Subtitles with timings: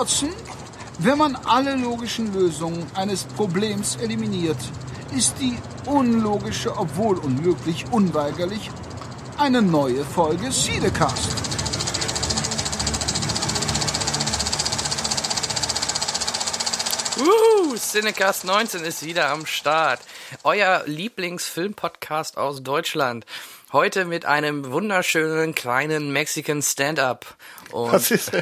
[0.00, 0.30] Watson,
[1.00, 4.56] wenn man alle logischen Lösungen eines Problems eliminiert,
[5.16, 8.70] ist die unlogische, obwohl unmöglich, unweigerlich
[9.38, 11.30] eine neue Folge Siedecast.
[17.18, 20.00] Uh, Cinecast 19 ist wieder am Start.
[20.44, 23.26] Euer Lieblingsfilmpodcast aus Deutschland.
[23.70, 27.36] Heute mit einem wunderschönen kleinen Mexican Stand-up.
[27.70, 28.32] Was ist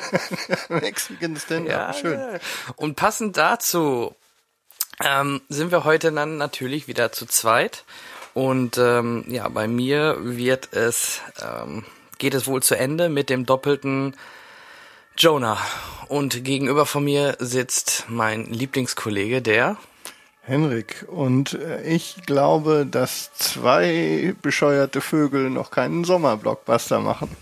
[0.69, 1.69] Mexican Stand-up?
[1.69, 2.21] Ja, Schön.
[2.21, 2.39] ja.
[2.77, 4.15] Und passend dazu
[5.02, 7.83] ähm, sind wir heute dann natürlich wieder zu zweit.
[8.35, 11.85] Und ähm, ja, bei mir wird es, ähm,
[12.19, 14.15] geht es wohl zu Ende mit dem doppelten
[15.19, 15.59] Jonah.
[16.07, 19.77] Und gegenüber von mir sitzt mein Lieblingskollege, der
[20.47, 21.05] Henrik.
[21.09, 27.37] Und äh, ich glaube, dass zwei bescheuerte Vögel noch keinen Sommerblockbuster machen.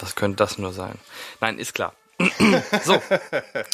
[0.00, 0.96] Was könnte das nur sein?
[1.40, 1.94] Nein, ist klar.
[2.84, 3.00] so,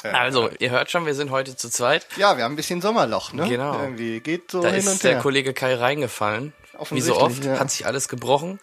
[0.04, 2.06] also, ihr hört schon, wir sind heute zu zweit.
[2.16, 3.48] Ja, wir haben ein bisschen Sommerloch, ne?
[3.48, 3.80] Genau.
[3.80, 5.20] Irgendwie geht so Da hin ist und der her.
[5.20, 6.52] Kollege Kai reingefallen.
[6.90, 7.58] Wie so oft ja.
[7.58, 8.60] hat sich alles gebrochen.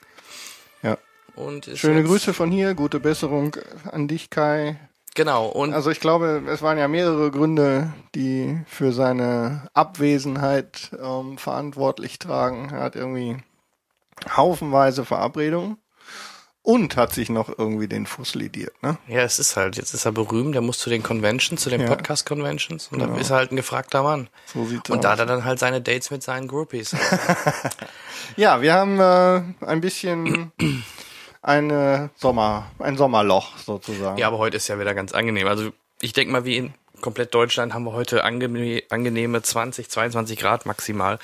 [0.84, 0.98] Ja.
[1.36, 3.58] Und Schöne Grüße von hier, gute Besserung
[3.92, 4.80] an dich, Kai.
[5.16, 11.38] Genau, und Also ich glaube, es waren ja mehrere Gründe, die für seine Abwesenheit ähm,
[11.38, 12.70] verantwortlich tragen.
[12.72, 13.38] Er hat irgendwie
[14.36, 15.78] haufenweise Verabredungen
[16.64, 18.98] und hat sich noch irgendwie den Fuß lidiert, ne?
[19.08, 21.82] ja, es ist halt, jetzt ist er berühmt, der muss zu den Conventions, zu den
[21.82, 21.88] Ja.
[21.88, 23.20] Podcast-Conventions und dann Genau.
[23.20, 24.30] ist er halt ein gefragter Mann.
[24.46, 25.04] So sieht's Und aus.
[25.04, 26.96] da hat er dann halt seine Dates mit seinen Groupies.
[28.38, 30.52] Ja, wir haben äh, ein bisschen
[31.44, 34.18] eine Sommer, ein Sommerloch sozusagen.
[34.18, 35.48] ja, aber heute ist ja wieder ganz angenehm.
[35.48, 40.40] Also ich denke mal, wie in komplett Deutschland haben wir heute angene angenehme 20, 22
[40.40, 41.20] Grad maximal.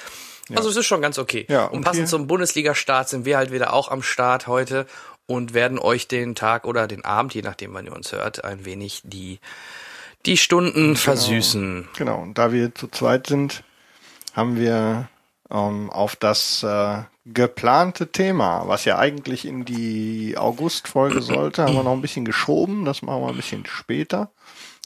[0.53, 1.45] Also es ist schon ganz okay.
[1.47, 4.87] Ja, und und passend zum Bundesliga-Start sind wir halt wieder auch am Start heute
[5.25, 8.65] und werden euch den Tag oder den Abend, je nachdem wann ihr uns hört, ein
[8.65, 9.39] wenig die,
[10.25, 11.87] die Stunden versüßen.
[11.97, 13.63] Genau, und da wir zu zweit sind,
[14.33, 15.07] haben wir
[15.51, 17.03] ähm, auf das äh,
[17.33, 22.85] geplante Thema, was ja eigentlich in die August-Folge sollte, haben wir noch ein bisschen geschoben.
[22.85, 24.29] Das machen wir ein bisschen später,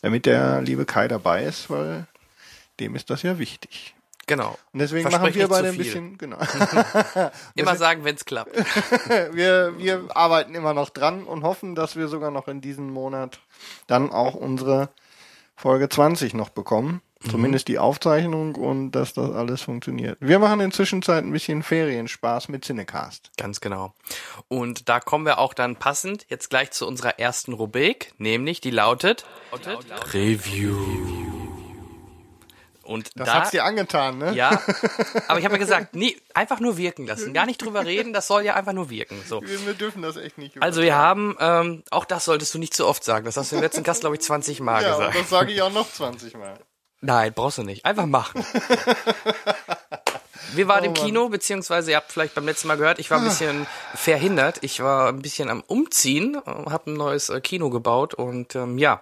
[0.01, 2.07] damit der liebe Kai dabei ist, weil
[2.79, 3.95] dem ist das ja wichtig.
[4.25, 4.57] Genau.
[4.71, 6.37] Und deswegen Versprech machen wir beide ein bisschen, genau.
[7.55, 8.55] Immer sagen, wenn's klappt.
[9.33, 13.39] wir, wir arbeiten immer noch dran und hoffen, dass wir sogar noch in diesem Monat
[13.87, 14.89] dann auch unsere
[15.55, 17.01] Folge 20 noch bekommen.
[17.29, 20.17] Zumindest die Aufzeichnung und dass das alles funktioniert.
[20.19, 23.31] Wir machen in Zwischenzeit ein bisschen Ferienspaß mit Cinecast.
[23.37, 23.93] Ganz genau.
[24.49, 28.71] Und da kommen wir auch dann passend jetzt gleich zu unserer ersten Rubrik, nämlich die
[28.71, 29.25] lautet
[30.13, 30.75] Review.
[32.83, 34.33] Und Das da, hat's dir angetan, ne?
[34.33, 34.49] ja,
[35.29, 38.27] aber ich habe ja gesagt, nee, einfach nur wirken lassen, gar nicht drüber reden, das
[38.27, 39.23] soll ja einfach nur wirken.
[39.25, 39.41] So.
[39.41, 40.61] Wir, wir dürfen das echt nicht.
[40.61, 43.55] Also wir haben, ähm, auch das solltest du nicht zu oft sagen, das hast du
[43.55, 45.15] im letzten Cast, glaube ich, 20 Mal ja, gesagt.
[45.15, 46.59] das sage ich auch noch 20 Mal.
[47.03, 47.83] Nein, brauchst du nicht.
[47.83, 48.45] Einfach machen.
[50.53, 53.25] Wir waren im Kino, beziehungsweise ihr habt vielleicht beim letzten Mal gehört, ich war ein
[53.25, 54.59] bisschen verhindert.
[54.61, 59.01] Ich war ein bisschen am Umziehen, habe ein neues äh, Kino gebaut und ähm, ja.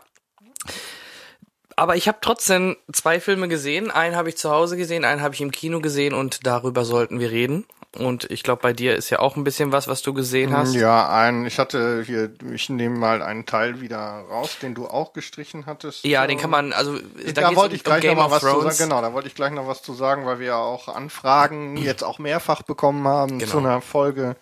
[1.76, 3.92] Aber ich habe trotzdem zwei Filme gesehen.
[3.92, 7.20] Einen habe ich zu Hause gesehen, einen habe ich im Kino gesehen und darüber sollten
[7.20, 7.66] wir reden.
[7.98, 10.74] Und ich glaube, bei dir ist ja auch ein bisschen was, was du gesehen hast.
[10.76, 13.98] Ja, ein, ich hatte hier, ich nehme mal einen Teil wieder
[14.30, 16.06] raus, den du auch gestrichen hattest.
[16.06, 18.40] Ja, den kann man, also da, da wollte um, ich gleich um noch mal was
[18.44, 18.78] zu Thrones.
[18.78, 18.90] sagen.
[18.90, 22.04] Genau, da wollte ich gleich noch was zu sagen, weil wir ja auch Anfragen jetzt
[22.04, 23.52] auch mehrfach bekommen haben Genau.
[23.52, 24.38] zu einer Folge,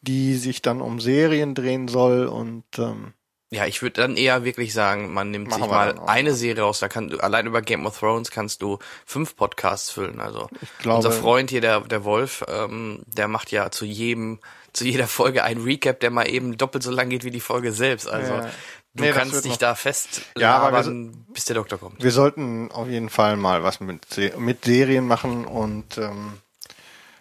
[0.00, 3.12] die sich dann um Serien drehen soll und ähm,
[3.50, 6.34] Ja, ich würde dann eher wirklich sagen, man nimmt Machen sich mal eine ja.
[6.34, 6.80] Serie raus.
[6.80, 10.20] Da kann du allein über Game of Thrones kannst du fünf Podcasts füllen.
[10.20, 10.48] Also
[10.80, 14.38] glaube- unser Freund hier, der der Wolf, ähm, der macht ja zu jedem
[14.74, 17.72] zu jeder Folge ein Recap, der mal eben doppelt so lang geht wie die Folge
[17.72, 18.06] selbst.
[18.06, 18.50] Also Ja.
[18.92, 22.02] du Nee, kannst dich noch- da fest Ja, aber wir bis der Doktor kommt.
[22.04, 24.04] wir sollten auf jeden Fall mal was mit,
[24.36, 26.34] mit Serien machen und ähm,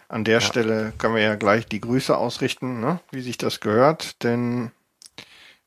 [0.09, 2.99] an der Stelle können wir ja gleich die Grüße ausrichten, ne?
[3.11, 4.71] wie sich das gehört, denn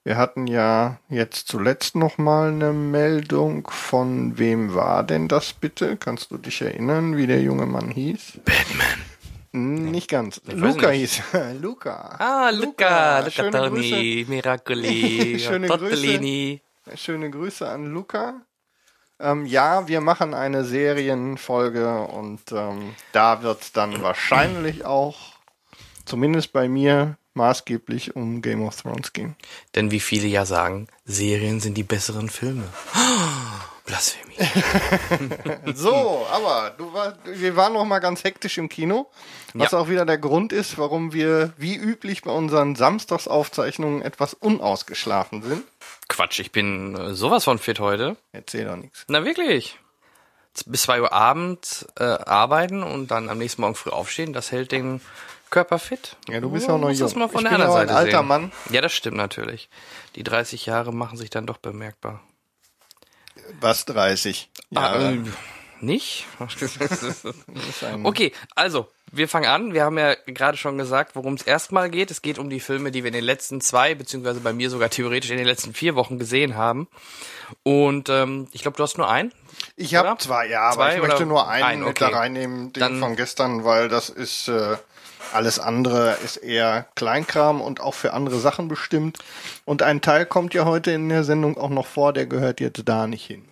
[0.04, 5.96] wir hatten ja jetzt zuletzt noch mal eine Meldung von wem war denn das bitte?
[5.96, 8.40] Kannst du dich erinnern, wie der junge Mann hieß?
[8.44, 9.00] Batman.
[9.52, 10.40] Hm, Nicht ganz.
[10.44, 11.22] weiß Luca nicht.
[11.32, 11.42] hieß.
[11.60, 12.16] Luca.
[12.18, 16.62] Ah, Luca, Luca Schöne Toni, Miracoli, Schöne Tortellini.
[16.94, 18.40] Schöne Grüße an Luca.
[19.18, 25.16] Ähm, ja, wir machen eine Serienfolge und ähm, da wird dann wahrscheinlich auch,
[26.06, 29.36] zumindest bei mir, maßgeblich um Game of Thrones gehen.
[29.74, 32.64] Denn wie viele ja sagen, Serien sind die besseren Filme.
[33.86, 34.36] Blasphemie.
[35.74, 39.10] So, aber du war, wir waren noch mal ganz hektisch im Kino,
[39.54, 39.78] was Ja.
[39.78, 45.64] auch wieder der Grund ist, warum wir wie üblich bei unseren Samstagsaufzeichnungen etwas unausgeschlafen sind.
[46.08, 48.16] Quatsch, ich bin äh, sowas von fit heute.
[48.32, 49.04] Erzähl doch nichts.
[49.08, 49.78] Na wirklich.
[50.66, 54.72] Bis zwei Uhr abends äh, arbeiten und dann am nächsten Morgen früh aufstehen, das hält
[54.72, 55.00] den
[55.50, 56.16] Körper fit.
[56.28, 57.20] Ja, du bist ja auch noch Muss das jung.
[57.20, 58.26] mal von Ich der bin anderen auch ein Seite alter sehen.
[58.28, 58.52] Mann.
[58.70, 59.68] Ja, das stimmt natürlich.
[60.14, 62.20] Die 30 Jahre machen sich dann doch bemerkbar.
[63.60, 64.48] Was 30?
[64.74, 65.18] Ah, Ja, äh,
[65.80, 66.26] nicht?
[68.04, 69.72] Okay, also, wir fangen an.
[69.74, 72.10] Wir haben ja gerade schon gesagt, worum es erstmal geht.
[72.10, 74.90] Es geht um die Filme, die wir in den letzten zwei, beziehungsweise bei mir sogar
[74.90, 76.88] theoretisch in den letzten vier Wochen gesehen haben.
[77.62, 79.32] Und ähm, ich glaube, du hast nur einen.
[79.76, 82.10] Ich habe zwei, ja, aber Zwei ich möchte nur einen einen, mit okay.
[82.12, 84.76] da reinnehmen, den Dann- von gestern, weil das ist äh,
[85.32, 89.18] alles andere ist eher Kleinkram und auch für andere Sachen bestimmt.
[89.64, 92.82] Und ein Teil kommt ja heute in der Sendung auch noch vor, der gehört jetzt
[92.84, 93.48] da nicht hin.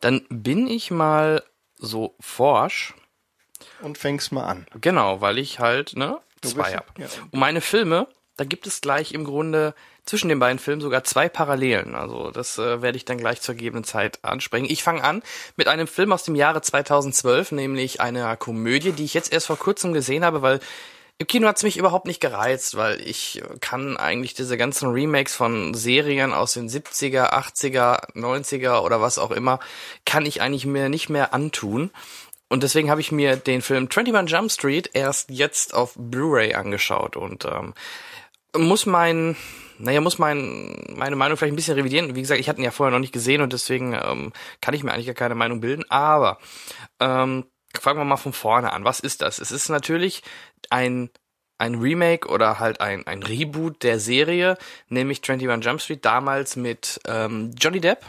[0.00, 1.42] Dann bin ich mal
[1.78, 2.94] so forsch.
[3.80, 4.66] Und fängst mal an.
[4.80, 6.98] Genau, weil ich halt, ne, Du zwei hab.
[6.98, 7.06] ja.
[7.30, 8.06] Und meine Filme,
[8.36, 9.74] da gibt es gleich im Grunde
[10.04, 11.94] zwischen den beiden Filmen sogar zwei Parallelen.
[11.94, 14.66] Also das äh, werde ich dann gleich zur gegebenen Zeit ansprechen.
[14.68, 15.22] Ich fange an
[15.56, 19.58] mit einem Film aus dem Jahre 2012, nämlich einer Komödie, die ich jetzt erst vor
[19.58, 20.60] kurzem gesehen habe, weil
[21.18, 25.72] im Kino hat's mich überhaupt nicht gereizt, weil ich kann eigentlich diese ganzen Remakes von
[25.72, 29.60] Serien aus den 70er, 80er, 90er oder was auch immer,
[30.04, 31.90] kann ich eigentlich mir nicht mehr antun.
[32.48, 37.16] Und deswegen habe ich mir den Film 21 Jump Street erst jetzt auf Blu-ray angeschaut
[37.16, 37.74] und ähm,
[38.56, 39.36] muss mein,
[39.78, 42.14] naja, muss mein, meine Meinung vielleicht ein bisschen revidieren.
[42.14, 44.82] Wie gesagt, ich hatte ihn ja vorher noch nicht gesehen und deswegen ähm, kann ich
[44.82, 45.84] mir eigentlich gar keine Meinung bilden.
[45.88, 46.38] Aber
[47.00, 47.44] ähm,
[47.80, 48.84] fangen wir mal von vorne an.
[48.84, 49.38] Was ist das?
[49.38, 50.22] Es ist natürlich
[50.70, 51.10] ein
[51.56, 57.00] ein Remake oder halt ein, ein Reboot der Serie, nämlich 21 Jump Street, damals mit
[57.06, 58.00] ähm, Johnny Depp.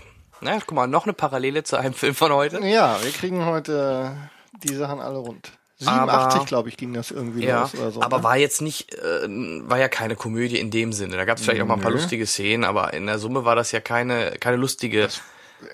[0.41, 2.59] Na, guck mal, noch eine Parallele zu einem Film von heute.
[2.65, 4.15] Ja, wir kriegen heute
[4.63, 5.51] die Sachen alle rund.
[5.77, 8.01] 87, glaube ich, ging das irgendwie Ja, los oder so.
[8.01, 8.23] aber ne?
[8.23, 11.17] war jetzt nicht, äh, war ja keine Komödie in dem Sinne.
[11.17, 11.97] Da gab es vielleicht auch mal ein paar Nö.
[11.97, 15.09] lustige Szenen, aber in der Summe war das ja keine, keine lustige,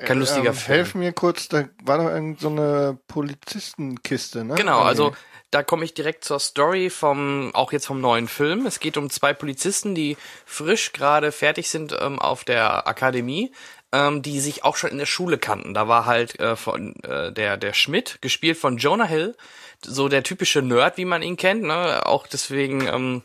[0.05, 0.75] kein lustiger ähm, Film.
[0.75, 4.55] Helf mir kurz, da war doch irgend so eine Polizistenkiste, ne?
[4.55, 5.13] Genau, also
[5.51, 8.65] da komme ich direkt zur Story vom, auch jetzt vom neuen Film.
[8.65, 13.51] Es geht um zwei Polizisten, die frisch gerade fertig sind ähm, auf der Akademie,
[13.91, 15.73] ähm, die sich auch schon in der Schule kannten.
[15.73, 19.35] Da war halt äh, von äh, der der Schmidt, gespielt von Jonah Hill,
[19.83, 21.63] so der typische Nerd, wie man ihn kennt.
[21.63, 22.05] Ne?
[22.05, 22.87] Auch deswegen.
[22.87, 23.21] Ähm,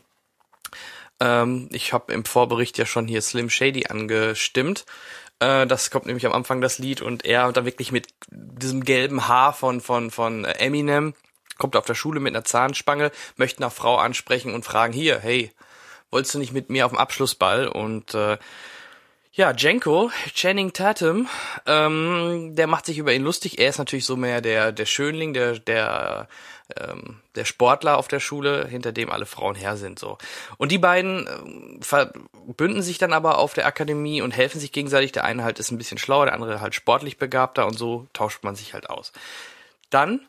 [1.19, 4.85] ähm, ich habe im Vorbericht ja schon hier Slim Shady angestimmt.
[5.39, 9.27] Äh, das kommt nämlich am Anfang das Lied und er da wirklich mit diesem gelben
[9.27, 11.13] Haar von von von Eminem
[11.57, 15.51] kommt auf der Schule mit einer Zahnspange, möchte eine Frau ansprechen und fragen hier, hey,
[16.11, 17.67] wolltest du nicht mit mir auf dem Abschlussball?
[17.67, 18.37] Und äh,
[19.37, 21.29] ja, Jenko, Channing Tatum,
[21.67, 23.59] ähm, der macht sich über ihn lustig.
[23.59, 26.27] Er ist natürlich so mehr der der Schönling, der der
[26.75, 30.17] ähm, der Sportler auf der Schule, hinter dem alle Frauen her sind so.
[30.57, 35.11] Und die beiden ähm, verbünden sich dann aber auf der Akademie und helfen sich gegenseitig.
[35.11, 38.43] Der eine halt ist ein bisschen schlauer, der andere halt sportlich begabter und so tauscht
[38.43, 39.13] man sich halt aus.
[39.91, 40.25] Dann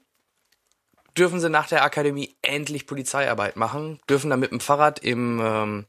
[1.17, 5.87] dürfen sie nach der Akademie endlich Polizeiarbeit machen, dürfen dann mit dem Fahrrad im ähm,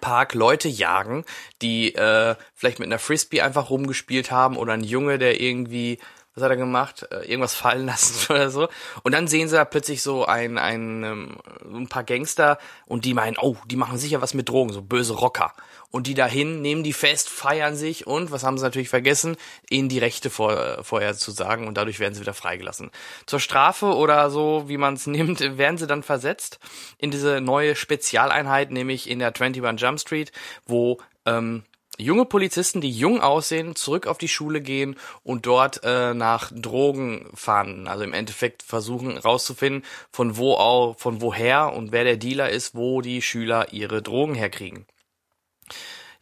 [0.00, 1.24] Park Leute jagen,
[1.60, 5.98] die äh, vielleicht mit einer Frisbee einfach rumgespielt haben oder ein Junge, der irgendwie,
[6.34, 8.68] was hat er gemacht, äh, irgendwas fallen lassen oder so.
[9.02, 13.14] Und dann sehen sie da plötzlich so ein, ein, ähm, ein paar Gangster und die
[13.14, 15.52] meinen, oh, die machen sicher was mit Drogen, so böse Rocker.
[15.92, 19.36] Und die dahin, nehmen die fest, feiern sich und, was haben sie natürlich vergessen,
[19.70, 22.90] ihnen die Rechte vor, äh, vorher zu sagen und dadurch werden sie wieder freigelassen.
[23.26, 26.58] Zur Strafe oder so, wie man es nimmt, werden sie dann versetzt
[26.98, 30.32] in diese neue Spezialeinheit, nämlich in der 21 Jump Street,
[30.66, 31.62] wo ähm,
[31.98, 37.28] junge Polizisten, die jung aussehen, zurück auf die Schule gehen und dort äh, nach Drogen
[37.34, 37.86] fahnden.
[37.86, 42.74] Also im Endeffekt versuchen rauszufinden, von wo auch, von woher und wer der Dealer ist,
[42.74, 44.86] wo die Schüler ihre Drogen herkriegen.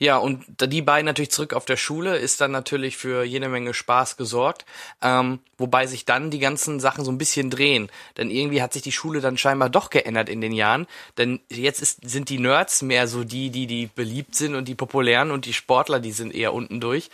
[0.03, 3.75] Ja, und die beiden natürlich zurück auf der Schule ist dann natürlich für jede Menge
[3.75, 4.65] Spaß gesorgt,
[5.03, 7.91] ähm, wobei sich dann die ganzen Sachen so ein bisschen drehen.
[8.17, 10.87] Denn irgendwie hat sich die Schule dann scheinbar doch geändert in den Jahren.
[11.19, 14.75] Denn jetzt ist, sind die Nerds mehr so die, die, die beliebt sind und die
[14.75, 17.11] populären und die Sportler, die sind eher unten durch.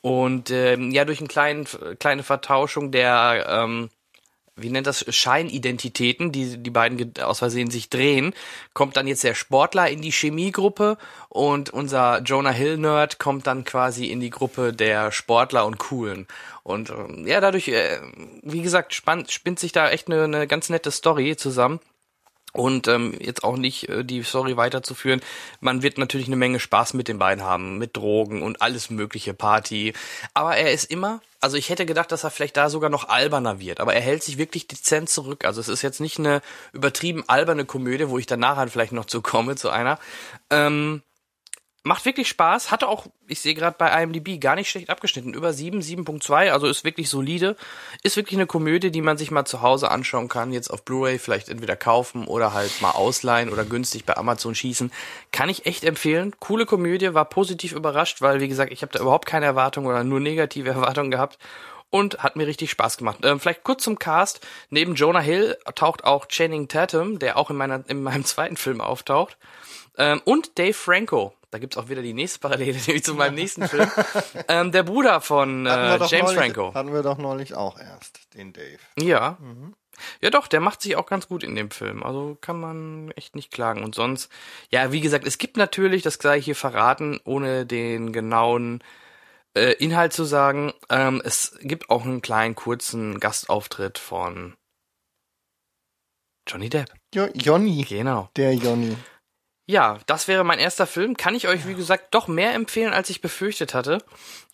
[0.00, 1.64] Und ähm, ja, durch eine kleine,
[1.98, 3.90] kleine Vertauschung der ähm,
[4.58, 8.34] wie nennt das, Scheinidentitäten, die die beiden aus Versehen sich drehen,
[8.74, 10.98] kommt dann jetzt der Sportler in die Chemiegruppe
[11.28, 16.26] und unser Jonah Hill Nerd kommt dann quasi in die Gruppe der Sportler und Coolen.
[16.62, 17.98] Und ähm, ja, dadurch, äh,
[18.42, 21.80] wie gesagt, spannt, spinnt sich da echt eine, eine ganz nette Story zusammen.
[22.58, 25.20] Und ähm, jetzt auch nicht äh, die Story weiterzuführen.
[25.60, 29.32] Man wird natürlich eine Menge Spaß mit den beiden haben, mit Drogen und alles mögliche
[29.32, 29.92] Party.
[30.34, 33.60] Aber er ist immer, also ich hätte gedacht, dass er vielleicht da sogar noch alberner
[33.60, 35.44] wird, aber er hält sich wirklich dezent zurück.
[35.44, 39.06] Also es ist jetzt nicht eine übertrieben alberne Komödie, wo ich danach halt vielleicht noch
[39.06, 39.98] zu komme zu einer.
[40.50, 41.02] Ähm,
[41.84, 45.32] Macht wirklich Spaß, hatte auch, ich sehe gerade bei IMDb, gar nicht schlecht abgeschnitten.
[45.32, 47.56] Über 7, 7.2, also ist wirklich solide.
[48.02, 50.52] Ist wirklich eine Komödie, die man sich mal zu Hause anschauen kann.
[50.52, 54.90] Jetzt auf Blu-ray vielleicht entweder kaufen oder halt mal ausleihen oder günstig bei Amazon schießen.
[55.30, 56.34] Kann ich echt empfehlen.
[56.40, 60.02] Coole Komödie, war positiv überrascht, weil, wie gesagt, ich habe da überhaupt keine Erwartungen oder
[60.02, 61.38] nur negative Erwartungen gehabt
[61.90, 63.18] und hat mir richtig Spaß gemacht.
[63.22, 64.46] Ähm, vielleicht kurz zum Cast.
[64.70, 68.80] Neben Jonah Hill taucht auch Channing Tatum, der auch in, meiner, in meinem zweiten Film
[68.80, 69.36] auftaucht.
[69.98, 73.66] Ähm, und Dave Franco, da gibt's auch wieder die nächste Parallele, nämlich zu meinem nächsten
[73.68, 73.90] Film.
[74.48, 76.74] ähm, der Bruder von äh, James neulich, Franco.
[76.74, 78.78] Hatten wir doch neulich auch erst, den Dave.
[78.98, 79.36] Ja.
[79.40, 79.74] Mhm.
[80.20, 82.04] Ja, doch, der macht sich auch ganz gut in dem Film.
[82.04, 83.82] Also kann man echt nicht klagen.
[83.82, 84.30] Und sonst,
[84.70, 88.82] ja, wie gesagt, es gibt natürlich, das sei hier verraten, ohne den genauen
[89.54, 94.54] äh, Inhalt zu sagen, ähm, es gibt auch einen kleinen kurzen Gastauftritt von
[96.46, 96.92] Johnny Depp.
[97.14, 97.84] Jo Johnny.
[97.88, 98.30] Genau.
[98.36, 98.96] Der Johnny.
[99.68, 101.18] Ja, das wäre mein erster Film.
[101.18, 103.98] Kann ich euch, wie gesagt, doch mehr empfehlen, als ich befürchtet hatte.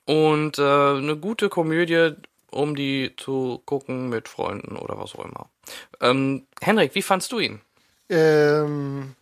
[0.07, 2.15] Und äh, eine gute Komödie,
[2.51, 5.49] um die zu gucken mit Freunden oder was auch immer.
[6.01, 7.61] Ähm, Henrik, wie fandst du ihn?
[8.09, 9.15] Ähm,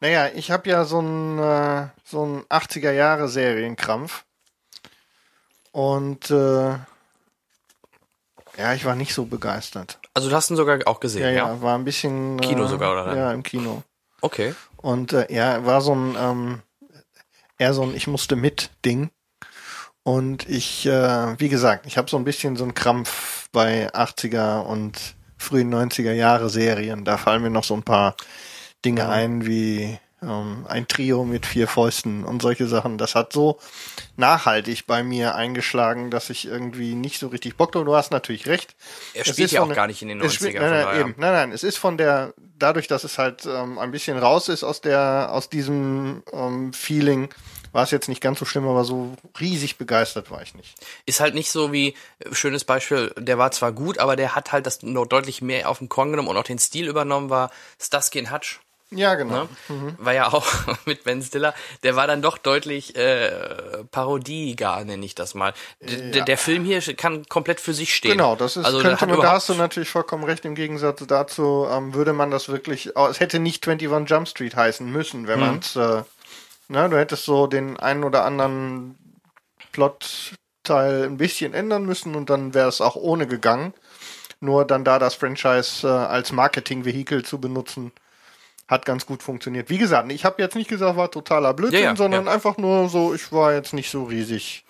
[0.00, 4.24] naja, ich habe ja so ein äh, so ein 80er Jahre Serienkrampf.
[5.70, 6.78] Und äh,
[8.56, 9.98] ja, ich war nicht so begeistert.
[10.16, 11.46] Also du hast ihn sogar auch gesehen, Ja, ja?
[11.48, 12.40] ja, war ein bisschen.
[12.40, 13.14] Kino äh, sogar, oder?
[13.14, 13.82] Ja, im Kino.
[14.22, 14.54] Okay.
[14.78, 16.62] Und äh, ja, war so ein, ähm,
[17.58, 19.10] eher so ein Ich musste mit Ding.
[20.04, 24.60] Und ich, äh, wie gesagt, ich habe so ein bisschen so einen Krampf bei 80er
[24.60, 27.04] und frühen 90er Jahre Serien.
[27.04, 28.16] Da fallen mir noch so ein paar
[28.86, 29.10] Dinge Ja.
[29.10, 32.96] ein wie ähm, ein Trio mit vier Fäusten und solche Sachen.
[32.98, 33.58] Das hat so
[34.16, 37.84] nachhaltig bei mir eingeschlagen, dass ich irgendwie nicht so richtig Bock habe.
[37.84, 38.74] Du hast natürlich recht.
[39.14, 40.34] Er Es spielt ja auch gar nicht in den es 90ern.
[40.34, 41.14] spielt- Nein, nein, eben.
[41.18, 44.64] nein, nein, es ist von der, dadurch, dass es halt ähm, ein bisschen raus ist
[44.64, 47.28] aus der, aus diesem ähm, Feeling,
[47.72, 50.76] war es jetzt nicht ganz so schlimm, aber so riesig begeistert war ich nicht.
[51.04, 54.52] Ist halt nicht so wie, äh, schönes Beispiel, der war zwar gut, aber der hat
[54.52, 57.50] halt das noch deutlich mehr auf den Korn genommen und auch den Stil übernommen, war
[57.78, 58.60] Starsky Hutch.
[58.90, 59.48] Ja, genau.
[59.68, 59.96] Ne?
[59.98, 60.46] War ja auch
[60.86, 61.54] mit Ben Stiller.
[61.82, 65.54] Der war dann doch deutlich äh, Parodie gar, nenne ich das mal.
[65.80, 68.12] D der- Der Film hier kann komplett für sich stehen.
[68.12, 70.44] Genau, das ist, also, könnte man, da hast du natürlich vollkommen recht.
[70.44, 74.54] Im Gegensatz dazu ähm, würde man das wirklich, oh, es hätte nicht 21 Jump Street
[74.54, 75.46] heißen müssen, wenn Mhm.
[75.46, 76.02] man es, äh,
[76.68, 78.96] na, du hättest so den einen oder anderen
[79.72, 83.74] Plotteil ein bisschen ändern müssen und dann wäre es auch ohne gegangen.
[84.40, 87.92] Nur dann da das Franchise äh, als Marketingvehikel zu benutzen,
[88.68, 89.70] hat ganz gut funktioniert.
[89.70, 92.32] Wie gesagt, ich habe jetzt nicht gesagt, war totaler Blödsinn, Ja, ja, sondern ja.
[92.32, 94.64] einfach nur so, ich war jetzt nicht so riesig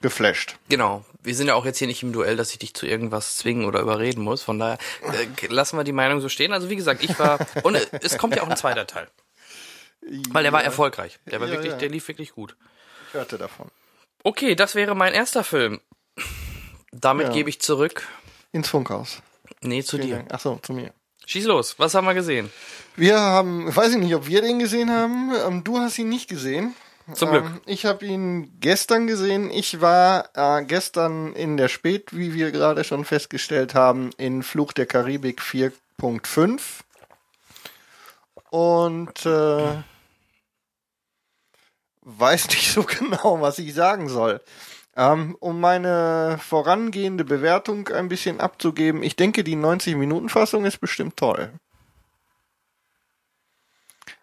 [0.00, 0.56] geflasht.
[0.68, 1.04] Genau.
[1.22, 3.64] Wir sind ja auch jetzt hier nicht im Duell, dass ich dich zu irgendwas zwingen
[3.64, 4.42] oder überreden muss.
[4.42, 6.52] Von daher äh, lassen wir die Meinung so stehen.
[6.52, 9.08] Also wie gesagt, ich war und es kommt ja auch ein zweiter Teil,
[10.30, 11.18] weil der war erfolgreich.
[11.26, 12.56] Der war wirklich, der lief wirklich gut.
[13.08, 13.70] Ich hörte davon.
[14.22, 15.80] Okay, das wäre mein erster Film.
[16.92, 18.06] Damit gebe ich zurück.
[18.52, 19.22] Ins Funkhaus.
[19.62, 20.24] Nee, zu dir.
[20.30, 20.92] Ach so, zu mir.
[21.26, 21.74] Schieß los.
[21.78, 22.50] Was haben wir gesehen?
[22.96, 25.32] Wir haben, weiß ich nicht, ob wir den gesehen haben.
[25.46, 26.74] Ähm, du hast ihn nicht gesehen.
[27.12, 27.44] Zum Glück.
[27.44, 29.50] Ähm, ich habe ihn gestern gesehen.
[29.50, 34.72] Ich war äh, gestern in der Spät, wie wir gerade schon festgestellt haben, in Fluch
[34.72, 36.60] der Karibik 4.5.
[38.50, 39.82] Und äh,
[42.02, 44.40] weiß nicht so genau, was ich sagen soll.
[44.96, 51.50] Ähm, um meine vorangehende Bewertung ein bisschen abzugeben, ich denke, die 90-Minuten-Fassung ist bestimmt toll.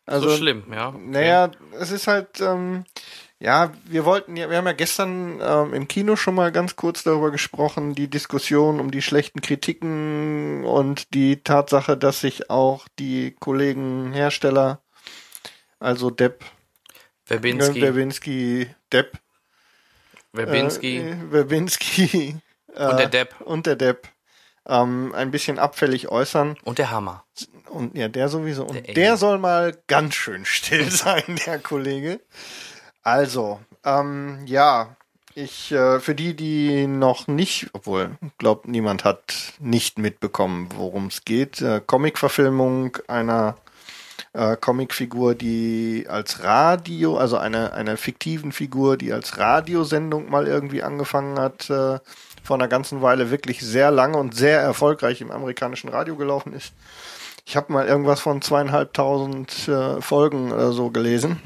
[0.06, 0.90] Also, so schlimm, ja.
[0.90, 1.00] Okay.
[1.06, 2.86] naja, es ist halt, ähm,
[3.40, 7.04] ja, wir wollten ja, wir haben ja gestern ähm, im Kino schon mal ganz kurz
[7.04, 13.36] darüber gesprochen, die Diskussion um die schlechten Kritiken und die Tatsache, dass sich auch die
[13.40, 14.82] Kollegen Hersteller,
[15.80, 16.46] also Depp,
[17.26, 19.18] Verbinski, Verbinski, Depp,
[20.34, 22.36] Verbinski äh, Verbinski
[22.76, 24.08] äh, und der Depp und der Depp
[24.68, 26.58] ähm, ein bisschen abfällig äußern.
[26.64, 27.26] und der Hammer.
[27.70, 28.66] Und ja, der sowieso.
[28.66, 32.20] Und Der der, soll mal ganz schön still sein, der Kollege.
[33.02, 34.96] Also, ähm, ja,
[35.34, 41.24] ich, äh, für die, die noch nicht, obwohl, glaubt, niemand hat nicht mitbekommen, worum es
[41.26, 41.62] geht.
[41.62, 43.58] Äh, Comic-Verfilmung einer
[44.34, 50.84] äh, Comicfigur, die als Radio, also einer einer fiktiven Figur, die als Radiosendung mal irgendwie
[50.84, 52.00] angefangen hat, äh,
[52.44, 56.74] vor einer ganzen Weile wirklich sehr lange und sehr erfolgreich im amerikanischen Radio gelaufen ist.
[57.46, 61.42] Ich habe mal irgendwas von zweieinhalbtausend äh, Folgen oder so gelesen.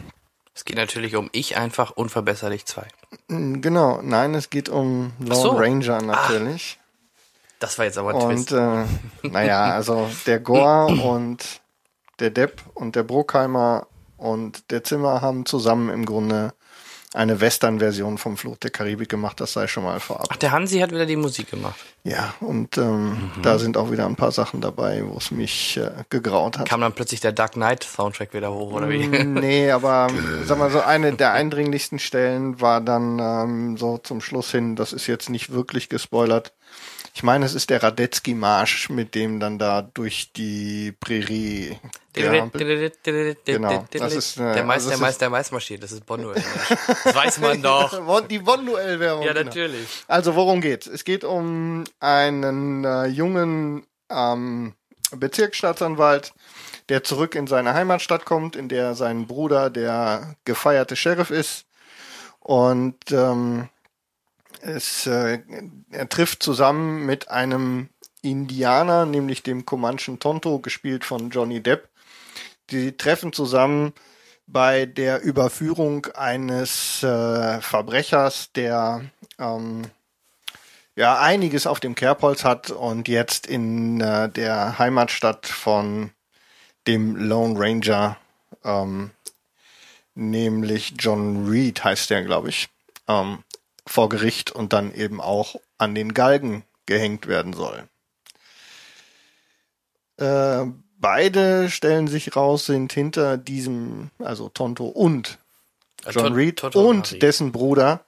[0.54, 2.84] Es geht natürlich um Ich einfach unverbesserlich 2.
[3.28, 5.50] Mm, Genau, nein, es geht um Lone so.
[5.52, 6.80] Ranger natürlich.
[7.60, 8.52] Das war jetzt aber ein Und Twist.
[8.52, 11.62] äh, naja, also der Gore und
[12.20, 16.54] der Depp und der Bruckheimer und der Zimmer haben zusammen im Grunde
[17.16, 20.28] eine Western-Version vom Fluch der Karibik gemacht, das sei schon mal vorab.
[20.30, 21.80] Ach, der Hansi hat wieder die Musik gemacht.
[22.04, 25.92] Ja, und ähm, da sind auch wieder ein paar Sachen dabei, wo es mich äh,
[26.10, 26.68] gegraut hat.
[26.68, 29.08] Kam dann plötzlich der Dark Knight Soundtrack wieder hoch, oder wie?
[29.08, 30.10] Mm, Nee, aber
[30.44, 34.92] sag mal so, eine der eindringlichsten Stellen war dann ähm, so zum Schluss hin, das
[34.92, 36.52] ist jetzt nicht wirklich gespoilert.
[37.18, 41.80] Ich meine, es ist der Radetzky-Marsch, mit dem dann da durch die Prärie.
[42.12, 42.50] Genau,
[43.90, 45.82] das ist, äh, der Mais, also der Mais, ist- der Mais marschiert.
[45.82, 46.44] Das ist Bonduell.
[47.06, 48.28] Das weiß man doch.
[48.28, 49.24] Die Bonduell-Werbung.
[49.26, 49.46] Ja, genau.
[49.46, 49.88] natürlich.
[50.10, 50.88] Also worum geht's?
[50.88, 54.74] Es geht um einen äh, jungen ähm,
[55.16, 56.34] Bezirksstaatsanwalt,
[56.90, 61.66] der zurück in seine Heimatstadt kommt, in der sein Bruder der gefeierte Sheriff ist.
[62.40, 63.70] Und ähm,
[64.64, 65.40] es, äh,
[65.92, 67.90] er trifft zusammen mit einem
[68.22, 71.90] Indianer, nämlich dem Comanchen Tonto, gespielt von Johnny Depp.
[72.72, 73.94] Die treffen zusammen
[74.48, 79.06] bei der Überführung eines äh, Verbrechers, der
[79.40, 79.84] ähm,
[80.96, 86.12] ja einiges auf dem Kerbholz hat und jetzt in äh, der Heimatstadt von
[86.88, 88.18] dem Lone Ranger,
[88.64, 89.12] ähm,
[90.14, 92.70] nämlich John Reed heißt der, glaube ich,
[93.08, 93.40] ähm,
[93.86, 97.84] vor Gericht und dann eben auch an den Galgen gehängt werden soll.
[100.18, 100.66] Äh,
[100.98, 105.38] beide stellen sich raus, sind hinter diesem, also Tonto und
[106.06, 107.20] John Ton- Reed Toto und Harry.
[107.20, 108.02] dessen Bruder,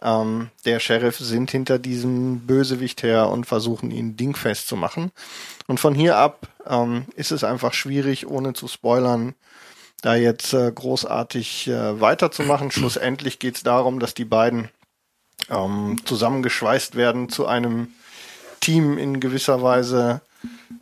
[0.00, 5.12] ähm, der Sheriff, sind hinter diesem Bösewicht her und versuchen ihn dingfest zu machen.
[5.66, 9.34] Und von hier ab ähm, ist es einfach schwierig, ohne zu spoilern,
[10.00, 12.70] da jetzt äh, großartig äh, weiterzumachen.
[12.70, 14.68] Schlussendlich geht es darum, dass die beiden
[15.50, 17.92] ähm, zusammengeschweißt werden zu einem
[18.60, 20.20] Team in gewisser Weise.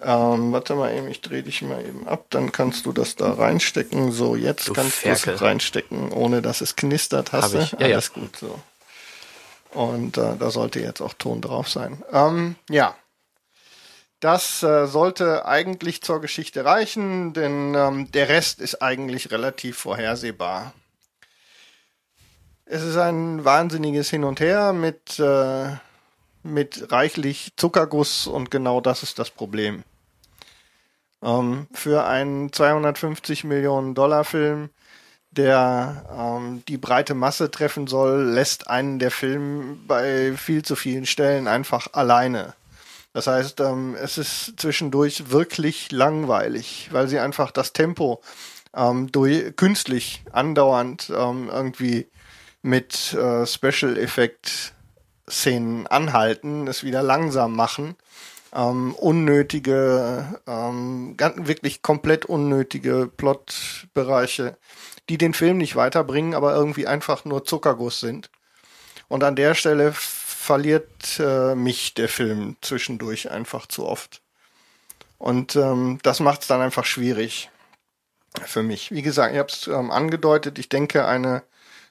[0.03, 3.33] Ähm, warte mal eben, ich drehe dich mal eben ab, dann kannst du das da
[3.33, 4.13] reinstecken.
[4.13, 7.33] So, jetzt Du kannst du es reinstecken, ohne dass es knistert.
[7.33, 7.59] Hast du?
[7.59, 7.95] Ja, ja.
[7.95, 8.61] Alles gut, so.
[9.71, 12.03] Und äh, da sollte jetzt auch Ton drauf sein.
[12.13, 12.95] Ähm, ja.
[14.21, 20.73] Das äh, sollte eigentlich zur Geschichte reichen, denn ähm, der Rest ist eigentlich relativ vorhersehbar.
[22.69, 25.69] Es ist ein wahnsinniges Hin und Her mit, äh,
[26.43, 29.85] mit reichlich Zuckerguss und genau das ist das Problem.
[31.23, 34.71] Ähm, für einen 250 Millionen Dollar Film,
[35.31, 41.07] der ähm, die breite Masse treffen soll, lässt einen der Film bei viel zu vielen
[41.07, 42.55] Stellen einfach alleine.
[43.13, 48.21] Das heißt, ähm, es ist zwischendurch wirklich langweilig, weil sie einfach das Tempo
[48.75, 52.09] ähm, durch, künstlich andauernd ähm, irgendwie
[52.67, 54.75] mit äh, Special Effect
[55.29, 57.97] Szenen anhalten, es wieder langsam machen,
[58.53, 64.57] ähm, unnötige, ähm, ganz, wirklich komplett unnötige Plotbereiche,
[65.09, 68.31] die den Film nicht weiterbringen, aber irgendwie einfach nur Zuckerguss sind.
[69.09, 74.23] Und an der Stelle verliert äh, mich der Film zwischendurch einfach zu oft.
[75.19, 77.51] Und ähm, das macht es dann einfach schwierig
[78.45, 78.91] für mich.
[78.91, 81.43] Wie gesagt, ich habe es ähm, angedeutet, ich denke, eine,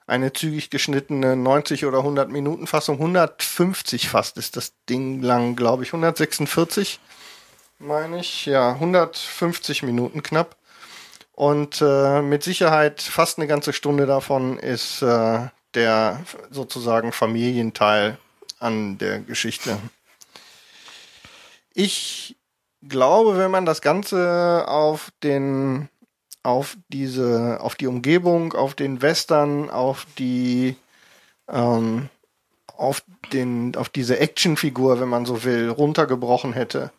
[0.07, 5.83] eine zügig geschnittene 90 oder 100 Minuten Fassung, 150 fast ist das Ding lang, glaube
[5.83, 6.99] ich, 146
[7.79, 10.57] meine ich, ja, 150 Minuten knapp.
[11.33, 18.17] Und äh, mit Sicherheit fast eine ganze Stunde davon ist äh, der sozusagen Familienteil
[18.59, 19.77] an der Geschichte.
[21.73, 22.37] Ich
[22.81, 25.89] glaube, wenn man das Ganze auf den
[26.45, 30.75] auf diese, auf die Umgebung, auf den Western, auf die,
[31.49, 32.09] ähm,
[32.77, 33.03] auf
[33.33, 36.91] den, auf diese Actionfigur, wenn man so will, runtergebrochen hätte.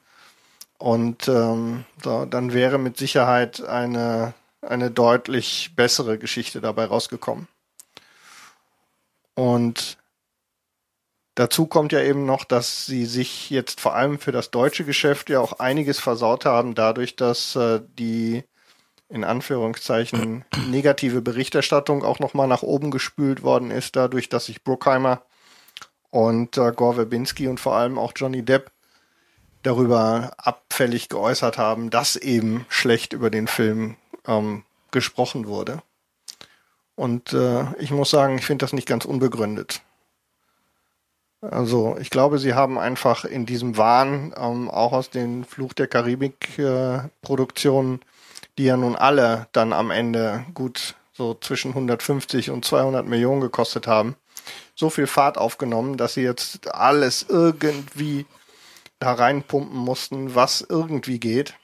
[0.79, 7.47] Und ähm, so, dann wäre mit Sicherheit eine, eine deutlich bessere Geschichte dabei rausgekommen.
[9.35, 9.97] Und
[11.37, 15.31] dazu kommt ja eben noch, dass sie sich jetzt vor allem für das deutsche Geschäft
[15.31, 18.43] ja auch einiges versaut haben, dadurch, dass äh, die
[19.09, 25.23] in Anführungszeichen negative Berichterstattung auch nochmal nach oben gespült worden ist, dadurch, dass sich Bruckheimer
[26.11, 28.71] und äh, Gore Verbinski und vor allem auch Johnny Depp
[29.63, 35.83] darüber abfällig geäußert haben, dass eben schlecht über den Film ähm, gesprochen wurde.
[36.95, 39.83] Und äh, ich muss sagen, ich finde das nicht ganz unbegründet.
[41.43, 45.89] Also ich glaube, sie haben einfach in diesem Wahn ähm, auch aus den Fluch der
[45.89, 48.05] Karibik-Produktionen, äh,
[48.59, 53.87] die ja nun alle dann am Ende gut so zwischen 150 und 200 Millionen gekostet
[53.87, 54.17] haben,
[54.75, 58.27] so viel Fahrt aufgenommen, dass sie jetzt alles irgendwie
[58.99, 61.55] da reinpumpen mussten, was irgendwie geht.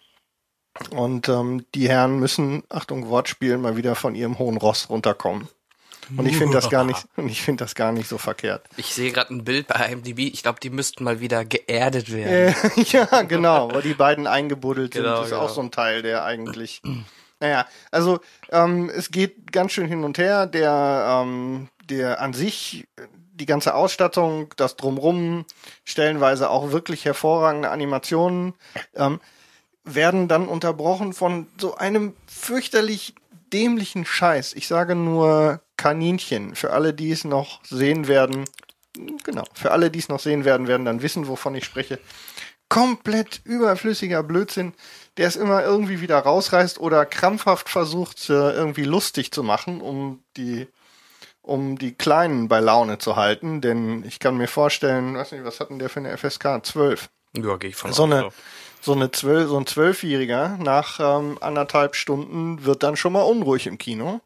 [0.91, 5.49] Und ähm, die Herren müssen, Achtung, Wortspiel, mal wieder von ihrem hohen Ross runterkommen.
[6.17, 8.67] Und ich finde das gar nicht, und ich finde das gar nicht so verkehrt.
[8.77, 10.21] Ich sehe gerade ein Bild bei IMDb.
[10.21, 12.55] Ich glaube, die müssten mal wieder geerdet werden.
[12.77, 15.05] Äh, ja, genau, wo die beiden eingebuddelt sind.
[15.05, 15.43] Genau, das ist genau.
[15.43, 16.83] auch so ein Teil, der eigentlich.
[17.41, 18.21] Naja, also
[18.51, 20.47] ähm, es geht ganz schön hin und her.
[20.47, 22.87] Der, ähm, der an sich
[23.35, 25.45] die ganze Ausstattung, das drumrum,
[25.85, 28.55] stellenweise auch wirklich hervorragende Animationen,
[28.95, 29.21] ähm,
[29.85, 33.15] werden dann unterbrochen von so einem fürchterlich
[33.53, 34.55] dämlichen Scheiß.
[34.55, 36.55] Ich sage nur Kaninchen.
[36.55, 38.45] Für alle, die es noch sehen werden,
[39.25, 41.99] genau, für alle, die es noch sehen werden, werden dann wissen, wovon ich spreche.
[42.69, 44.75] Komplett überflüssiger Blödsinn,
[45.17, 50.23] der es immer irgendwie wieder rausreißt oder krampfhaft versucht, äh, irgendwie lustig zu machen, um
[50.37, 50.69] die
[51.45, 55.59] um die Kleinen bei Laune zu halten, denn ich kann mir vorstellen, weiß nicht, was
[55.59, 56.65] hatten der für eine FSK?
[56.65, 57.11] 12.
[57.37, 58.29] Ja, gehe ich von So eine,
[58.81, 63.67] so eine zwölf, so ein Zwölfjähriger nach ähm, anderthalb Stunden wird dann schon mal unruhig
[63.67, 64.21] im Kino.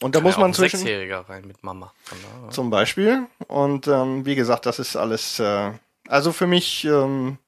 [0.00, 1.92] Und da Kann muss ja man ein zwischen Sechsjähriger rein mit Mama.
[2.08, 2.50] Daher.
[2.50, 3.26] zum Beispiel.
[3.48, 5.38] Und ähm, wie gesagt, das ist alles.
[5.40, 5.72] Äh,
[6.06, 6.84] also für mich.
[6.84, 7.38] Ähm,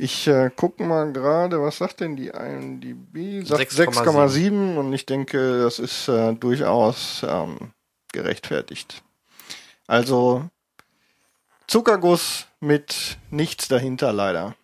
[0.00, 3.44] ich äh, gucke mal gerade, was sagt denn die IMDb?
[3.44, 4.04] Sagt 6,7.
[4.04, 7.72] 6,7 und ich denke, das ist äh, durchaus ähm,
[8.12, 9.02] gerechtfertigt.
[9.88, 10.48] Also
[11.66, 14.54] Zuckerguss mit nichts dahinter leider.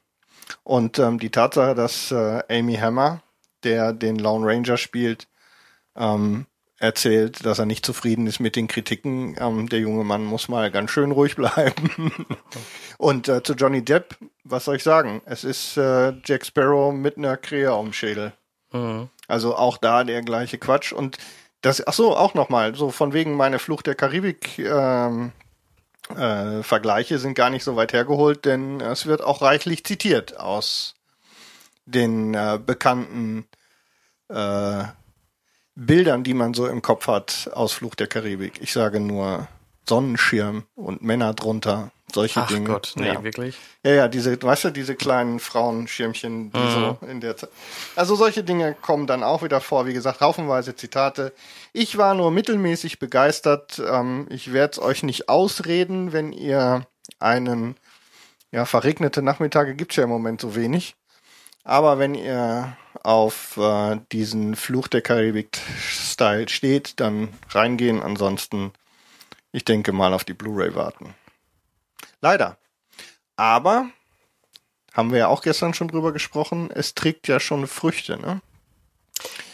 [0.62, 3.20] Und ähm, die Tatsache, dass äh, Amy Hammer,
[3.64, 5.26] der den Lone Ranger spielt,
[5.96, 6.46] ähm,
[6.78, 9.36] erzählt, dass er nicht zufrieden ist mit den Kritiken.
[9.38, 12.12] Ähm, der junge Mann muss mal ganz schön ruhig bleiben.
[12.98, 15.22] Und äh, zu Johnny Depp, was soll ich sagen?
[15.24, 18.32] Es ist äh, Jack Sparrow mit einer Krähe am Schädel.
[18.72, 19.08] Mhm.
[19.28, 20.92] Also auch da der gleiche Quatsch.
[20.92, 21.18] Und
[21.60, 25.32] das, ach so, auch nochmal, so von wegen meine Flucht der Karibik ähm,
[26.10, 30.94] äh, Vergleiche sind gar nicht so weit hergeholt, denn es wird auch reichlich zitiert aus
[31.86, 33.46] den äh, bekannten
[34.28, 34.84] äh,
[35.76, 38.60] Bildern, die man so im Kopf hat aus Fluch der Karibik.
[38.62, 39.48] Ich sage nur
[39.88, 42.68] Sonnenschirm und Männer drunter, solche Ach Dinge.
[42.68, 43.22] Gott, nee, ja.
[43.22, 43.56] wirklich.
[43.84, 46.70] Ja, ja, diese, weißt du, diese kleinen Frauenschirmchen, die Mhm.
[47.00, 47.50] so in der Zeit.
[47.96, 49.86] Also solche Dinge kommen dann auch wieder vor.
[49.86, 51.32] Wie gesagt, haufenweise Zitate.
[51.72, 53.82] Ich war nur mittelmäßig begeistert.
[53.84, 56.86] Ähm, ich werde es euch nicht ausreden, wenn ihr
[57.18, 57.76] einen,
[58.52, 60.94] ja, verregnete Nachmittage gibt's ja im Moment so wenig.
[61.64, 68.02] Aber wenn ihr auf äh, diesen Fluch der Karibik-Style steht, dann reingehen.
[68.02, 68.72] Ansonsten,
[69.52, 71.14] ich denke mal auf die Blu-ray warten.
[72.20, 72.56] Leider.
[73.36, 73.88] Aber,
[74.92, 78.40] haben wir ja auch gestern schon drüber gesprochen, es trägt ja schon Früchte, ne?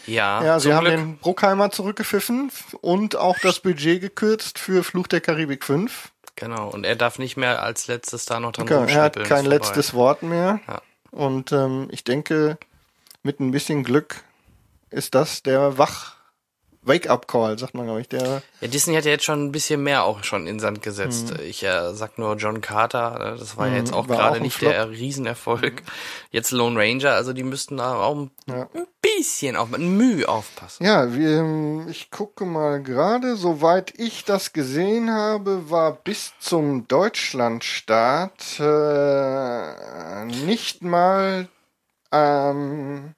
[0.05, 0.95] Ja, Ja, sie haben Glück.
[0.97, 6.11] den Bruckheimer zurückgepfiffen und auch das Budget gekürzt für Fluch der Karibik 5.
[6.35, 9.43] Genau, und er darf nicht mehr als letztes da noch dran Er hat kein vorbei.
[9.49, 10.59] letztes Wort mehr.
[10.67, 10.81] Ja.
[11.11, 12.57] Und ähm, ich denke,
[13.23, 14.23] mit ein bisschen Glück
[14.89, 16.15] ist das der Wach
[16.83, 18.09] Wake-up-Call, sagt man, glaube ich.
[18.09, 21.31] Der, Ja, Disney hat ja jetzt schon ein bisschen mehr auch schon in Sand gesetzt.
[21.41, 24.11] Ich äh, sag nur John Carter, äh, das war ja jetzt auch Mhm.
[24.11, 24.71] gerade auch ein nicht Flop.
[24.71, 24.75] Mhm.
[24.75, 25.83] der Riesenerfolg.
[26.31, 28.67] Jetzt Lone Ranger, also die müssten da auch ein Ja.
[29.01, 30.83] bisschen auf, ein Mühe aufpassen.
[30.85, 36.87] ja, wir, ähm, ich gucke mal gerade, soweit ich das gesehen habe, war bis zum
[36.87, 41.47] Deutschlandstart äh, nicht mal
[42.11, 43.13] ähm,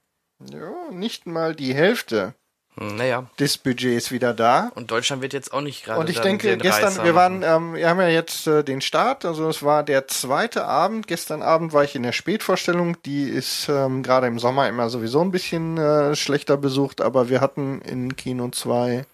[0.50, 2.34] ja, nicht mal die Hälfte
[2.76, 4.72] Hm, Naja, des Budgets wieder da.
[4.74, 7.42] und Deutschland wird jetzt auch nicht gerade Und ich denke, den gestern, Reißer wir waren,
[7.42, 11.06] ähm, wir haben ja jetzt äh, den Start, also es war der zweite Abend.
[11.06, 15.20] Gestern Abend war ich in der Spätvorstellung, die ist ähm, gerade im Sommer immer sowieso
[15.20, 19.04] ein bisschen äh, schlechter besucht, aber wir hatten in Kino 2,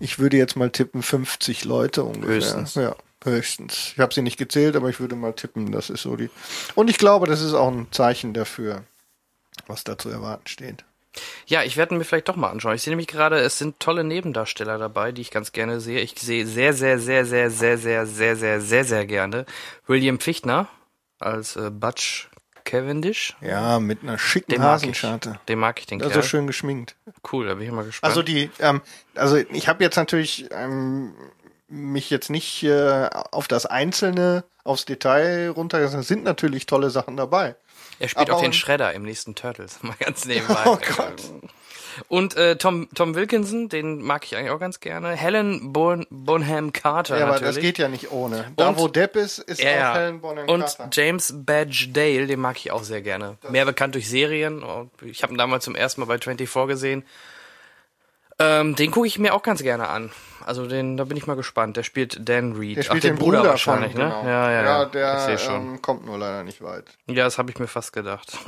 [0.00, 2.36] ich würde jetzt mal tippen, 50 Leute ungefähr.
[2.36, 2.74] Höchstens.
[2.74, 3.92] Ja, höchstens.
[3.94, 6.28] Ich habe sie nicht gezählt, aber ich würde mal tippen, das ist so die.
[6.74, 8.84] Und ich glaube, das ist auch ein Zeichen dafür,
[9.66, 10.84] was da zu erwarten steht.
[11.46, 12.74] Ja, ich werde mir vielleicht doch mal anschauen.
[12.74, 16.00] Ich sehe nämlich gerade, es sind tolle Nebendarsteller dabei, die ich ganz gerne sehe.
[16.00, 19.46] Ich sehe sehr, sehr, sehr, sehr, sehr, sehr, sehr, sehr, sehr, sehr gerne
[19.86, 20.68] William Pfichtner
[21.18, 22.28] als äh, Butch
[22.64, 23.34] Cavendish.
[23.40, 24.82] Ja, mit einer schicken Den mag ich.
[24.82, 25.40] Hasenscharte.
[25.48, 26.22] Den mag ich, den Also Kerl.
[26.22, 26.96] schön geschminkt.
[27.32, 28.08] Cool, da bin ich mal gespannt.
[28.10, 28.82] Also die, ähm,
[29.14, 31.14] also ich habe jetzt natürlich ähm,
[31.68, 35.78] mich jetzt nicht äh, auf das Einzelne, aufs Detail runter.
[35.80, 37.56] Es sind natürlich tolle Sachen dabei.
[37.98, 40.62] Er spielt auch den und- Shredder im nächsten Turtles, mal ganz nebenbei.
[40.66, 41.22] Oh Gott.
[42.06, 45.16] Und äh, Tom, Tom Wilkinson, den mag ich eigentlich auch ganz gerne.
[45.16, 47.56] Helen bon, Bonham Carter Ja, aber natürlich.
[47.56, 48.52] das geht ja nicht ohne.
[48.56, 49.96] Da, Und- wo Depp ist, ist ja, auch.
[49.96, 50.88] Helen Bonham Und Carter.
[50.92, 53.36] James Badge Dale, den mag ich auch sehr gerne.
[53.48, 54.62] Mehr bekannt durch Serien.
[54.62, 57.04] Und Ich habe ihn damals zum ersten Mal bei 24 gesehen.
[58.38, 60.12] Ähm, den gucke ich mir auch ganz gerne an.
[60.48, 61.76] Also den, da bin ich mal gespannt.
[61.76, 62.78] Der spielt Dan Reed.
[62.78, 64.08] Der spielt Ach, den Bruder, wahrscheinlich, von, ne?
[64.08, 64.24] genau.
[64.24, 64.84] Ja, ja, ja.
[64.86, 65.74] der ich schon.
[65.74, 66.86] ähm, kommt nur leider nicht weit.
[67.06, 68.38] Ja, das habe ich mir fast gedacht.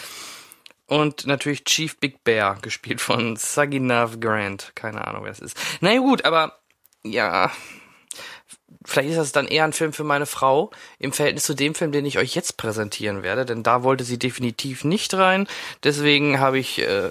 [0.86, 4.72] Und natürlich Chief Big Bear, gespielt von Saginaw Grant.
[4.74, 5.58] Keine Ahnung, wer das ist.
[5.80, 6.58] Na ja, gut, aber
[7.02, 7.50] ja,
[8.84, 11.92] vielleicht ist das dann eher ein Film für meine Frau im Verhältnis zu dem Film,
[11.92, 15.46] den ich euch jetzt präsentieren werde, denn da wollte sie definitiv nicht rein.
[15.84, 17.10] Deswegen habe ich äh,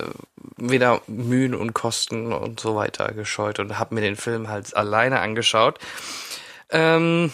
[0.58, 5.20] weder Mühen und Kosten und so weiter gescheut und habe mir den Film halt alleine
[5.20, 5.80] angeschaut.
[6.70, 7.32] Ähm,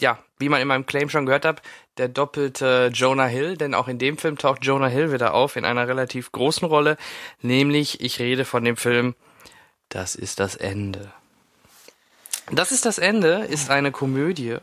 [0.00, 1.62] ja, wie man in meinem Claim schon gehört hat,
[1.98, 5.64] der doppelte Jonah Hill, denn auch in dem Film taucht Jonah Hill wieder auf in
[5.64, 6.96] einer relativ großen Rolle,
[7.42, 9.14] nämlich ich rede von dem Film
[9.90, 11.12] Das ist das Ende.
[12.52, 14.56] Das ist das Ende ist eine Komödie.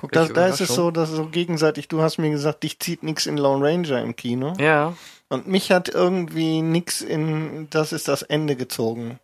[0.00, 2.78] Guck, da, Welche da ist es so, dass so gegenseitig, du hast mir gesagt, dich
[2.78, 4.52] zieht nix in Lone Ranger im Kino.
[4.58, 4.94] Ja,
[5.28, 9.18] Und mich hat irgendwie nix in Das ist das Ende gezogen.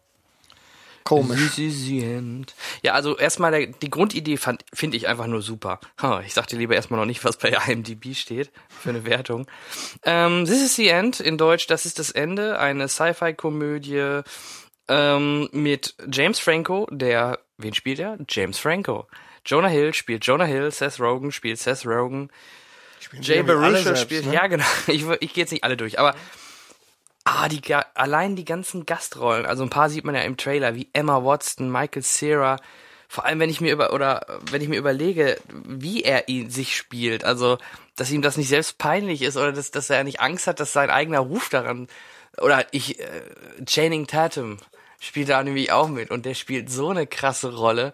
[1.04, 1.54] Komisch.
[1.56, 2.54] This is the end.
[2.82, 5.80] Ja, also erstmal der, die Grundidee fand finde ich einfach nur super.
[6.00, 9.46] Ha, Ich sagte lieber erstmal noch nicht, was bei IMDb steht für eine Wertung.
[10.04, 14.20] Ähm, This is the End in Deutsch, das ist das Ende, eine Sci-Fi-Komödie
[14.88, 18.18] ähm, mit James Franco, der wen spielt er?
[18.28, 19.06] James Franco.
[19.44, 22.30] Jonah Hill spielt Jonah Hill, Seth Rogen spielt Seth Rogen,
[23.20, 24.34] Jay Baruchel spielt, ne?
[24.34, 26.14] ja genau, ich, ich gehe jetzt nicht alle durch, aber
[27.24, 27.62] ah, die,
[27.94, 31.70] allein die ganzen Gastrollen, also ein paar sieht man ja im Trailer, wie Emma Watson,
[31.70, 32.56] Michael Cera,
[33.08, 36.76] vor allem wenn ich mir über, oder wenn ich mir überlege, wie er ihn sich
[36.76, 37.58] spielt, also,
[37.96, 40.72] dass ihm das nicht selbst peinlich ist oder dass, dass er nicht Angst hat, dass
[40.72, 41.88] sein eigener Ruf daran,
[42.38, 43.22] oder ich, äh,
[43.64, 44.58] Channing Tatum
[45.00, 47.92] spielt da nämlich auch mit und der spielt so eine krasse Rolle.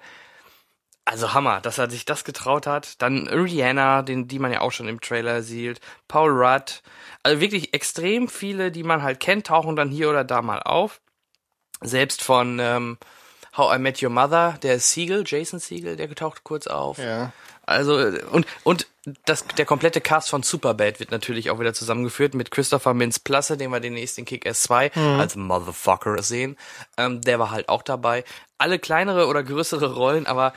[1.07, 3.01] Also Hammer, dass er sich das getraut hat.
[3.01, 5.81] Dann Rihanna, den, die man ja auch schon im Trailer sieht.
[6.09, 6.83] Paul Rudd.
[7.23, 11.01] Also wirklich extrem viele, die man halt kennt, tauchen dann hier oder da mal auf.
[11.81, 12.99] Selbst von ähm,
[13.57, 16.99] How I Met Your Mother, der Siegel, Jason Siegel, der taucht kurz auf.
[16.99, 17.33] Ja.
[17.63, 17.97] Also
[18.33, 18.87] und und
[19.25, 23.57] das der komplette Cast von Superbad wird natürlich auch wieder zusammengeführt mit Christopher Mintz Plasse,
[23.57, 25.21] den wir demnächst in Kick-Ass 2 Mhm.
[25.21, 26.57] als Motherfucker sehen.
[26.97, 28.25] Ähm, der war halt auch dabei.
[28.59, 30.53] Alle kleinere oder größere Rollen, aber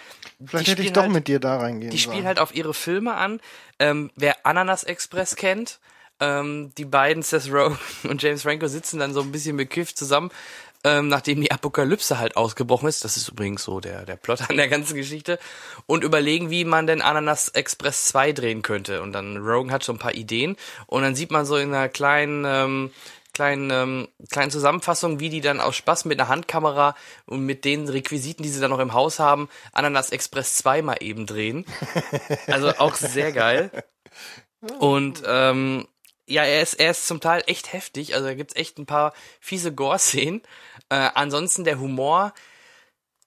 [0.46, 2.28] Vielleicht hätte ich spielen doch halt, mit dir da reingehen die spielen sollen.
[2.28, 3.40] halt auf ihre Filme an.
[3.78, 5.80] Ähm, wer Ananas Express kennt,
[6.22, 7.78] ähm, die beiden Seth Rogen
[8.10, 10.32] und James Franco sitzen dann so ein bisschen bekifft zusammen,
[10.84, 13.04] ähm, nachdem die Apokalypse halt ausgebrochen ist.
[13.04, 15.39] Das ist übrigens so der, der Plot an der ganzen Geschichte.
[15.86, 19.02] Und überlegen, wie man denn Ananas Express 2 drehen könnte.
[19.02, 20.56] Und dann Rogan hat so ein paar Ideen.
[20.88, 22.92] Und dann sieht man so in einer kleinen, ähm,
[23.34, 27.88] kleinen, ähm, kleinen Zusammenfassung, wie die dann aus Spaß mit einer Handkamera und mit den
[27.88, 31.65] Requisiten, die sie dann noch im Haus haben, Ananas Express 2 mal eben drehen.
[32.48, 33.72] Also auch sehr geil.
[34.80, 35.88] Und ähm,
[36.30, 38.13] ja, er ist, er ist zum Teil echt heftig.
[38.13, 40.42] Also da gibt's echt ein paar fiese Gore-Szenen.
[40.89, 42.34] Äh, ansonsten der Humor,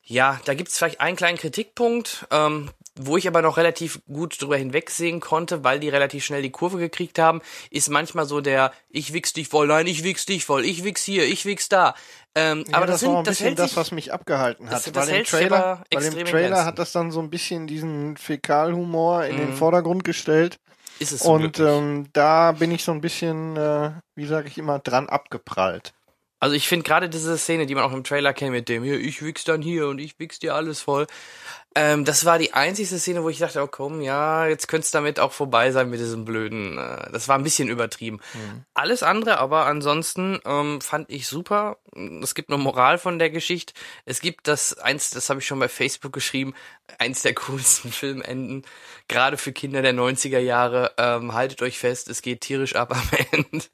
[0.05, 4.57] ja, da gibt's vielleicht einen kleinen Kritikpunkt, ähm, wo ich aber noch relativ gut drüber
[4.57, 9.13] hinwegsehen konnte, weil die relativ schnell die Kurve gekriegt haben, ist manchmal so der Ich
[9.13, 11.95] wichs dich voll, nein, ich wichs dich voll, ich wichs hier, ich wichs da.
[12.35, 14.67] Ähm, Ja, aber das, das, war sind, ein das bisschen das, sich, was mich abgehalten
[14.67, 14.75] hat.
[14.75, 18.17] das- das weil im Trailer, weil im Trailer hat das dann so ein bisschen diesen
[18.17, 20.59] Fäkalhumor in den Vordergrund gestellt.
[20.99, 24.59] ist es so Und ähm, da bin ich so ein bisschen, äh, wie sage ich
[24.59, 25.95] immer, dran abgeprallt.
[26.43, 28.99] Also ich finde gerade diese Szene, die man auch im Trailer kennt mit dem hier,
[28.99, 31.07] ich wichs dann hier und ich wichs dir alles voll.
[31.77, 34.91] Ähm, das war die einzigste Szene, wo ich dachte, oh komm, ja, jetzt könnte es
[34.91, 36.79] damit auch vorbei sein mit diesem blöden.
[36.79, 38.19] Äh, das war ein bisschen übertrieben.
[38.75, 41.77] Alles andere, aber ansonsten ähm, fand ich super.
[42.21, 43.75] Es gibt eine Moral von der Geschichte.
[44.05, 46.55] Es gibt das eins, das habe ich schon bei Facebook geschrieben,
[46.99, 48.67] eins der coolsten Filmenden,
[49.07, 50.91] gerade für Kinder der 90er Jahre.
[50.99, 53.69] Ähm, haltet euch fest, es geht tierisch ab am Ende.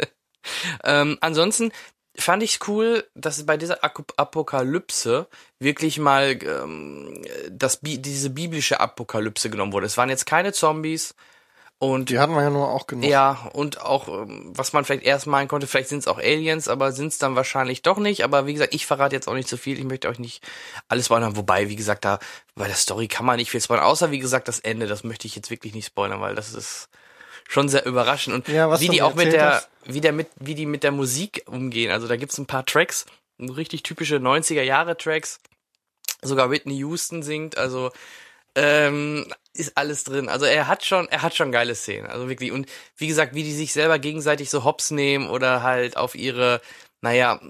[0.85, 1.73] Ähm, ansonsten
[2.19, 5.27] fand ich cool, dass bei dieser Apokalypse
[5.59, 9.87] wirklich mal ähm, das, Bi diese biblische Apokalypse genommen wurde.
[9.87, 11.15] Es waren jetzt keine Zombies
[11.81, 13.09] und Die hatten wir ja nur auch genug.
[13.09, 16.67] ja, und auch, ähm, was man vielleicht erst meinen konnte, vielleicht sind es auch Aliens,
[16.67, 18.25] aber sind es dann wahrscheinlich doch nicht.
[18.25, 19.79] Aber wie gesagt, ich verrate jetzt auch nicht zu viel.
[19.79, 20.43] Ich möchte euch nicht
[20.89, 21.37] alles spoilern.
[21.37, 22.19] Wobei, wie gesagt, da
[22.57, 23.85] bei der Story kann man nicht viel spoilern.
[23.85, 24.89] Außer, wie gesagt, das Ende.
[24.89, 26.89] Das möchte ich jetzt wirklich nicht spoilern, weil das ist
[27.49, 28.35] schon sehr überraschend.
[28.37, 29.71] Und Ja, wie die auch mit der, hast.
[29.87, 31.91] wie der mit, wie die mit der Musik umgehen.
[31.91, 33.07] Also da gibt's ein paar Tracks,
[33.41, 35.41] richtig typische 90er Jahre Tracks.
[36.21, 37.91] Sogar Whitney Houston singt, also
[38.55, 40.29] ähm, ist alles drin.
[40.29, 42.07] Also er hat schon, er hat schon geile Szenen.
[42.07, 42.53] Also wirklich.
[42.53, 46.61] Und wie gesagt, wie die sich selber gegenseitig so hops nehmen oder halt auf ihre,
[47.01, 47.41] naja,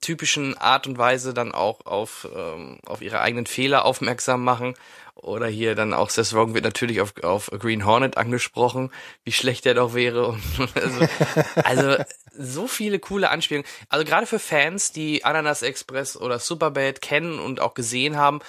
[0.00, 4.74] typischen Art und Weise dann auch auf, ähm, auf ihre eigenen Fehler aufmerksam machen.
[5.14, 8.92] Oder hier dann auch Seth Rogen wird natürlich auf, auf Green Hornet angesprochen,
[9.24, 10.28] wie schlecht er doch wäre.
[10.58, 11.08] Und, also,
[11.64, 12.04] also
[12.36, 13.68] so viele coole Anspielungen.
[13.88, 18.40] Also gerade für Fans, die Ananas Express oder Superbad kennen und auch gesehen haben,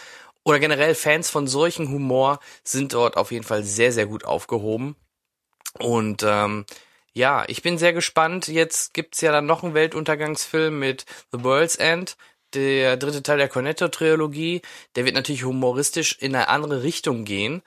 [0.43, 4.95] oder generell Fans von solchen Humor sind dort auf jeden Fall sehr, sehr gut aufgehoben.
[5.77, 6.65] Und ähm,
[7.13, 8.47] ja, ich bin sehr gespannt.
[8.47, 12.15] Jetzt gibt's ja dann noch einen Weltuntergangsfilm mit The World's End
[12.53, 14.61] der dritte Teil der Cornetto-Trilogie,
[14.95, 17.61] der wird natürlich humoristisch in eine andere Richtung gehen.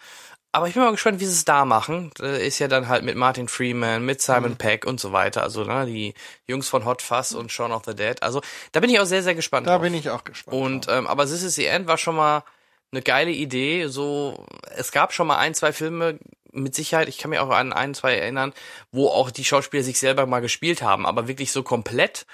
[0.55, 2.11] Aber ich bin mal gespannt, wie sie es da machen.
[2.17, 4.57] Da ist ja dann halt mit Martin Freeman, mit Simon mhm.
[4.57, 5.43] Peck und so weiter.
[5.43, 6.13] Also ne, die
[6.47, 8.23] Jungs von Hot Fuzz und Shaun of the Dead.
[8.23, 9.67] Also da bin ich auch sehr, sehr gespannt.
[9.67, 9.83] Da drauf.
[9.83, 10.55] bin ich auch gespannt.
[10.55, 12.45] Und ähm, aber This is the End war schon mal
[12.93, 13.87] eine geile Idee.
[13.87, 14.45] So,
[14.77, 16.19] es gab schon mal ein, zwei Filme
[16.53, 17.09] mit Sicherheit.
[17.09, 18.53] Ich kann mich auch an ein, zwei erinnern,
[18.93, 22.27] wo auch die Schauspieler sich selber mal gespielt haben, aber wirklich so komplett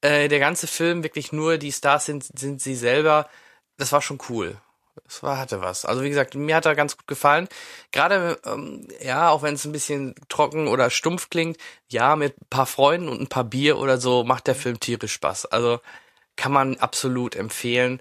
[0.00, 3.28] äh, der ganze Film wirklich nur die Stars sind, sind sie selber.
[3.76, 4.56] Das war schon cool.
[5.04, 5.84] Das war, hatte was.
[5.84, 7.48] Also wie gesagt, mir hat er ganz gut gefallen.
[7.92, 12.46] Gerade, ähm, ja, auch wenn es ein bisschen trocken oder stumpf klingt, ja, mit ein
[12.48, 15.46] paar Freunden und ein paar Bier oder so macht der Film tierisch Spaß.
[15.46, 15.80] Also
[16.36, 18.00] kann man absolut empfehlen.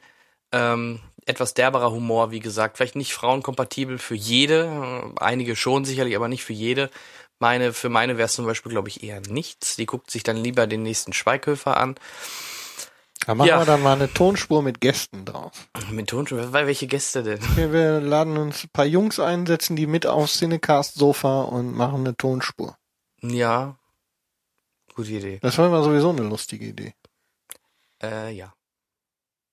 [0.52, 6.28] Ähm, etwas derberer Humor, wie gesagt, vielleicht nicht frauenkompatibel für jede, einige schon sicherlich, aber
[6.28, 6.90] nicht für jede.
[7.40, 9.76] Meine, für meine wäre es zum Beispiel, glaube ich, eher nichts.
[9.76, 11.96] Die guckt sich dann lieber den nächsten Schweighöfer an.
[13.26, 13.60] Da machen ja.
[13.60, 15.68] wir dann mal eine Tonspur mit Gästen drauf.
[15.90, 16.54] Mit Tonspur?
[16.54, 17.40] Weil welche Gäste denn?
[17.56, 22.02] Wir, wir laden uns ein paar Jungs ein, setzen die mit aufs Cinecast-Sofa und machen
[22.02, 22.78] eine Tonspur.
[23.22, 23.78] Ja.
[24.94, 25.40] Gute Idee.
[25.42, 26.94] Das war immer sowieso eine lustige Idee.
[28.02, 28.54] Äh, ja.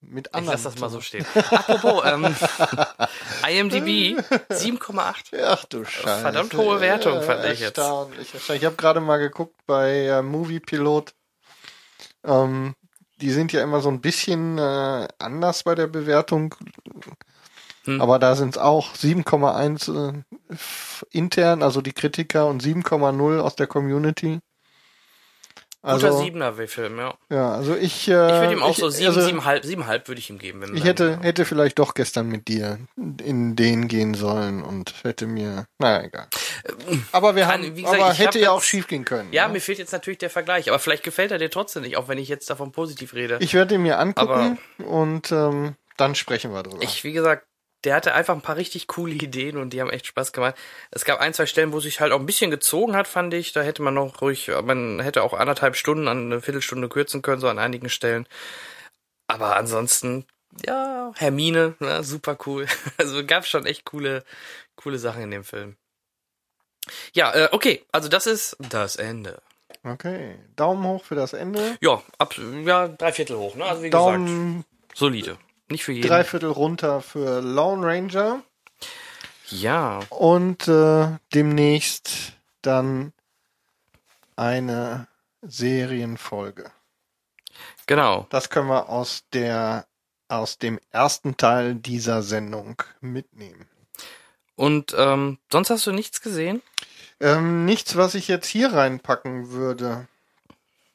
[0.03, 0.57] Mit anderen.
[0.59, 1.25] Ich lass das mal so stehen.
[1.35, 2.25] Apropos, ähm,
[3.49, 4.19] IMDb
[4.51, 5.41] 7,8.
[5.45, 6.21] Ach du Scheiße.
[6.23, 7.79] Verdammt hohe Wertung, fand ich jetzt.
[7.79, 11.15] Ich habe gerade mal geguckt bei äh, Movie Pilot.
[12.25, 12.75] Ähm,
[13.21, 16.55] die sind ja immer so ein bisschen äh, anders bei der Bewertung.
[17.85, 18.01] Hm.
[18.01, 20.57] Aber da sind es auch 7,1 äh,
[21.11, 24.41] intern, also die Kritiker, und 7,0 aus der Community.
[25.85, 27.15] Also, Guter Siebener Film, ja.
[27.29, 28.07] Ja, also ich.
[28.07, 30.61] Äh, ich würde ihm auch ich, so sieben, also, siebenhalb, siebenhalb würde ich ihm geben.
[30.61, 31.23] Wenn ich hätte, ja.
[31.23, 36.29] hätte vielleicht doch gestern mit dir in den gehen sollen und hätte mir, naja, egal.
[36.63, 36.73] Äh,
[37.11, 39.33] aber wir Kann, haben, gesagt, aber hätte ja auch schief gehen können.
[39.33, 39.55] Ja, ne?
[39.55, 42.19] mir fehlt jetzt natürlich der Vergleich, aber vielleicht gefällt er dir trotzdem nicht, auch wenn
[42.19, 43.39] ich jetzt davon positiv rede.
[43.41, 46.83] Ich werde ihn mir angucken aber und ähm, dann sprechen wir drüber.
[46.83, 47.45] Ich, wie gesagt,
[47.85, 50.55] der hatte einfach ein paar richtig coole Ideen und die haben echt Spaß gemacht.
[50.91, 53.53] Es gab ein, zwei Stellen, wo sich halt auch ein bisschen gezogen hat, fand ich.
[53.53, 57.41] Da hätte man noch ruhig, man hätte auch anderthalb Stunden an eine Viertelstunde kürzen können,
[57.41, 58.27] so an einigen Stellen.
[59.27, 60.27] Aber ansonsten,
[60.67, 62.67] ja, Hermine, ja, super cool.
[62.99, 64.25] Also gab schon echt coole,
[64.77, 65.77] coole Sachen in dem Film.
[67.15, 69.41] Ja, äh, okay, also das ist das Ende.
[69.85, 71.77] Okay, Daumen hoch für das Ende.
[71.81, 73.65] Ja, ab, ja, drei Viertel hoch, ne?
[73.65, 75.39] Also wie Daumen gesagt, solide.
[75.69, 76.07] Nicht für jeden.
[76.07, 78.43] Dreiviertel runter für Lone Ranger.
[79.49, 80.01] Ja.
[80.11, 83.13] Und äh, demnächst dann
[84.37, 85.09] eine
[85.43, 86.71] Serienfolge.
[87.87, 88.27] Genau.
[88.31, 89.87] Das können wir aus der
[90.29, 93.69] aus dem ersten Teil dieser Sendung mitnehmen.
[94.57, 96.63] Und ähm, sonst hast du nichts gesehen?
[97.21, 100.09] Ähm, nichts, was ich jetzt hier reinpacken würde.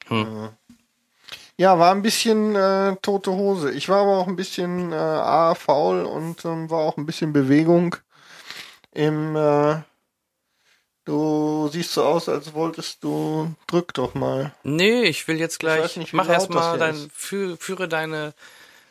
[0.08, 0.50] Hm.
[0.50, 0.74] Äh,
[1.58, 3.70] ja, war ein bisschen äh, tote Hose.
[3.72, 7.32] Ich war aber auch ein bisschen äh, A, faul und ähm, war auch ein bisschen
[7.32, 7.96] Bewegung
[8.92, 9.82] im äh,
[11.08, 13.54] Du siehst so aus, als wolltest du.
[13.66, 14.52] Drück doch mal.
[14.62, 15.96] Nee, ich will jetzt gleich.
[15.96, 17.08] Nicht, mach erstmal dein.
[17.14, 18.34] Führe, führe deine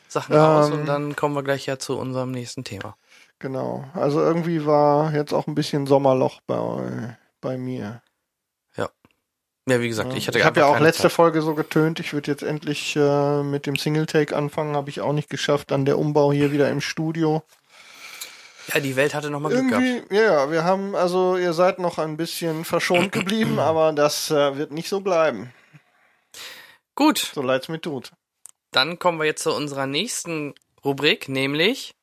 [0.08, 2.98] Sachen ähm, aus und dann kommen wir gleich ja zu unserem nächsten Thema.
[3.38, 3.86] Genau.
[3.94, 8.02] Also irgendwie war jetzt auch ein bisschen Sommerloch bei, bei mir.
[9.68, 11.12] Ja, wie gesagt, ich hatte Ich habe ja auch letzte Zeit.
[11.12, 15.12] Folge so getönt, ich würde jetzt endlich äh, mit dem Single-Take anfangen, habe ich auch
[15.12, 15.72] nicht geschafft.
[15.72, 17.44] Dann der Umbau hier wieder im Studio.
[18.74, 20.12] Ja, die Welt hatte nochmal Glück gehabt.
[20.12, 24.72] Ja, wir haben, also ihr seid noch ein bisschen verschont geblieben, aber das äh, wird
[24.72, 25.54] nicht so bleiben.
[26.96, 27.32] Gut.
[27.34, 28.12] So leid's mir tut.
[28.72, 31.94] Dann kommen wir jetzt zu unserer nächsten Rubrik, nämlich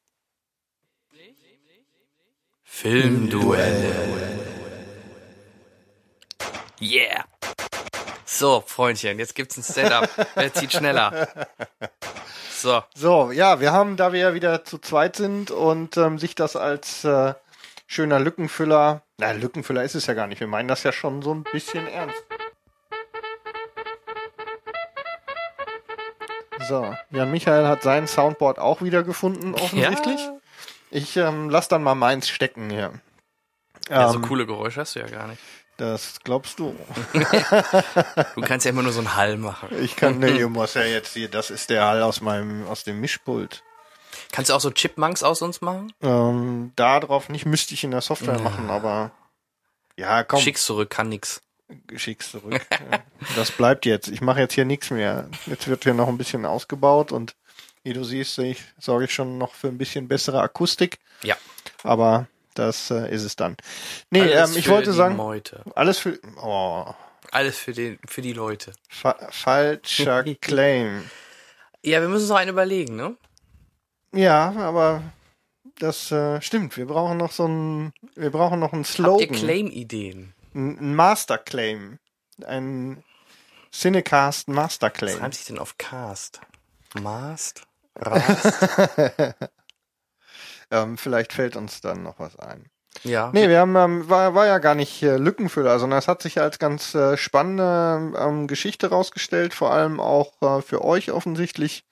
[2.62, 4.53] Filmduelle.
[6.84, 7.24] Yeah.
[8.26, 10.08] So, Freundchen, jetzt gibt's ein Setup.
[10.34, 11.28] Wer zieht schneller?
[12.50, 12.82] So.
[12.94, 16.56] So, ja, wir haben, da wir ja wieder zu zweit sind und ähm, sich das
[16.56, 17.34] als äh,
[17.86, 20.40] schöner Lückenfüller, na, Lückenfüller ist es ja gar nicht.
[20.40, 22.22] Wir meinen das ja schon so ein bisschen ernst.
[26.68, 30.20] So, Jan Michael hat sein Soundboard auch wieder gefunden, offensichtlich.
[30.20, 30.38] Ja.
[30.90, 32.92] Ich ähm, lass dann mal meins stecken hier.
[33.88, 35.40] Ja, so Ähm, coole Geräusche hast du ja gar nicht.
[35.76, 36.76] Das glaubst du.
[38.34, 39.68] Du kannst ja immer nur so einen Hall machen.
[39.82, 42.84] Ich kann, nee, du musst ja jetzt hier, das ist der Hall aus meinem, aus
[42.84, 43.62] dem Mischpult.
[44.30, 45.92] Kannst du auch so Chipmunks aus uns machen?
[46.00, 49.10] Ähm, da drauf nicht müsste ich in der Software machen, aber
[49.96, 51.42] ja, komm, Schick's zurück, kann nix.
[51.96, 52.64] schick's zurück.
[52.70, 53.00] Ja.
[53.36, 54.08] das bleibt jetzt.
[54.08, 55.28] Ich mache jetzt hier nichts mehr.
[55.46, 57.34] Jetzt wird hier noch ein bisschen ausgebaut und
[57.82, 61.36] wie du siehst, ich sorge ich schon noch für ein bisschen bessere Akustik, Ja.
[61.82, 63.56] aber das äh, ist es dann.
[64.10, 65.62] Nee, Alles ähm, ich für wollte die sagen, Meute.
[65.74, 66.92] alles für oh,
[67.30, 68.72] Alles für, den, für die Leute.
[68.88, 71.08] fa falscher Claim.
[71.82, 73.16] Ja, wir müssen uns noch einen überlegen, ne?
[74.12, 75.02] Ja, aber
[75.78, 76.76] das äh, stimmt.
[76.76, 80.34] Wir brauchen noch so ein, wir brauchen noch einen Habt ihr Slogan, Claim-Ideen?
[80.54, 81.98] ein ein Master Claim,
[82.46, 83.02] ein
[83.72, 86.40] Cinecast Master Was reimt sich denn auf Cast?
[86.94, 87.62] Mast?
[87.96, 88.68] Rast?
[90.74, 92.66] Ähm, vielleicht fällt uns dann noch was ein.
[93.04, 93.30] ja.
[93.32, 96.40] Nee, wir haben ähm, war, war ja gar nicht äh, Lückenfüller, sondern es hat sich
[96.40, 101.84] als ganz äh, spannende ähm, Geschichte rausgestellt, vor allem auch äh, für euch offensichtlich.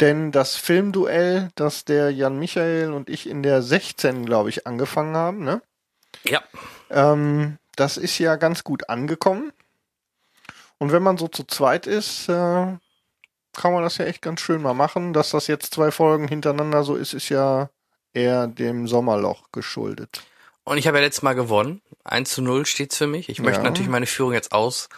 [0.00, 5.16] Denn das Filmduell, das der Jan Michael und ich in der 16, glaube ich, angefangen
[5.16, 5.60] haben, ne?
[6.22, 6.40] ja.
[6.90, 9.52] Ähm, das ist ja ganz gut angekommen.
[10.78, 12.76] Und wenn man so zu zweit ist, äh,
[13.58, 15.12] kann man das ja echt ganz schön mal machen.
[15.12, 17.70] Dass das jetzt zwei Folgen hintereinander so ist, ist ja
[18.12, 20.22] eher dem Sommerloch geschuldet.
[20.64, 21.80] Und ich habe ja letztes Mal gewonnen.
[22.04, 23.28] 1 zu 0 steht's für mich.
[23.28, 23.64] Ich möchte Ja.
[23.64, 24.88] natürlich meine Führung jetzt aus.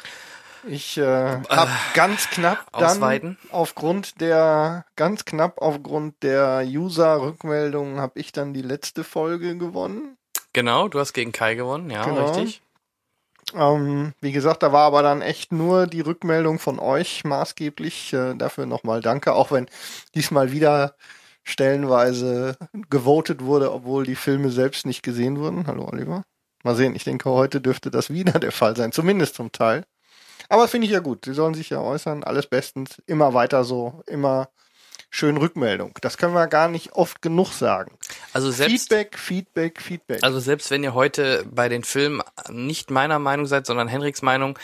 [0.67, 1.05] Ich äh,
[1.49, 3.39] habe ganz knapp dann ausweiten?
[3.51, 10.17] aufgrund der ganz knapp aufgrund der User-Rückmeldungen habe ich dann die letzte Folge gewonnen.
[10.53, 12.27] Genau, du hast gegen Kai gewonnen, ja, Genau.
[12.27, 12.61] richtig.
[13.55, 18.13] Ähm, wie gesagt, da war aber dann echt nur die Rückmeldung von euch maßgeblich.
[18.13, 19.67] Äh, dafür nochmal danke, auch wenn
[20.15, 20.95] diesmal wieder
[21.51, 22.57] stellenweise
[22.91, 25.67] gewotet wurde, obwohl die Filme selbst nicht gesehen wurden.
[25.67, 26.25] Hallo Oliver.
[26.63, 29.85] Mal sehen, ich denke, heute dürfte das wieder der Fall sein, zumindest zum Teil.
[30.49, 31.25] Aber finde ich ja gut.
[31.25, 34.49] Sie sollen sich ja äußern, alles bestens, immer weiter so, immer
[35.11, 35.93] schön Rückmeldung.
[36.01, 37.97] Das können wir gar nicht oft genug sagen.
[38.33, 40.23] Also selbst, Feedback, Feedback, Feedback.
[40.23, 44.59] also selbst wenn ihr heute bei den Filmen nicht meiner Meinung seid, sondern Henriks Meinung,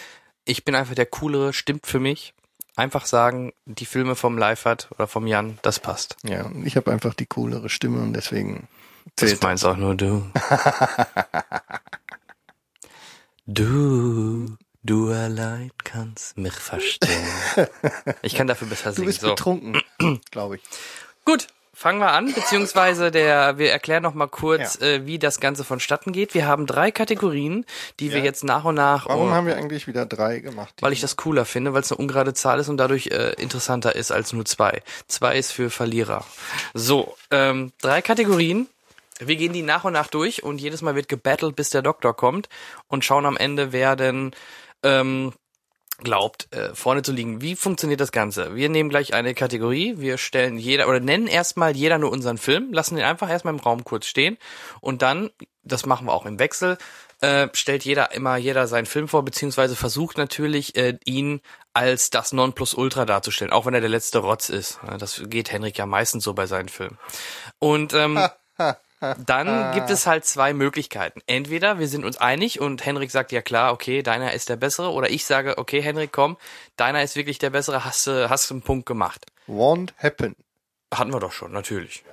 [0.45, 2.34] ich bin einfach der coolere, stimmt für mich.
[2.77, 6.16] Einfach sagen, die Filme vom Leifert oder vom Jan, das passt.
[6.24, 8.68] ja, ich habe einfach die coolere Stimme und deswegen
[9.16, 10.31] Das zählt meinst auch nur du.
[13.47, 17.27] du, du allein kannst mich verstehen.
[18.22, 19.07] Ich kann dafür besser Du singen.
[19.07, 19.31] bist So.
[19.31, 19.81] betrunken,
[20.31, 20.62] glaube ich.
[21.24, 21.47] Gut,
[21.79, 26.12] fangen wir an, beziehungsweise der, wir erklären noch mal kurz, äh, wie das Ganze vonstatten
[26.12, 26.33] geht.
[26.33, 27.66] Wir haben drei Kategorien,
[28.01, 28.24] die wir Ja.
[28.24, 30.74] jetzt nach und nach, Warum oh, haben wir eigentlich wieder drei gemacht?
[30.81, 33.95] weil ich das cooler finde, weil es eine ungerade Zahl ist und dadurch äh, interessanter
[33.95, 34.83] ist als nur zwei.
[35.07, 36.24] Zwei ist für Verlierer.
[36.72, 38.68] So, ähm, drei Kategorien.
[39.18, 42.14] Wir gehen die nach und nach durch und jedes Mal wird gebattelt, bis der Doktor
[42.16, 42.49] kommt
[42.89, 44.33] und schauen am Ende, wer denn
[44.83, 45.33] ähm,
[45.99, 47.40] glaubt, äh, vorne zu liegen.
[47.40, 48.55] Wie funktioniert das Ganze?
[48.55, 52.72] Wir nehmen gleich eine Kategorie, wir stellen jeder oder nennen erstmal jeder nur unseren Film,
[52.72, 54.36] lassen den einfach erstmal im Raum kurz stehen
[54.80, 55.30] und dann,
[55.62, 56.76] das machen wir auch im Wechsel,
[57.20, 61.40] äh, stellt jeder immer jeder seinen Film vor, beziehungsweise versucht natürlich, äh, ihn
[61.72, 64.78] als das Nonplusultra darzustellen, auch wenn er der letzte Rotz ist.
[64.99, 66.99] Das geht Henrik ja meistens so bei seinen Filmen.
[67.59, 68.18] Und ähm,
[69.14, 71.20] dann gibt es halt zwei Möglichkeiten.
[71.26, 74.92] Entweder wir sind uns einig und Henrik sagt, ja klar, okay, deiner ist der bessere.
[74.92, 76.36] Oder ich sage, okay, Henrik, komm,
[76.76, 79.26] deiner ist wirklich der bessere, hast du hast einen Punkt gemacht.
[79.46, 80.36] Won't happen.
[80.94, 82.04] Hatten wir doch schon, natürlich.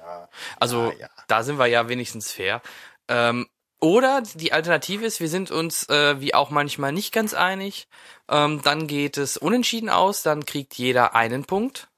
[0.59, 1.09] Also Ja, ja.
[1.27, 2.61] da sind wir ja wenigstens fair.
[3.07, 3.47] Ähm,
[3.79, 7.87] oder die Alternative ist, wir sind uns äh, wie auch manchmal nicht ganz einig.
[8.29, 11.89] Ähm, dann geht es unentschieden aus, dann kriegt jeder einen Punkt.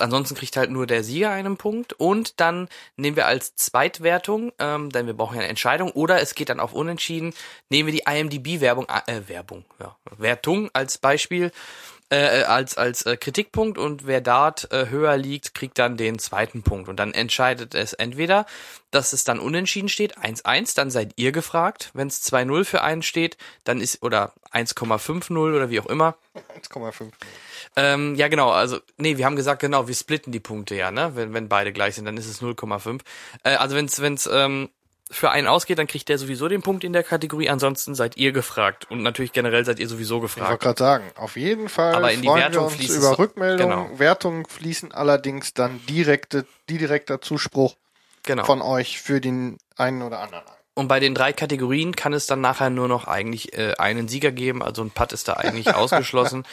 [0.00, 1.92] Ansonsten kriegt halt nur der Sieger einen Punkt.
[1.94, 6.34] Und dann nehmen wir als Zweitwertung, ähm, denn wir brauchen ja eine Entscheidung, oder es
[6.34, 7.34] geht dann auf Unentschieden,
[7.68, 11.52] nehmen wir die IMDB-Werbung, äh, Werbung, ja, Wertung als Beispiel,
[12.10, 16.62] äh, als, als äh, Kritikpunkt und wer dort äh, höher liegt, kriegt dann den zweiten
[16.62, 16.88] Punkt.
[16.88, 18.46] Und dann entscheidet es entweder,
[18.90, 21.90] dass es dann unentschieden steht, 1-1, dann seid ihr gefragt.
[21.92, 26.16] Wenn es 2-0 für einen steht, dann ist, oder 1,50 oder wie auch immer,
[26.56, 27.10] 1,5.
[27.76, 28.50] ähm, ja, genau.
[28.50, 31.12] Also, nee, wir haben gesagt, genau, wir splitten die Punkte ja, ne?
[31.14, 33.00] Wenn, wenn beide gleich sind, dann ist es 0,5.
[33.42, 34.70] Äh, also, wenn es wenn's, ähm,
[35.10, 37.48] für einen ausgeht, dann kriegt der sowieso den Punkt in der Kategorie.
[37.48, 38.90] Ansonsten seid ihr gefragt.
[38.90, 40.62] Und natürlich generell seid ihr sowieso Ich wollte gefragt.
[40.62, 43.86] gerade sagen, auf jeden Fall Aber in die Wertung wir über Rückmeldungen.
[43.88, 43.98] genau.
[43.98, 47.76] Wertungen fließen allerdings dann direkte, direkter Zuspruch
[48.24, 48.44] Genau.
[48.44, 50.44] von euch für den einen oder anderen.
[50.74, 54.30] Und bei den drei Kategorien kann es dann nachher nur noch eigentlich äh, einen Sieger
[54.30, 54.62] geben.
[54.62, 56.44] Also ein Putt ist da eigentlich ausgeschlossen.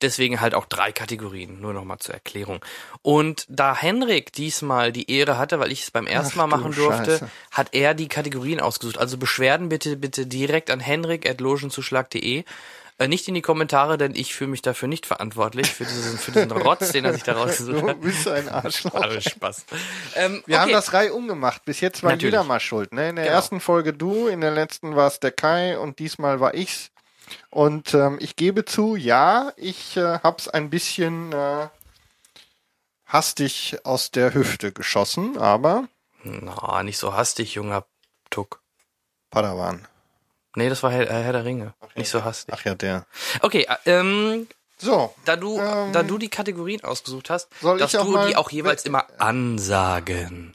[0.00, 2.64] Deswegen halt auch drei Kategorien, nur nochmal zur Erklärung.
[3.02, 6.62] Und da Henrik diesmal die Ehre hatte, weil ich es beim ersten Ach Mal du
[6.62, 7.30] machen durfte, Scheiße.
[7.50, 8.98] hat er die Kategorien ausgesucht.
[8.98, 12.44] Also Beschwerden bitte, bitte direkt an henrik.logenzuschlag.de.
[13.00, 16.32] Äh, nicht in die Kommentare, denn ich fühle mich dafür nicht verantwortlich, für diesen, für
[16.32, 18.00] diesen Rotz, den er sich da rausgesucht Du hat.
[18.00, 18.94] bist ein Arschloch.
[18.94, 19.66] Alles Spaß.
[20.16, 20.72] Ähm, Wir haben okay.
[20.74, 21.64] das Reihe umgemacht.
[21.64, 22.32] Bis jetzt war Natürlich.
[22.34, 22.92] jeder mal schuld.
[22.92, 23.10] Ne?
[23.10, 23.36] In der Genau.
[23.36, 26.90] ersten Folge du, in der letzten war es der Kai und diesmal war ich's.
[27.50, 31.68] Und ähm, ich gebe zu, ja, ich äh, hab's ein bisschen äh,
[33.06, 35.88] hastig aus der Hüfte geschossen, aber
[36.22, 37.84] Na, nicht so hastig, junger
[38.30, 38.60] Tuck.
[39.30, 39.86] Padawan.
[40.56, 41.74] Nee, das war Herr, Herr der Ringe.
[41.94, 42.54] nicht so hastig.
[42.56, 43.06] Ach ja, der.
[43.42, 44.48] Okay, äh, ähm,
[44.78, 48.26] So, da du, Ähm, da du die Kategorien ausgesucht hast, soll darfst ich auch du
[48.26, 50.54] die auch jeweils immer ansagen.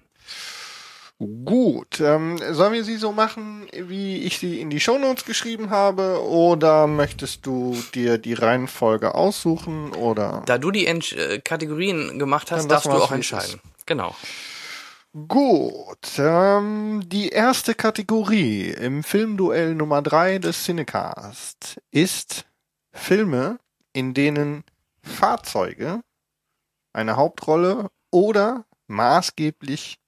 [1.19, 1.99] Gut.
[1.99, 6.21] Ähm, sollen wir sie so machen, wie ich sie in die Shownotes geschrieben habe?
[6.23, 9.93] Oder möchtest du dir die Reihenfolge aussuchen?
[9.93, 10.43] Oder?
[10.45, 13.59] Da du die Entsch äh, Kategorien gemacht hast, darfst du auch entscheiden.
[13.85, 14.15] Genau.
[15.27, 22.45] Gut, ähm, die erste Kategorie im Filmduell Nummer drei des Cinecast ist
[22.91, 23.59] Filme,
[23.93, 24.63] in denen
[25.03, 26.01] Fahrzeuge
[26.93, 29.99] eine Hauptrolle oder maßgeblich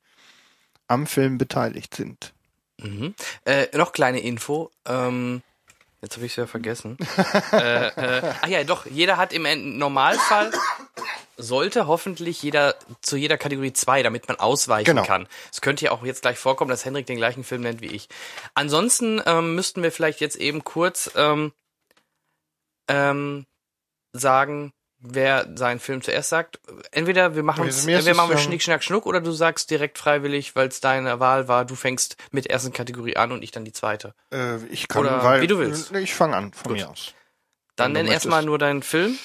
[0.88, 2.34] am Film beteiligt sind.
[2.82, 3.16] Mhm.
[3.46, 4.70] Äh, noch kleine Info.
[4.86, 5.42] Ähm,
[6.02, 6.98] jetzt habe ich es ja vergessen.
[7.52, 8.86] äh, äh, ach ja, doch.
[8.86, 10.52] Jeder hat im Normalfall
[11.38, 15.04] sollte hoffentlich jeder zu jeder Kategorie zwei, damit man ausweichen Genau.
[15.04, 15.28] kann.
[15.52, 18.08] Es könnte ja auch jetzt gleich vorkommen, dass Henrik den gleichen Film nennt wie ich.
[18.54, 21.52] Ansonsten ähm, müssten wir vielleicht jetzt eben kurz ähm,
[22.88, 23.46] ähm,
[24.14, 24.72] sagen,
[25.08, 26.60] wer seinen Film zuerst sagt.
[26.92, 30.56] Entweder wir machen Also entweder machen wir Schnick, Schnack, Schnuck oder du sagst direkt freiwillig,
[30.56, 33.66] weil es deine Wahl war, du fängst mit der ersten Kategorie an und ich dann
[33.66, 34.14] die zweite.
[34.32, 35.92] Äh, ich kann, Oder weil, wie du willst.
[35.94, 36.82] Ich fange an, von Gut.
[36.82, 37.14] mir aus.
[37.76, 39.18] Dann nenn erstmal nur deinen Film.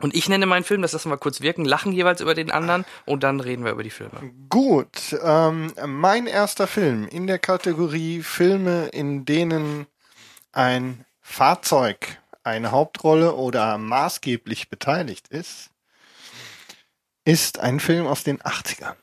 [0.00, 2.84] Und ich nenne meinen Film, das lassen wir kurz wirken, lachen jeweils über den anderen
[3.04, 4.32] und dann reden wir über die Filme.
[4.48, 9.86] Gut, ähm, mein erster Film in der Kategorie Filme, in denen
[10.52, 15.70] ein Fahrzeug eine Hauptrolle oder maßgeblich beteiligt ist,
[17.24, 18.94] ist ein Film aus den 80ern.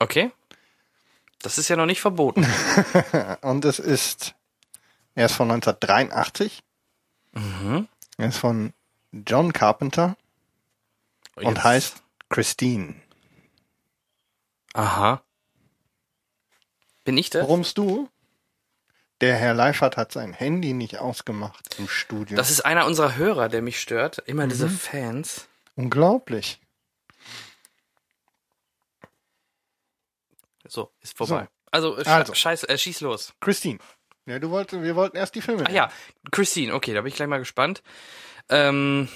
[0.00, 0.30] Okay?
[1.40, 2.44] Das ist ja noch nicht verboten.
[3.42, 4.34] Und es ist,
[5.14, 6.62] er ist von 1983.
[8.18, 8.72] Er ist von
[9.12, 10.16] John Carpenter
[11.36, 12.96] und Jetzt- heißt Christine.
[14.74, 15.22] Aha.
[17.04, 17.42] Bin ich das?
[17.42, 18.08] Warumst du?
[19.20, 22.36] Der Herr Leifert hat sein Handy nicht ausgemacht im Studio.
[22.36, 24.18] Das ist einer unserer Hörer, der mich stört.
[24.26, 24.50] Immer Mhm.
[24.50, 25.48] diese Fans.
[25.74, 26.60] Unglaublich.
[30.66, 31.44] So, ist vorbei.
[31.44, 31.48] So.
[31.70, 32.34] Also, äh, Also.
[32.34, 33.32] Scheiß, äh, schieß los.
[33.40, 33.78] Christine.
[34.26, 35.64] Ja, du wolltest, wir wollten erst die Filme.
[35.66, 35.90] Ach ja,
[36.30, 37.82] Christine, okay, da bin ich gleich mal gespannt.
[38.50, 39.08] Ähm,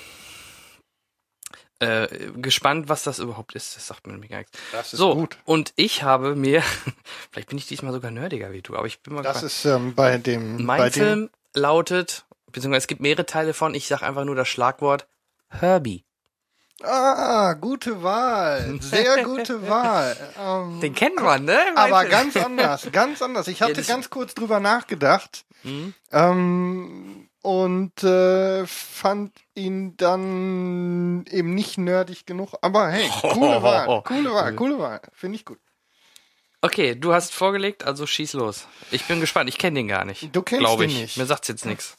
[1.83, 3.76] äh, gespannt, was das überhaupt ist.
[3.76, 4.53] Das sagt mir nämlich gar nichts.
[4.72, 5.37] Das ist so, gut.
[5.45, 6.62] und ich habe mir,
[7.30, 9.53] vielleicht bin ich diesmal sogar nerdiger wie du, aber ich bin mal Das gespannt.
[9.53, 10.64] ist ähm, bei dem.
[10.64, 14.49] mein bei Film lautet, beziehungsweise es gibt mehrere Teile von, ich sag einfach nur das
[14.49, 15.07] Schlagwort
[15.49, 16.05] Herbie.
[16.80, 18.78] Dem, ah, gute Wahl.
[18.80, 20.16] Sehr gute Wahl.
[20.39, 21.59] Ähm, Den kennt man, ne?
[21.76, 23.49] Aber ganz anders, ganz anders.
[23.49, 25.95] Ich hatte das- ganz kurz drüber nachgedacht Mhm.
[26.11, 32.55] ähm, und äh, fand ihn dann eben nicht nerdig genug.
[32.62, 35.01] Aber hey, coole Wahl, coole Wahl, coole Wahl.
[35.12, 35.59] Finde ich gut.
[36.64, 38.68] Okay, du hast vorgelegt, also schieß los.
[38.93, 40.34] Ich bin gespannt, ich kenne den gar nicht.
[40.34, 41.01] Du kennst glaube ihn ich.
[41.01, 41.16] nicht.
[41.16, 41.97] Mir sagt's jetzt nichts.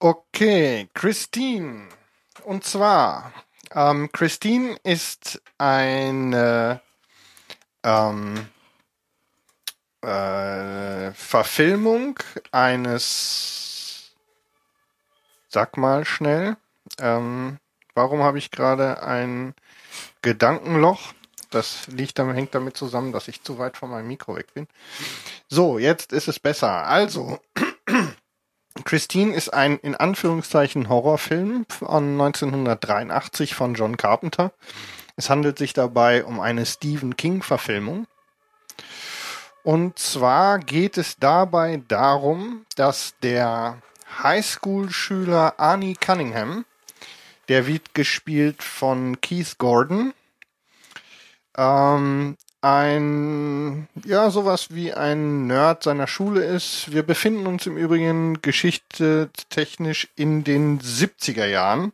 [0.00, 1.88] Okay, Christine.
[2.44, 3.32] Und zwar,
[3.72, 6.80] ähm, Christine ist eine
[7.84, 8.48] ähm,
[10.02, 12.18] äh, Verfilmung
[12.52, 14.12] eines,
[15.48, 16.56] sag mal schnell,
[16.98, 17.58] ähm,
[17.94, 19.54] warum habe ich gerade ein
[20.22, 21.12] Gedankenloch?
[21.50, 24.68] Das liegt damit, hängt damit zusammen, dass ich zu weit von meinem Mikro weg bin.
[25.48, 26.86] So, jetzt ist es besser.
[26.86, 27.40] Also,
[28.84, 34.52] Christine ist ein in Anführungszeichen Horrorfilm von 1983 von John Carpenter.
[35.16, 38.06] Es handelt sich dabei um eine Stephen King-Verfilmung.
[39.62, 43.82] Und zwar geht es dabei darum, dass der
[44.22, 46.64] Highschool-Schüler Arnie Cunningham,
[47.48, 50.14] der wird gespielt von Keith Gordon,
[51.56, 56.92] ähm, ein, ja, sowas wie ein Nerd seiner Schule ist.
[56.92, 61.92] Wir befinden uns im Übrigen geschichtstechnisch in den 70er Jahren.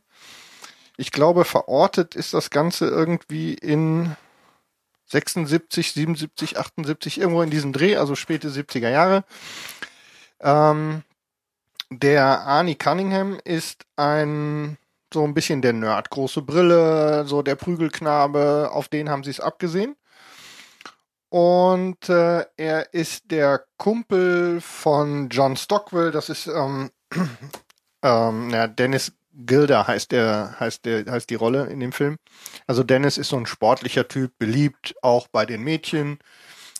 [0.97, 4.17] Ich glaube, verortet ist das Ganze irgendwie in
[5.07, 9.25] 76, 77, 78, irgendwo in diesem Dreh, also späte 70er Jahre.
[10.41, 11.03] Ähm,
[11.91, 14.79] der Arnie Cunningham ist ein
[15.13, 19.41] so ein bisschen der Nerd, große Brille, so der Prügelknabe, auf den haben sie es
[19.41, 19.97] abgesehen.
[21.31, 26.91] Und äh, er ist der Kumpel von John Stockwell, das ist ähm,
[28.03, 32.17] ähm, ja, Dennis Gilder heißt der, heißt der, heißt die Rolle in dem Film.
[32.67, 36.19] Also Dennis ist so ein sportlicher Typ, beliebt auch bei den Mädchen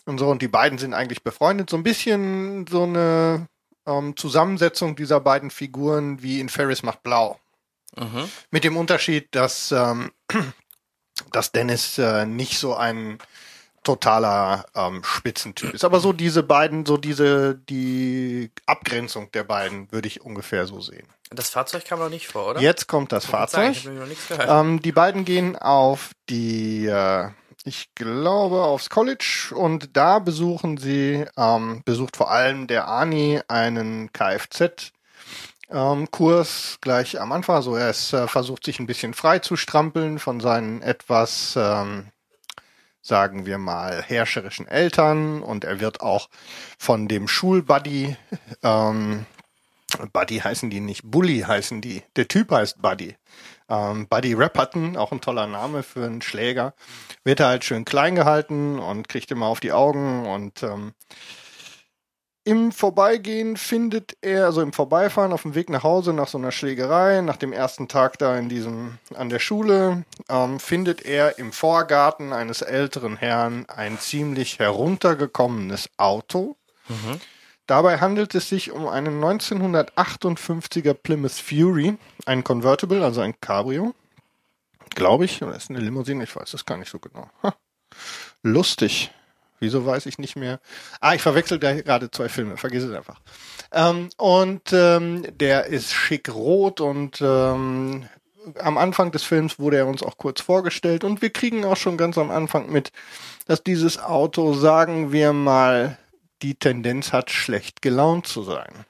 [0.05, 0.29] und so.
[0.29, 1.69] Und die beiden sind eigentlich befreundet.
[1.69, 3.47] So ein bisschen so eine
[3.85, 7.39] ähm, Zusammensetzung dieser beiden Figuren wie in Ferris macht blau.
[7.97, 8.29] Mhm.
[8.51, 10.11] Mit dem Unterschied, dass, ähm,
[11.31, 13.19] dass Dennis äh, nicht so ein
[13.85, 15.85] totaler ähm, Spitzentyp ist.
[15.85, 21.07] Aber so diese beiden, so diese, die Abgrenzung der beiden würde ich ungefähr so sehen.
[21.29, 22.61] Das Fahrzeug kam noch nicht vor, oder?
[22.61, 23.75] Jetzt kommt das Fahrzeug.
[24.39, 27.29] Ähm, die beiden gehen auf die, äh,
[27.63, 34.11] ich glaube, aufs College und da besuchen sie, ähm, besucht vor allem der Ani einen
[34.13, 34.91] Kfz
[35.69, 37.55] ähm, Kurs gleich am Anfang.
[37.55, 42.07] Also er ist, äh, versucht sich ein bisschen frei zu strampeln von seinen etwas, ähm,
[43.05, 46.27] sagen wir mal, herrscherischen Eltern und er wird auch
[46.79, 48.17] von dem Schulbuddy,
[48.63, 49.27] ähm,
[50.11, 52.01] Buddy heißen die nicht, Bully heißen die.
[52.15, 53.15] Der Typ heißt Buddy.
[53.69, 56.73] Ähm, Buddy Rapperton, auch ein toller Name für einen Schläger,
[57.23, 60.93] wird er halt schön klein gehalten und kriegt immer auf die Augen und ähm,
[62.45, 66.51] im Vorbeigehen findet er, also im Vorbeifahren auf dem Weg nach Hause nach so einer
[66.51, 71.51] Schlägerei, nach dem ersten Tag da in diesem, an der Schule, ähm, findet er im
[71.51, 76.55] Vorgarten eines älteren Herrn ein ziemlich heruntergekommenes Auto.
[76.87, 77.19] Mhm.
[77.65, 83.95] Dabei handelt es sich um einen 1958er Plymouth Fury, ein Convertible, also ein Cabrio.
[84.93, 87.27] Glaube ich, oder ist eine Limousine, ich weiß das gar nicht so genau.
[87.41, 87.55] Ha.
[88.43, 89.11] Lustig.
[89.59, 90.59] Wieso weiß ich nicht mehr?
[90.99, 93.19] Ah, ich verwechsel da gerade zwei Filme, vergiss es einfach.
[93.71, 98.07] Ähm, und ähm, der ist schick rot und ähm,
[98.59, 101.97] am Anfang des Films wurde er uns auch kurz vorgestellt und wir kriegen auch schon
[101.97, 102.91] ganz am Anfang mit,
[103.47, 105.97] dass dieses Auto, sagen wir mal,
[106.41, 108.85] die Tendenz hat, schlecht gelaunt zu sein.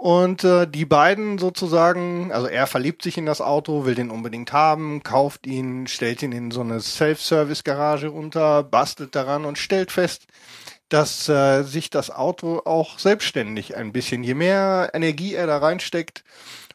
[0.00, 4.50] Und äh, die beiden sozusagen, also er verliebt sich in das Auto, will den unbedingt
[4.50, 10.24] haben, kauft ihn, stellt ihn in so eine Self-Service-Garage unter, bastelt daran und stellt fest,
[10.88, 16.24] dass äh, sich das Auto auch selbstständig ein bisschen, je mehr Energie er da reinsteckt,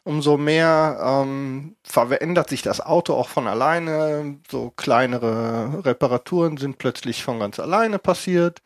[0.04, 4.38] umso mehr ähm, verändert sich das Auto auch von alleine.
[4.48, 8.62] So kleinere Reparaturen sind plötzlich von ganz alleine passiert.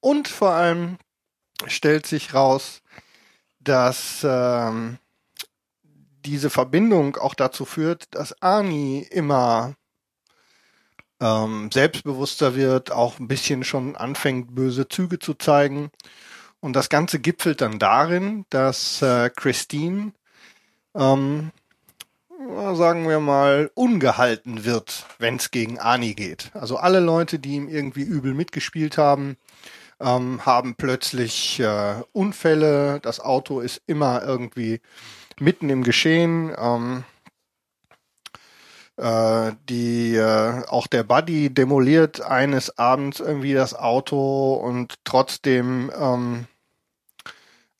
[0.00, 0.98] Und vor allem
[1.66, 2.82] stellt sich raus,
[3.68, 4.98] dass ähm,
[6.24, 9.74] diese Verbindung auch dazu führt, dass Ani immer
[11.20, 15.90] ähm, selbstbewusster wird, auch ein bisschen schon anfängt, böse Züge zu zeigen.
[16.60, 20.12] Und das Ganze gipfelt dann darin, dass äh, Christine,
[20.94, 21.52] ähm,
[22.74, 26.50] sagen wir mal, ungehalten wird, wenn es gegen Ani geht.
[26.54, 29.36] Also alle Leute, die ihm irgendwie übel mitgespielt haben,
[30.00, 33.00] ähm, haben plötzlich äh, Unfälle.
[33.00, 34.80] Das Auto ist immer irgendwie
[35.40, 36.54] mitten im Geschehen.
[36.58, 37.04] Ähm,
[38.96, 46.46] äh, die äh, auch der Buddy demoliert eines Abends irgendwie das Auto und trotzdem ähm,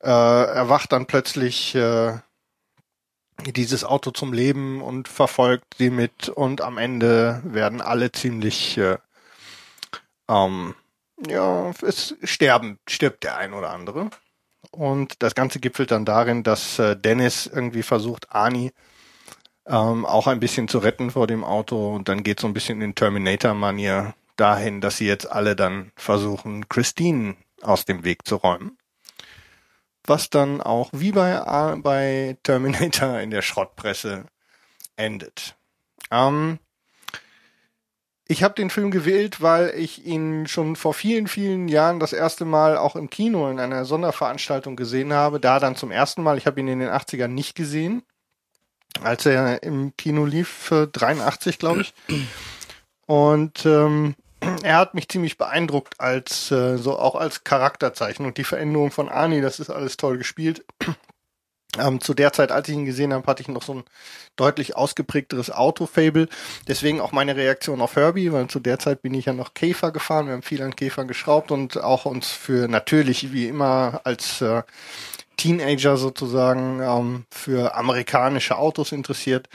[0.01, 2.19] äh, erwacht dann plötzlich äh,
[3.45, 8.97] dieses Auto zum Leben und verfolgt sie mit und am Ende werden alle ziemlich äh,
[10.27, 10.75] ähm,
[11.25, 14.09] ja, es sterben, stirbt der ein oder andere.
[14.71, 18.71] Und das Ganze gipfelt dann darin, dass äh, Dennis irgendwie versucht, Ani
[19.65, 21.95] ähm, auch ein bisschen zu retten vor dem Auto.
[21.95, 26.69] Und dann geht so ein bisschen in Terminator-Manier dahin, dass sie jetzt alle dann versuchen,
[26.69, 28.77] Christine aus dem Weg zu räumen.
[30.05, 31.41] Was dann auch wie bei,
[31.81, 34.25] bei Terminator in der Schrottpresse
[34.95, 35.55] endet.
[36.11, 36.59] Ähm,
[38.27, 42.45] ich habe den Film gewählt, weil ich ihn schon vor vielen, vielen Jahren das erste
[42.45, 45.39] Mal auch im Kino in einer Sonderveranstaltung gesehen habe.
[45.39, 46.37] Da dann zum ersten Mal.
[46.37, 48.03] Ich habe ihn in den 80ern nicht gesehen,
[49.01, 51.93] als er im Kino lief, 83, glaube ich.
[53.05, 54.15] Und ähm,
[54.61, 58.33] er hat mich ziemlich beeindruckt als äh, so auch als Charakterzeichnung.
[58.33, 60.65] Die Veränderung von Arnie, das ist alles toll gespielt.
[61.77, 63.83] Ähm, zu der Zeit, als ich ihn gesehen habe, hatte ich noch so ein
[64.35, 66.29] deutlich ausgeprägteres Auto-Fable.
[66.67, 69.91] Deswegen auch meine Reaktion auf Herbie, weil zu der Zeit bin ich ja noch Käfer
[69.91, 70.27] gefahren.
[70.27, 74.63] Wir haben viel an Käfer geschraubt und auch uns für natürlich wie immer als äh,
[75.35, 79.49] Teenager sozusagen ähm, für amerikanische Autos interessiert.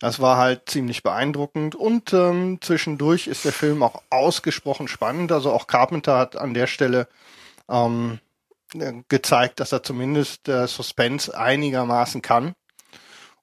[0.00, 5.32] Das war halt ziemlich beeindruckend und ähm, zwischendurch ist der Film auch ausgesprochen spannend.
[5.32, 7.08] Also auch Carpenter hat an der Stelle
[7.70, 8.18] ähm,
[9.08, 12.54] gezeigt, dass er zumindest äh, Suspense einigermaßen kann.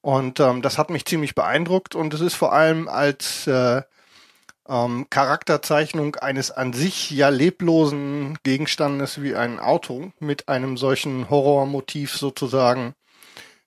[0.00, 3.82] Und ähm, das hat mich ziemlich beeindruckt und es ist vor allem als äh,
[4.68, 12.16] ähm, Charakterzeichnung eines an sich ja leblosen Gegenstandes wie ein Auto mit einem solchen Horrormotiv
[12.16, 12.94] sozusagen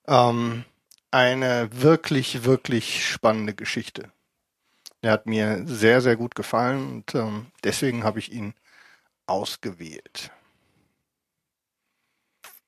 [0.07, 0.65] ähm,
[1.11, 4.11] eine wirklich, wirklich spannende Geschichte.
[5.01, 8.53] Er hat mir sehr, sehr gut gefallen und ähm, deswegen habe ich ihn
[9.27, 10.31] ausgewählt.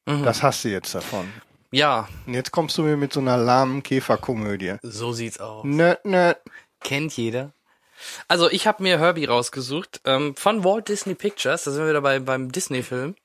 [0.08, 0.24] Mhm.
[0.24, 1.32] Das hast du jetzt davon.
[1.72, 2.08] Ja.
[2.26, 4.78] Und jetzt kommst du mir mit so einer lahmen Käferkomödie.
[4.82, 5.64] So sieht's aus.
[5.66, 6.34] Nö, nö.
[6.82, 7.52] Kennt jeder.
[8.28, 11.64] Also ich habe mir Herbie rausgesucht ähm, von Walt Disney Pictures.
[11.66, 13.16] Da sind wir wieder bei, beim Disney-Film.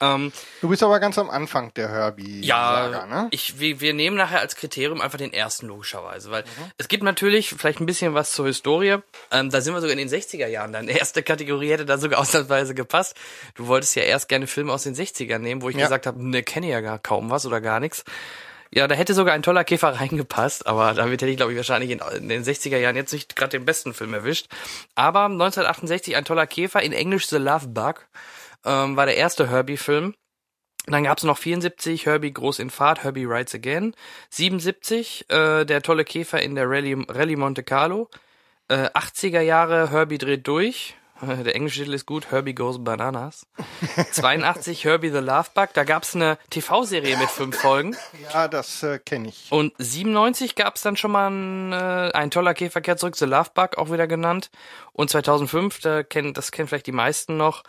[0.00, 2.42] Ähm, du bist aber ganz am Anfang der Herbie.
[2.44, 3.28] Ja, Saga, ne?
[3.30, 6.70] ich, wir, wir nehmen nachher als Kriterium einfach den ersten logischerweise, weil mhm.
[6.76, 8.98] es gibt natürlich vielleicht ein bisschen was zur Historie.
[9.30, 10.72] Ähm, da sind wir sogar in den 60er Jahren.
[10.72, 13.16] Deine erste Kategorie hätte da sogar ausnahmsweise gepasst.
[13.54, 15.84] Du wolltest ja erst gerne Filme aus den 60ern nehmen, wo ich ja.
[15.84, 18.04] gesagt habe, ne, kenne ja gar kaum was oder gar nichts.
[18.70, 21.90] Ja, da hätte sogar ein toller Käfer reingepasst, aber damit hätte ich, glaube ich, wahrscheinlich
[21.90, 24.48] in, in den 60er Jahren jetzt nicht gerade den besten Film erwischt.
[24.94, 28.06] Aber 1968 ein toller Käfer, in Englisch The Love Bug
[28.66, 30.14] ähm, war der erste Herbie-Film.
[30.86, 33.94] Dann gab's noch 74 Herbie Groß in Fahrt, Herbie Rides Again.
[34.30, 38.08] 77 äh, der tolle Käfer in der Rallye, Rallye Monte Carlo.
[38.68, 40.94] Äh, 80er Jahre Herbie dreht durch.
[41.22, 43.46] Der englische Titel ist gut, Herbie Goes Bananas.
[44.12, 47.96] 82 Herbie the Love Bug, da gab's eine TV-Serie mit fünf Folgen.
[48.32, 49.50] Ja, das äh, kenne ich.
[49.50, 53.50] Und 97 gab's dann schon mal ein, äh, ein toller Käfer kehrt zurück, The Love
[53.54, 54.50] Bug auch wieder genannt.
[54.92, 57.62] Und 2005, da kennen, das kennen vielleicht die meisten noch,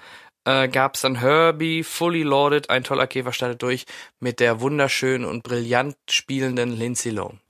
[0.47, 3.85] äh, gab es dann Herbie, Fully Loaded, ein toller Käfer startet durch
[4.19, 7.41] mit der wunderschönen und brillant spielenden Lindsay Lohan.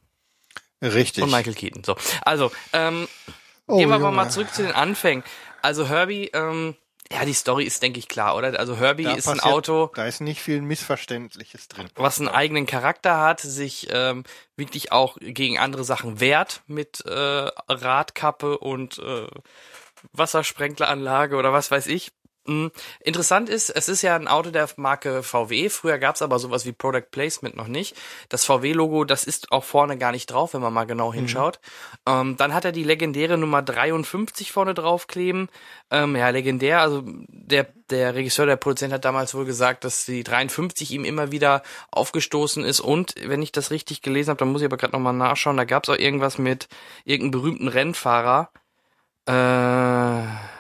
[0.81, 1.23] Richtig.
[1.23, 1.83] Und Michael Keaton.
[1.83, 3.07] So, also ähm,
[3.67, 5.23] oh, gehen wir aber mal zurück zu den Anfängen.
[5.61, 6.75] Also Herbie, ähm,
[7.11, 8.59] ja, die Story ist, denke ich, klar, oder?
[8.59, 9.91] Also Herbie da ist ein Auto.
[9.93, 11.87] Da ist nicht viel Missverständliches drin.
[11.95, 14.23] Was einen eigenen Charakter hat, sich ähm,
[14.55, 19.27] wirklich auch gegen andere Sachen wehrt mit äh, Radkappe und äh,
[20.13, 22.11] Wassersprenkleranlage oder was weiß ich.
[22.47, 22.71] Mhm.
[23.01, 25.69] Interessant ist, es ist ja ein Auto der Marke VW.
[25.69, 27.95] Früher gab es aber sowas wie Product Placement noch nicht.
[28.29, 31.15] Das VW-Logo, das ist auch vorne gar nicht drauf, wenn man mal genau mhm.
[31.15, 31.59] hinschaut.
[32.05, 32.11] Mhm.
[32.13, 35.49] Ähm, dann hat er die legendäre Nummer 53 vorne draufkleben.
[35.91, 36.81] Ähm, ja, legendär.
[36.81, 41.31] Also der, der Regisseur, der Produzent hat damals wohl gesagt, dass die 53 ihm immer
[41.31, 42.79] wieder aufgestoßen ist.
[42.79, 45.65] Und wenn ich das richtig gelesen habe, dann muss ich aber gerade nochmal nachschauen, da
[45.65, 46.69] gab es auch irgendwas mit
[47.03, 48.49] irgendeinem berühmten Rennfahrer.
[49.25, 50.57] Äh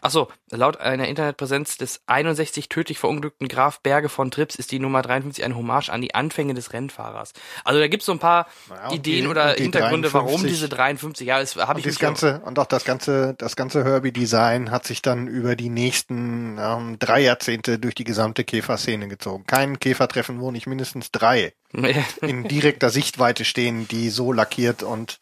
[0.00, 5.02] Achso, laut einer Internetpräsenz des 61 tödlich verunglückten Graf Berge von Trips ist die Nummer
[5.02, 7.32] 53 ein Hommage an die Anfänge des Rennfahrers.
[7.64, 10.14] Also da gibt's so ein paar ja, Ideen die, oder Hintergründe, 53.
[10.14, 11.26] warum diese 53.
[11.26, 14.86] Ja, das habe ich das ganze und auch das ganze das ganze Herbie Design hat
[14.86, 19.44] sich dann über die nächsten ähm, drei Jahrzehnte durch die gesamte Käferszene gezogen.
[19.46, 21.52] Kein Käfertreffen, wo nicht mindestens drei
[22.22, 25.20] in direkter Sichtweite stehen, die so lackiert und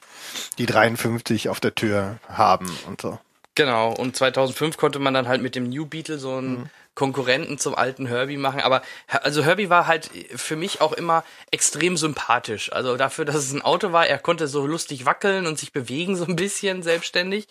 [0.58, 3.18] die 53 auf der Tür haben und so.
[3.54, 6.70] Genau, und 2005 konnte man dann halt mit dem New Beetle so einen mhm.
[6.94, 8.60] Konkurrenten zum alten Herbie machen.
[8.60, 12.72] Aber also Herbie war halt für mich auch immer extrem sympathisch.
[12.72, 16.16] Also dafür, dass es ein Auto war, er konnte so lustig wackeln und sich bewegen
[16.16, 17.46] so ein bisschen selbstständig.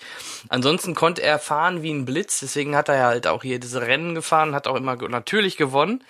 [0.49, 2.39] Ansonsten konnte er fahren wie ein Blitz.
[2.39, 6.03] Deswegen hat er halt auch hier diese Rennen gefahren, hat auch immer natürlich gewonnen.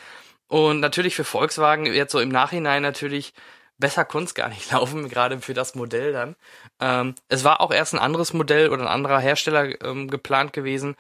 [0.48, 3.34] Und natürlich für Volkswagen jetzt so im Nachhinein natürlich
[3.82, 6.36] besser konnte es gar nicht laufen, gerade für das Modell dann.
[6.80, 10.96] Ähm, es war auch erst ein anderes Modell oder ein anderer Hersteller ähm, geplant gewesen.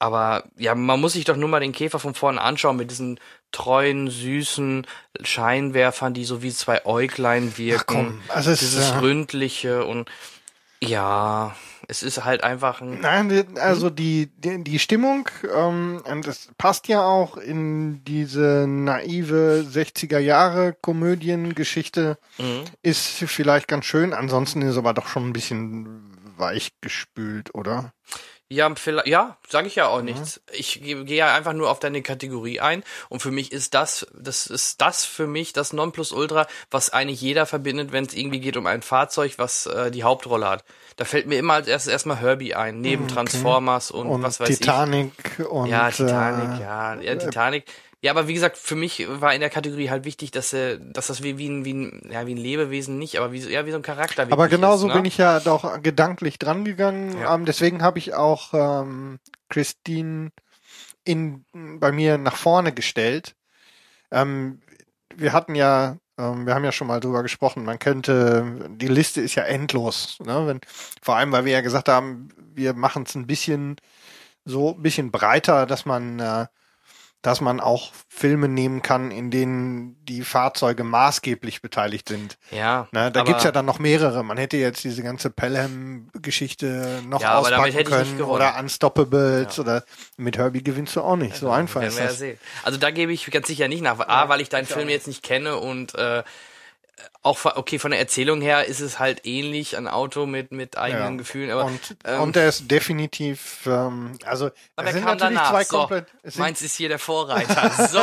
[0.00, 3.20] Aber ja, man muss sich doch nur mal den Käfer von vorne anschauen mit diesen
[3.52, 4.86] treuen, süßen
[5.22, 7.78] Scheinwerfern, die so wie zwei Äuglein wirken.
[7.78, 8.98] Ach komm, also dieses ja.
[8.98, 10.10] ründliche und
[10.80, 11.54] ja,
[11.88, 13.00] es ist halt einfach ein.
[13.00, 19.64] Nein, also die, die, die Stimmung, ähm, und das passt ja auch in diese naive
[19.68, 22.64] 60er Jahre Komödiengeschichte, mhm.
[22.82, 24.12] ist vielleicht ganz schön.
[24.12, 27.92] Ansonsten ist aber doch schon ein bisschen weichgespült, oder?
[28.50, 30.40] Ja, vielleicht, ja, sage ich ja auch nichts.
[30.52, 34.46] Ich gehe ja einfach nur auf deine Kategorie ein und für mich ist das, das
[34.46, 38.66] ist das für mich das Nonplusultra, was eigentlich jeder verbindet, wenn es irgendwie geht um
[38.66, 40.64] ein Fahrzeug, was äh, die Hauptrolle hat.
[40.96, 43.14] Da fällt mir immer als erstes erstmal Herbie ein, neben okay.
[43.14, 45.24] Transformers und, und, was weiß Titanic ich.
[45.24, 47.64] Titanic und ja, Titanic, äh, ja, ja, Titanic.
[48.04, 51.06] Ja, aber wie gesagt, für mich war in der Kategorie halt wichtig, dass er, dass
[51.06, 53.70] das wie, wie ein, wie ein, ja, wie ein Lebewesen nicht, aber wie, ja, wie
[53.70, 54.26] so ein Charakter.
[54.30, 55.00] Aber genauso ist, ne?
[55.00, 57.18] bin ich ja doch gedanklich dran gegangen.
[57.18, 57.34] Ja.
[57.34, 60.32] Ähm, deswegen habe ich auch ähm, Christine
[61.04, 63.36] in, bei mir nach vorne gestellt.
[64.10, 64.60] Ähm,
[65.14, 69.22] wir hatten ja, ähm, wir haben ja schon mal drüber gesprochen, man könnte, die Liste
[69.22, 70.18] ist ja endlos.
[70.22, 70.46] Ne?
[70.46, 70.60] Wenn,
[71.00, 73.76] vor allem, weil wir ja gesagt haben, wir machen es ein bisschen
[74.44, 76.46] so, ein bisschen breiter, dass man äh,
[77.24, 82.36] dass man auch Filme nehmen kann, in denen die Fahrzeuge maßgeblich beteiligt sind.
[82.50, 82.86] Ja.
[82.92, 84.22] Ne, da gibt's ja dann noch mehrere.
[84.22, 89.84] Man hätte jetzt diese ganze Pelham-Geschichte noch Ja, aber damit auspacken können oder Unstoppables oder
[90.18, 91.36] mit Herbie gewinnst du auch nicht.
[91.36, 92.18] So einfach ist ja das.
[92.18, 92.38] sehen.
[92.62, 93.98] Also da gebe ich ganz sicher nicht nach.
[94.00, 96.22] A, weil ich deinen Film jetzt nicht kenne und äh,
[97.22, 101.12] auch okay von der Erzählung her ist es halt ähnlich ein Auto mit mit eigenen
[101.14, 101.18] Ja.
[101.18, 101.50] Gefühlen.
[101.50, 105.36] Aber und, ähm, und der ist definitiv, ähm, also aber es er sind kam natürlich
[105.38, 105.50] danach.
[105.50, 106.06] zwei so, komplett.
[106.22, 107.70] Sind, meins ist hier der Vorreiter.
[107.88, 107.98] So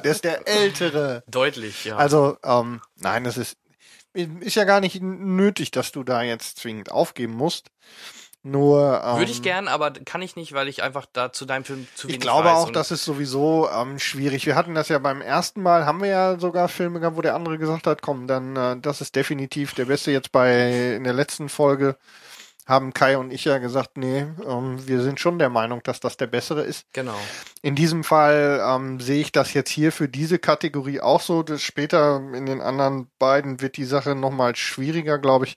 [0.00, 1.22] der ist der ältere.
[1.28, 1.84] deutlich.
[1.84, 1.96] Ja.
[1.96, 3.56] Also, ähm, nein, das ist,
[4.12, 7.68] ist ja gar nicht nötig, dass du da jetzt zwingend aufgeben musst.
[8.46, 11.64] Nur, ähm, Würde ich gern, aber kann ich nicht, weil ich einfach da zu deinem
[11.64, 14.46] Film zu wenig Ich glaube auch, das ist sowieso ähm, schwierig.
[14.46, 17.34] Wir hatten das ja beim ersten Mal, haben wir ja sogar Filme gehabt, wo der
[17.34, 20.12] andere gesagt hat, komm, dann äh, das ist definitiv der beste.
[20.12, 21.96] Jetzt bei in der letzten Folge
[22.66, 26.16] haben Kai und ich ja gesagt, nee, ähm, wir sind schon der Meinung, dass das
[26.16, 26.84] der bessere ist.
[26.92, 27.16] genau.
[27.62, 31.44] In diesem Fall ähm, sehe ich das jetzt hier für diese Kategorie auch so.
[31.44, 35.56] Das später in den anderen beiden wird die Sache nochmal schwieriger, glaube ich.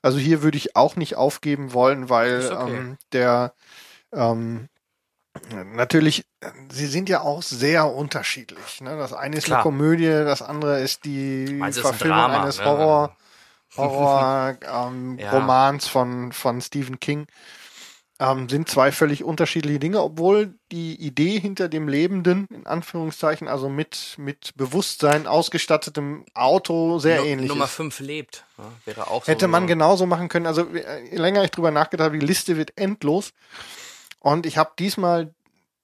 [0.00, 2.76] Also hier würde ich auch nicht aufgeben wollen, weil okay.
[2.76, 3.52] ähm, der
[4.12, 4.68] ähm,
[5.74, 6.24] natürlich,
[6.70, 8.80] sie sind ja auch sehr unterschiedlich.
[8.80, 8.96] Ne?
[8.96, 9.58] Das eine ist Klar.
[9.58, 13.10] eine Komödie, das andere ist die Verfilmung Drama, eines ne?
[13.76, 15.30] Horror, Horror ähm, Ja.
[15.32, 17.26] Romans von, von Stephen King
[18.20, 23.68] ähm, sind zwei völlig unterschiedliche Dinge, obwohl die Idee hinter dem lebenden, in Anführungszeichen, also
[23.68, 27.72] mit, mit Bewusstsein ausgestattetem Auto sehr Nu- ähnlich Nummer ist.
[27.74, 28.44] 5 lebt.
[28.58, 29.66] Ja, wäre auch so Hätte man so.
[29.68, 30.46] genauso machen können.
[30.46, 33.32] Also äh, je länger ich drüber nachgedacht habe, die Liste wird endlos.
[34.20, 35.32] Und ich habe diesmal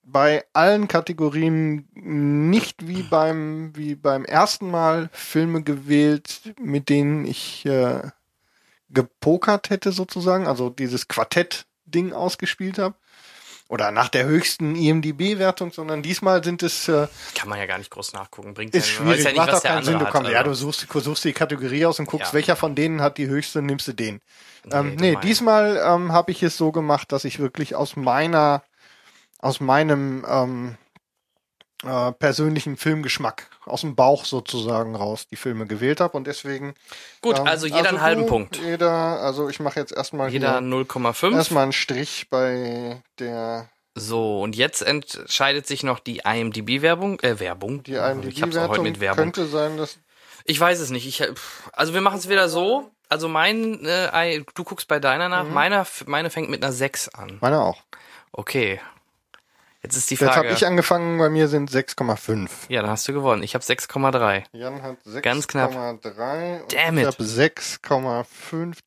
[0.06, 7.64] bei allen Kategorien nicht wie beim wie beim ersten Mal Filme gewählt, mit denen ich
[7.66, 8.02] äh,
[8.90, 12.94] gepokert hätte sozusagen, also dieses Quartett-Ding ausgespielt habe.
[13.68, 17.90] Oder nach der höchsten IMDB-Wertung, sondern diesmal sind es äh, Kann man ja gar nicht
[17.90, 18.52] groß nachgucken.
[18.52, 19.98] Bringt ist schwierig, ja nicht, macht auch keinen Sinn.
[19.98, 20.70] Du, kommst, ja, du also.
[20.70, 22.32] suchst, suchst die Kategorie aus und guckst, Ja.
[22.34, 24.20] welcher von denen hat die höchste, nimmst du den.
[24.70, 25.22] ähm, Nee, nee, gemein.
[25.22, 28.62] diesmal ähm, habe ich es so gemacht, dass ich wirklich aus meiner,
[29.44, 30.76] aus meinem ähm,
[31.84, 36.74] äh, persönlichen Filmgeschmack, aus dem Bauch sozusagen raus, die Filme gewählt habe und deswegen.
[37.20, 38.56] Gut, ähm, also jeder einen halben Punkt.
[38.56, 41.34] Jeder, also ich mache jetzt erstmal Jeder hier 0,5.
[41.34, 47.20] erstmal einen Strich bei der So, und jetzt entscheidet sich noch die IMDb-Werbung.
[47.20, 47.82] Äh, Werbung.
[47.82, 49.24] die ich hab's auch heute IMDb-Wertung mit Werbung.
[49.24, 49.98] könnte sein, dass
[50.46, 51.06] Ich weiß es nicht.
[51.06, 51.34] Ich, äh,
[51.74, 52.90] also wir machen es wieder so.
[53.10, 55.44] Also mein, äh, du guckst bei deiner nach.
[55.44, 55.52] Mhm.
[55.52, 57.36] Meiner, meine fängt mit einer 6 an.
[57.42, 57.82] meine auch.
[58.32, 58.80] Okay.
[59.84, 60.54] Jetzt ist die Jetzt habe Frage.
[60.54, 62.48] ich angefangen, bei mir sind 6,5.
[62.68, 63.42] ja, dann hast du gewonnen.
[63.42, 64.44] Ich habe 6,3.
[64.52, 65.20] Jan hat 6,3.
[65.20, 65.76] Ganz knapp.
[65.76, 66.04] und
[66.72, 67.06] Damn ich it.
[67.06, 68.78] habe 6,5.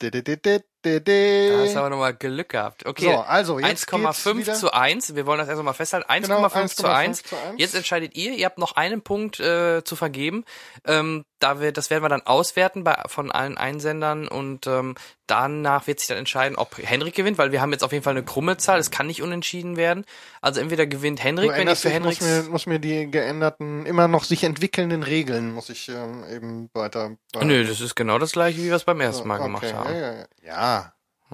[0.87, 1.77] De, de, Da hast du de.
[1.77, 2.85] aber nochmal Glück gehabt.
[2.85, 3.11] Okay.
[3.11, 4.53] So, also jetzt geht's 1,5 wieder.
[4.53, 5.15] zu 1.
[5.15, 6.09] Wir wollen das erstmal festhalten.
[6.09, 7.23] 1,5 Genau, zu 1.
[7.23, 7.57] 1,5 zu 1.
[7.57, 8.33] Jetzt entscheidet ihr.
[8.33, 10.45] Ihr habt noch einen Punkt äh, zu vergeben.
[10.85, 14.95] Ähm, da wir, das werden wir dann auswerten bei, von allen Einsendern und ähm,
[15.27, 18.15] danach wird sich dann entscheiden, ob Henrik gewinnt, weil wir haben jetzt auf jeden Fall
[18.15, 18.79] eine krumme Zahl.
[18.79, 20.05] Es kann nicht unentschieden werden.
[20.41, 24.07] Also entweder gewinnt Henrik, wenn ich für dich, muss mir, muss mir die geänderten, immer
[24.07, 27.11] noch sich entwickelnden Regeln, muss ich ähm, eben weiter.
[27.39, 29.93] Nö, das ist genau das gleiche, wie wir es beim ersten Mal okay, gemacht haben.
[29.93, 30.25] Ja, ja, ja.
[30.43, 30.76] ja.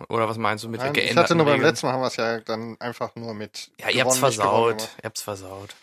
[0.09, 1.69] Oder was meinst du mit Nein, ich geänderten hatte nur beim Regeln?
[1.69, 3.71] letzten Mal haben wir es ja dann einfach nur mit.
[3.79, 4.89] Ja, ihr habt's versaut.
[4.97, 5.75] Ihr habt's versaut.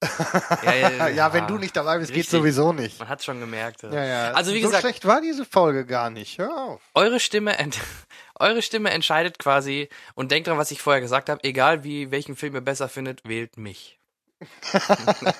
[0.62, 2.38] ja, ja, Ja, wenn du nicht dabei bist, geht's Richtig.
[2.38, 3.00] sowieso nicht.
[3.00, 3.82] Man hat's schon gemerkt.
[3.82, 6.38] Also wie so gesagt, schlecht war diese Folge gar nicht.
[6.38, 6.80] Hör auf.
[6.94, 7.56] eure Stimme,
[8.38, 11.42] eure Stimme entscheidet quasi und denkt dran, was ich vorher gesagt habe.
[11.42, 13.97] Egal wie welchen Film ihr besser findet, wählt mich.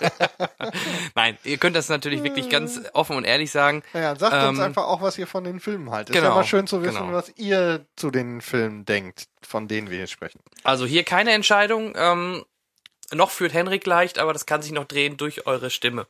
[1.14, 3.82] Nein, ihr könnt das natürlich wirklich ganz offen und ehrlich sagen.
[3.92, 6.14] Ja, sagt uns Ähm, einfach auch, was ihr von den Filmen haltet.
[6.14, 7.12] ist genau, ja mal schön zu wissen, genau.
[7.12, 10.40] was ihr zu den Filmen denkt, von denen wir hier sprechen.
[10.64, 11.92] Also hier keine Entscheidung.
[11.96, 12.44] Ähm,
[13.12, 16.06] noch führt Henrik leicht, aber das kann sich noch drehen durch eure Stimme.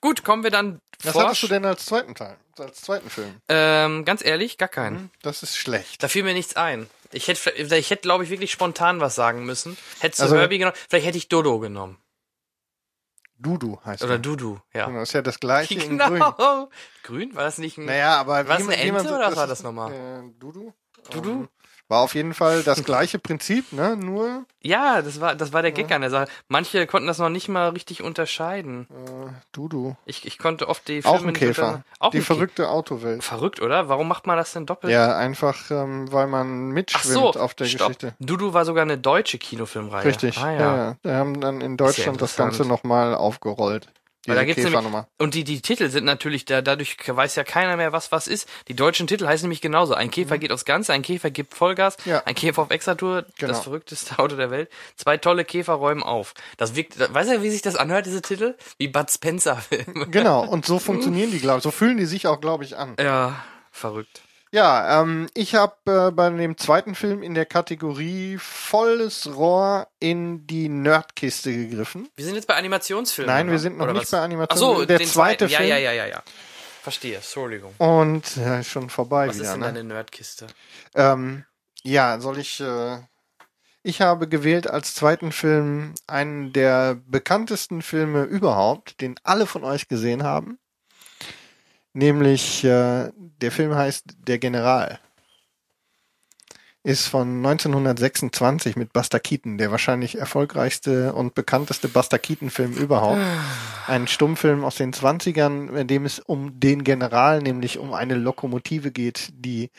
[0.00, 1.24] Gut, kommen wir dann Was vor.
[1.24, 3.34] hattest du denn als zweiten Teil, als zweiten Film?
[3.48, 4.96] Ähm, ganz ehrlich, gar keinen.
[4.96, 6.02] Hm, Das ist schlecht.
[6.02, 6.88] Da fiel mir nichts ein.
[7.12, 9.76] Ich hätte, ich hätte, glaube ich, wirklich spontan was sagen müssen.
[10.00, 11.98] Hättest du Also- Herbie genommen, vielleicht hätte ich Dodo genommen.
[13.38, 14.18] Dudu heißt Oder er.
[14.18, 14.86] Dudu, ja.
[14.86, 15.98] Genau, Das ist ja das gleiche in grün.
[16.20, 16.70] Genau.
[17.02, 17.34] Grün?
[17.34, 17.86] War das nicht ein.
[17.86, 19.92] Naja, aber War man- eine Ente so- oder was das war das nochmal?
[19.92, 20.72] Äh, Dudu?
[21.10, 21.30] Dudu?
[21.30, 21.48] Ähm,
[21.92, 23.94] war auf jeden Fall das gleiche Prinzip, ne?
[23.96, 26.26] Nur Ja, das war, das war der Gag an der Sache.
[26.48, 28.88] Manche konnten das noch nicht mal richtig unterscheiden.
[28.90, 29.94] äh, Dudu.
[30.06, 31.84] Ich, ich konnte oft die Auch Filme ein nicht Käfer.
[32.00, 33.22] Auch Die ein Kä- verrückte Autowelt.
[33.22, 33.88] Verrückt, oder?
[33.88, 34.92] Warum macht man das denn doppelt?
[34.92, 37.88] Ja, einfach, ähm, weil man mitschwimmt so, auf der stopp.
[37.88, 38.14] Geschichte.
[38.18, 40.04] Dudu war sogar eine deutsche Kinofilmreihe.
[40.06, 40.38] Richtig.
[40.38, 40.58] Ah, ja.
[40.58, 40.76] ja.
[40.76, 42.36] Ja, Wir haben dann in Deutschland das.
[42.36, 43.88] Ganze nochmal aufgerollt.
[44.26, 47.42] Weil da Diese gibt's nämlich, und die, die Titel sind natürlich, da, dadurch weiß ja
[47.42, 48.48] keiner mehr, was was ist.
[48.68, 49.94] Die deutschen Titel heißen nämlich genauso.
[49.94, 52.10] Ein Käfer geht aufs Ganze, ein Käfer gibt Vollgas, Mhm.
[52.12, 52.22] Ja.
[52.24, 53.52] ein Käfer auf Extratour, Genau.
[53.52, 54.70] das verrückteste Auto der Welt.
[54.96, 56.34] Zwei tolle Käfer räumen auf.
[56.56, 58.54] Das wirkt, weißt du, wie sich das anhört, diese Titel?
[58.78, 60.06] Wie Bud Spencer-Filme.
[60.08, 61.64] Genau, und so funktionieren die, glaube ich.
[61.64, 62.94] So fühlen die sich auch, glaube ich, an.
[63.00, 63.42] Ja,
[63.72, 64.22] verrückt.
[64.54, 70.46] Ja, ähm, ich habe äh, bei dem zweiten Film in der Kategorie volles Rohr in
[70.46, 72.10] die Nerdkiste gegriffen.
[72.16, 73.34] Wir sind jetzt bei Animationsfilmen.
[73.34, 73.58] Nein, wir oder?
[73.60, 74.10] sind noch Oder nicht was?
[74.10, 74.80] bei Ach Animationsfilmen.
[74.80, 75.56] so, Der den zweite zweiten.
[75.56, 75.68] Film.
[75.70, 76.22] Ja, ja, ja, ja, ja.
[76.82, 77.72] Verstehe, Entschuldigung.
[77.78, 79.44] Und ja, ist schon vorbei Was wieder.
[79.46, 79.66] ist denn ne?
[79.66, 80.48] deine Nerdkiste?
[80.94, 81.44] Ähm,
[81.82, 82.60] ja, soll ich.
[82.60, 82.98] Äh,
[83.84, 89.88] ich habe gewählt als zweiten Film einen der bekanntesten Filme überhaupt, den alle von euch
[89.88, 90.58] gesehen haben.
[91.94, 94.98] Nämlich äh, der Film heißt Der General.
[96.84, 103.20] Ist von 1926 mit Buster Keaton, der wahrscheinlich erfolgreichste und bekannteste Buster Keaton-Film überhaupt.
[103.86, 108.90] Ein Stummfilm aus den 20ern, in dem es um den General, nämlich um eine Lokomotive
[108.90, 109.70] geht, die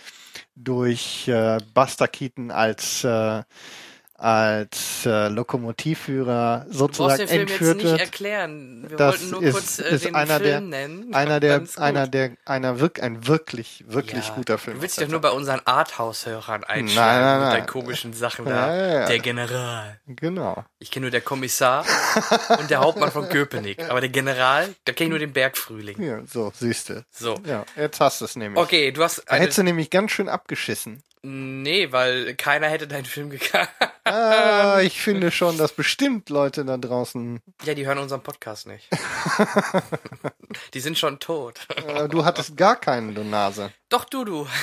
[0.56, 3.44] durch äh, Buster Keaton als äh,
[4.24, 8.00] als äh, Lokomotivführer sozusagen den Film jetzt entführt nicht wird.
[8.00, 8.86] erklären.
[8.90, 11.14] Wir Das wollten nur ist- kurz äh, ist den einer der- Film nennen.
[11.14, 14.78] Einer der, einer der, einer wirk, ein wirklich, wirklich Ja, guter Film.
[14.78, 17.58] Du willst dich doch nur bei unseren Arthouse-Hörern einschlagen Nein, nein, mit nein.
[17.58, 18.76] deinen komischen Sachen da.
[18.76, 19.06] ja, ja.
[19.08, 20.00] Der General.
[20.08, 20.64] Genau.
[20.80, 21.86] Ich kenne nur der Kommissar
[22.60, 23.84] und der Hauptmann von Köpenick.
[23.90, 26.02] Aber der General, da kenne ich nur den Bergfrühling.
[26.02, 27.04] Ja, so, siehste.
[27.12, 27.36] So.
[27.46, 28.62] Ja, jetzt hast du es nämlich.
[28.64, 31.04] Okay, du hast Da eine, hättest du nämlich ganz schön abgeschissen.
[31.26, 33.70] Nee, weil keiner hätte deinen Film gekannt.
[34.04, 37.40] Ah, ich finde schon, dass bestimmt Leute da draußen.
[37.64, 38.90] Ja, die hören unseren Podcast nicht.
[40.74, 41.66] die sind schon tot.
[41.88, 43.72] Äh, du hattest gar keinen, du Nase.
[43.88, 44.48] Doch, du, du.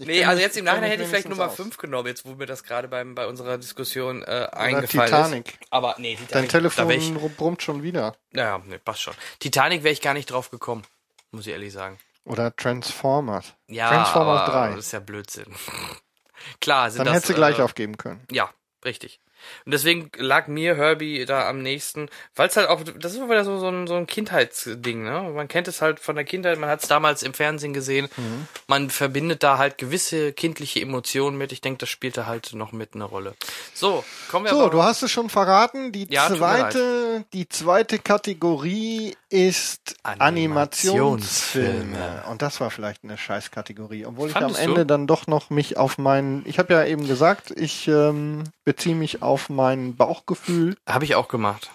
[0.00, 1.56] Ich Nee, also jetzt im Nachhinein hätte ich vielleicht Nummer aus.
[1.56, 5.48] 5 genommen, jetzt wo mir das gerade beim, bei unserer Diskussion äh, Oder eingefallen Titanic.
[5.48, 5.58] ist.
[5.70, 6.30] Aber nee, Titanic.
[6.30, 8.14] Dein Telefon ich, brummt schon wieder.
[8.32, 9.14] ja, nee, passt schon.
[9.40, 10.84] Titanic wäre ich gar nicht drauf gekommen,
[11.32, 11.98] muss ich ehrlich sagen.
[12.28, 13.54] Oder Transformers.
[13.68, 14.76] Ja, Transformers aber 3.
[14.76, 15.46] das ist ja Blödsinn.
[16.60, 18.20] Klar, sind Dann das, hättest du gleich äh, aufgeben können.
[18.30, 18.50] Ja,
[18.84, 19.20] richtig.
[19.64, 23.44] Und deswegen lag mir Herbie da am nächsten, weil es halt auch, das ist wieder
[23.44, 25.30] so, so, ein, so ein Kindheitsding, ne?
[25.32, 28.48] Man kennt es halt von der Kindheit, man hat es damals im Fernsehen gesehen, Mhm.
[28.66, 31.52] man verbindet da halt gewisse kindliche Emotionen mit.
[31.52, 33.36] Ich denke, das spielte halt noch mit eine Rolle.
[33.74, 35.92] So, kommen wir So, du hast es schon verraten.
[35.92, 41.96] Die Ja, zweite, die zweite Kategorie ist Animationsfilme.
[41.98, 42.24] Animationsfilme.
[42.30, 44.72] Und das war vielleicht eine Scheißkategorie, obwohl Fandest ich am du?
[44.72, 48.94] Ende dann doch noch mich auf meinen, ich habe ja eben gesagt, ich ähm, beziehe
[48.94, 51.70] mich auf mein Bauchgefühl habe ich auch gemacht.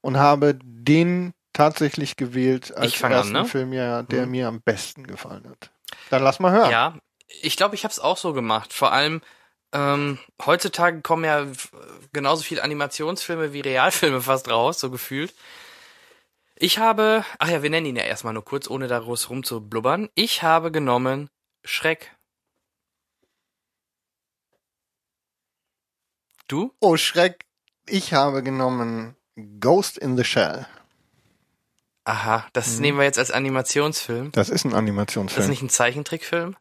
[0.00, 3.44] und habe den tatsächlich gewählt als fang an, ersten ne?
[3.44, 4.30] Film, ja, der Mhm.
[4.30, 5.70] mir am besten gefallen hat.
[6.10, 6.70] Dann lass mal hören.
[6.70, 6.94] Ja,
[7.42, 8.72] ich glaube, ich habe es auch so gemacht.
[8.72, 9.20] Vor allem
[9.72, 11.46] ähm, heutzutage kommen ja
[12.12, 15.34] genauso viele Animationsfilme wie Realfilme fast raus, so gefühlt.
[16.56, 20.08] Ich habe, ach ja, wir nennen ihn ja erstmal nur kurz, ohne da groß rumzublubbern.
[20.14, 21.28] Ich habe genommen
[21.64, 22.14] Schreck.
[26.48, 26.72] Du?
[26.80, 27.44] Oh, Schreck.
[27.88, 29.16] Ich habe genommen
[29.60, 30.66] Ghost in the Shell.
[32.04, 32.80] Aha, das Mhm.
[32.82, 34.30] nehmen wir jetzt als Animationsfilm.
[34.32, 35.42] Das ist ein Das Animationsfilm.
[35.44, 36.56] ist nicht ein Zeichentrickfilm?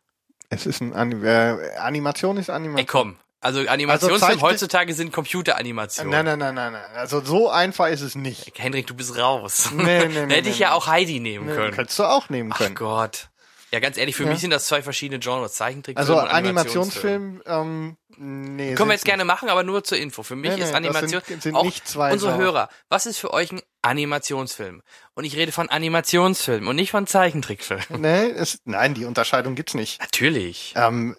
[0.50, 2.88] Es ist ein Anim äh, Animation ist Ey, Animation.
[2.88, 3.18] komm.
[3.44, 6.12] Also Animationsfilme Zeichentrick- heutzutage sind Computeranimationen.
[6.12, 6.96] nein, nein, nein, nein, nein.
[6.96, 8.54] Also so einfach ist es nicht.
[8.58, 9.70] Henrik, du bist raus.
[9.74, 11.74] Nee, nee, nee, hätte ich nee, ja auch Heidi nehmen Nee, können.
[11.76, 12.76] Könntest du auch nehmen Ach können.
[12.76, 13.30] Gott.
[13.72, 14.30] Ja, ganz ehrlich, für Ja.
[14.30, 15.54] mich sind das zwei verschiedene Genres.
[15.54, 17.42] Zeichentrickfilm Also und Animationsfilm.
[17.46, 18.76] Animationsfilm, ähm, nee.
[18.76, 20.22] Können wir jetzt gerne machen, aber nur zur Info.
[20.22, 22.46] Für mich ist Animation sind- sind auch nicht zwei unsere Genres.
[22.54, 22.70] Hörer.
[22.90, 24.84] Was ist für euch ein Animationsfilm?
[25.16, 27.82] Und ich rede von Animationsfilm und nicht von Zeichentrickfilm.
[27.98, 30.00] Nee, es, nein, die Unterscheidung gibt's nicht.
[30.02, 30.74] Natürlich.
[30.78, 31.16] Ähm,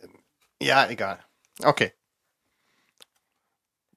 [0.62, 1.18] ja, egal.
[1.62, 1.92] Okay.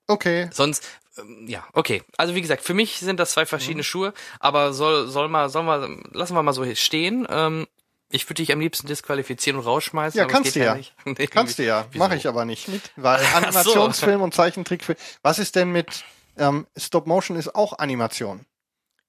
[0.08, 0.50] Okay.
[0.54, 0.86] Sonst,
[1.18, 2.04] ähm, ja, okay.
[2.18, 3.48] Also wie gesagt, für mich sind das zwei Mhm.
[3.48, 7.28] verschiedene Schuhe, aber soll, soll mal, soll mal, lassen wir mal so hier stehen.
[7.30, 7.68] Ähm,
[8.10, 10.18] ich würde dich am liebsten disqualifizieren und rausschmeißen.
[10.18, 10.76] Ja, kannst du ja.
[10.76, 10.94] nicht.
[11.06, 11.86] Nee, Kannst du ja.
[11.96, 12.82] Mache ich aber nicht mit.
[12.96, 13.38] Weil Ach so.
[13.48, 14.98] Animationsfilm und Zeichentrickfilm.
[15.24, 16.04] Was ist denn mit
[16.38, 18.46] ähm, Stop Motion ist auch Animation.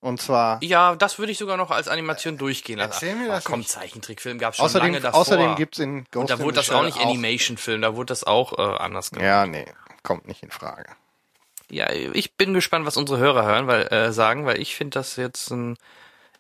[0.01, 2.92] Und zwar Ja, das würde ich sogar noch als Animation durchgehen lassen.
[2.92, 3.70] Erzähl mir das komm, nicht.
[3.70, 5.20] Zeichentrickfilm gab es schon außerdem, lange davor.
[5.20, 8.57] außerdem gibt's in Ghost Und da wurde das auch nicht Animation-Film, da wurde das auch
[8.59, 9.26] äh, anders gemacht.
[9.26, 9.66] Ja, nee,
[10.03, 10.90] kommt nicht in Frage.
[11.70, 15.16] Ja, ich bin gespannt, was unsere Hörer hören, weil äh, sagen, weil ich finde das
[15.16, 15.76] jetzt einen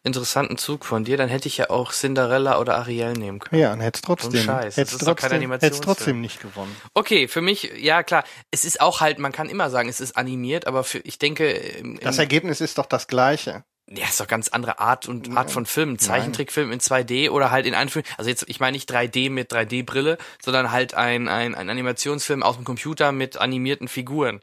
[0.02, 1.16] interessanten Zug von dir.
[1.16, 3.60] Dann hätte ich ja auch Cinderella oder Ariel nehmen können.
[3.60, 6.74] Ja, und hättest trotzdem, ein Scheiß, das hättest trotzdem, hättest trotzdem nicht gewonnen.
[6.94, 10.16] Okay, für mich, ja klar, es ist auch halt, man kann immer sagen, es ist
[10.16, 13.64] animiert, aber für, ich denke, im, im, Das Ergebnis ist doch das gleiche.
[13.90, 15.98] Ja, ist doch ganz andere Art und Art von Film.
[15.98, 20.18] Zeichentrickfilm in 2D oder halt in Anführung, also jetzt, ich meine nicht 3D mit 3D-Brille,
[20.42, 24.40] sondern halt ein, ein, ein Animationsfilm aus dem Computer mit animierten Figuren.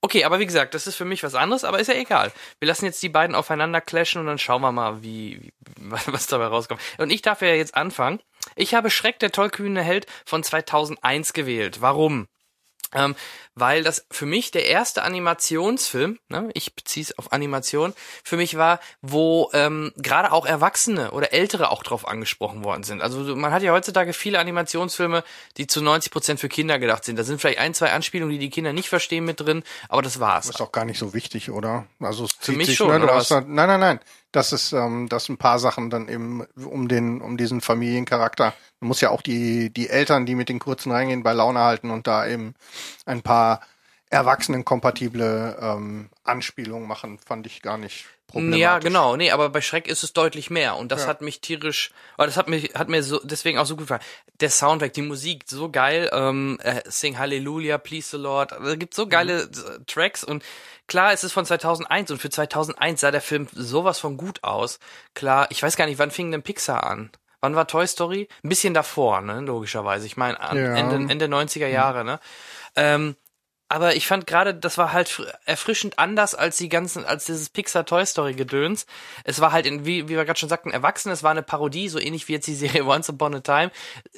[0.00, 2.30] Okay, aber wie gesagt, das ist für mich was anderes, aber ist ja egal.
[2.60, 6.26] Wir lassen jetzt die beiden aufeinander clashen und dann schauen wir mal, wie, wie was
[6.26, 6.80] dabei rauskommt.
[6.98, 8.20] Und ich darf ja jetzt anfangen.
[8.54, 11.80] Ich habe Schreck der tollkühne Held von 2001 gewählt.
[11.80, 12.28] Warum?
[12.92, 13.16] Ähm,
[13.54, 17.94] weil das für mich der erste Animationsfilm, ne, ich beziehe es auf Animation,
[18.24, 23.00] für mich war, wo ähm, gerade auch Erwachsene oder Ältere auch drauf angesprochen worden sind.
[23.00, 25.22] Also man hat ja heutzutage viele Animationsfilme,
[25.56, 27.18] die zu 90 Prozent für Kinder gedacht sind.
[27.18, 30.20] Da sind vielleicht ein, zwei Anspielungen, die die Kinder nicht verstehen mit drin, aber das
[30.20, 30.46] war's.
[30.46, 31.86] Das ist auch gar nicht so wichtig, oder?
[32.00, 33.04] Also es Für zieht mich sich, schon, ne?
[33.04, 33.36] oder hast was?
[33.36, 34.00] halt, nein, nein, nein.
[34.32, 38.52] Das ist, ähm, dass ein paar Sachen dann eben um den, um diesen Familiencharakter.
[38.80, 41.92] Man muss ja auch die, die Eltern, die mit den kurzen reingehen, bei Laune halten
[41.92, 42.56] und da eben
[43.06, 43.43] ein paar
[44.10, 48.60] erwachsenenkompatible ähm, Anspielungen machen, fand ich gar nicht problematisch.
[48.60, 49.16] Ja, genau.
[49.16, 50.76] Nee, aber bei Schreck ist es deutlich mehr.
[50.76, 51.08] Und das Ja.
[51.08, 54.02] hat mich tierisch, aber das hat mich, hat mir so, deswegen auch so gut gefallen.
[54.40, 56.10] Der Soundtrack, die Musik, so geil.
[56.12, 58.52] Ähm, äh, Sing Hallelujah, Please the Lord.
[58.52, 59.48] Also, Es gibt so geile äh,
[59.86, 60.44] Tracks und
[60.86, 64.78] klar, es ist von 2001 und für 2001 sah der Film sowas von gut aus.
[65.14, 67.10] Klar, ich weiß gar nicht, wann fing denn Pixar an?
[67.40, 68.28] Wann war Toy Story?
[68.42, 70.06] Ein bisschen davor, ne, logischerweise.
[70.06, 70.48] Ich meine, Ja.
[70.76, 72.18] Ende, Ende 90er Jahre, ne?
[72.74, 73.16] Ähm,
[73.68, 77.48] aber ich fand gerade, das war halt fr- erfrischend anders als die ganzen, als dieses
[77.48, 78.86] Pixar Toy Story Gedöns.
[79.24, 81.10] Es war halt, in, wie, wie wir gerade schon sagten, erwachsen.
[81.10, 83.70] Es war eine Parodie, so ähnlich wie jetzt die Serie Once Upon a Time.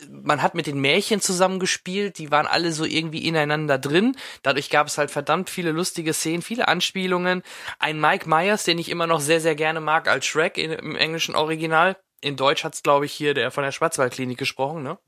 [0.08, 4.16] Man hat mit den Märchen zusammengespielt, die waren alle so irgendwie ineinander drin.
[4.42, 7.42] Dadurch gab es halt verdammt viele lustige Szenen, viele Anspielungen.
[7.78, 10.96] Ein Mike Myers, den ich immer noch sehr, sehr gerne mag als Shrek in, im
[10.96, 11.96] englischen Original.
[12.20, 14.98] In Deutsch hat's, glaube ich, hier der von der Schwarzwaldklinik gesprochen, ne?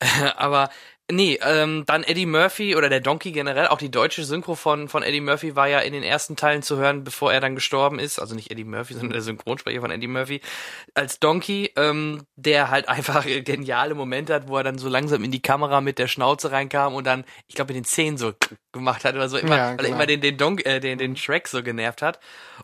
[0.36, 0.70] Aber
[1.10, 5.02] nee, ähm, dann Eddie Murphy oder der Donkey generell, auch die deutsche Synchro von, von
[5.02, 8.18] Eddie Murphy war ja in den ersten Teilen zu hören, bevor er dann gestorben ist.
[8.18, 10.40] Also nicht Eddie Murphy, sondern der Synchronsprecher von Eddie Murphy
[10.94, 15.30] als Donkey, ähm, der halt einfach geniale Momente hat, wo er dann so langsam in
[15.30, 18.34] die Kamera mit der Schnauze reinkam und dann, ich glaube, mit den Zähnen so
[18.72, 21.16] gemacht hat oder so, immer, Ja, weil er immer den, den, Don äh, den, den
[21.16, 22.20] Shrek so genervt hat.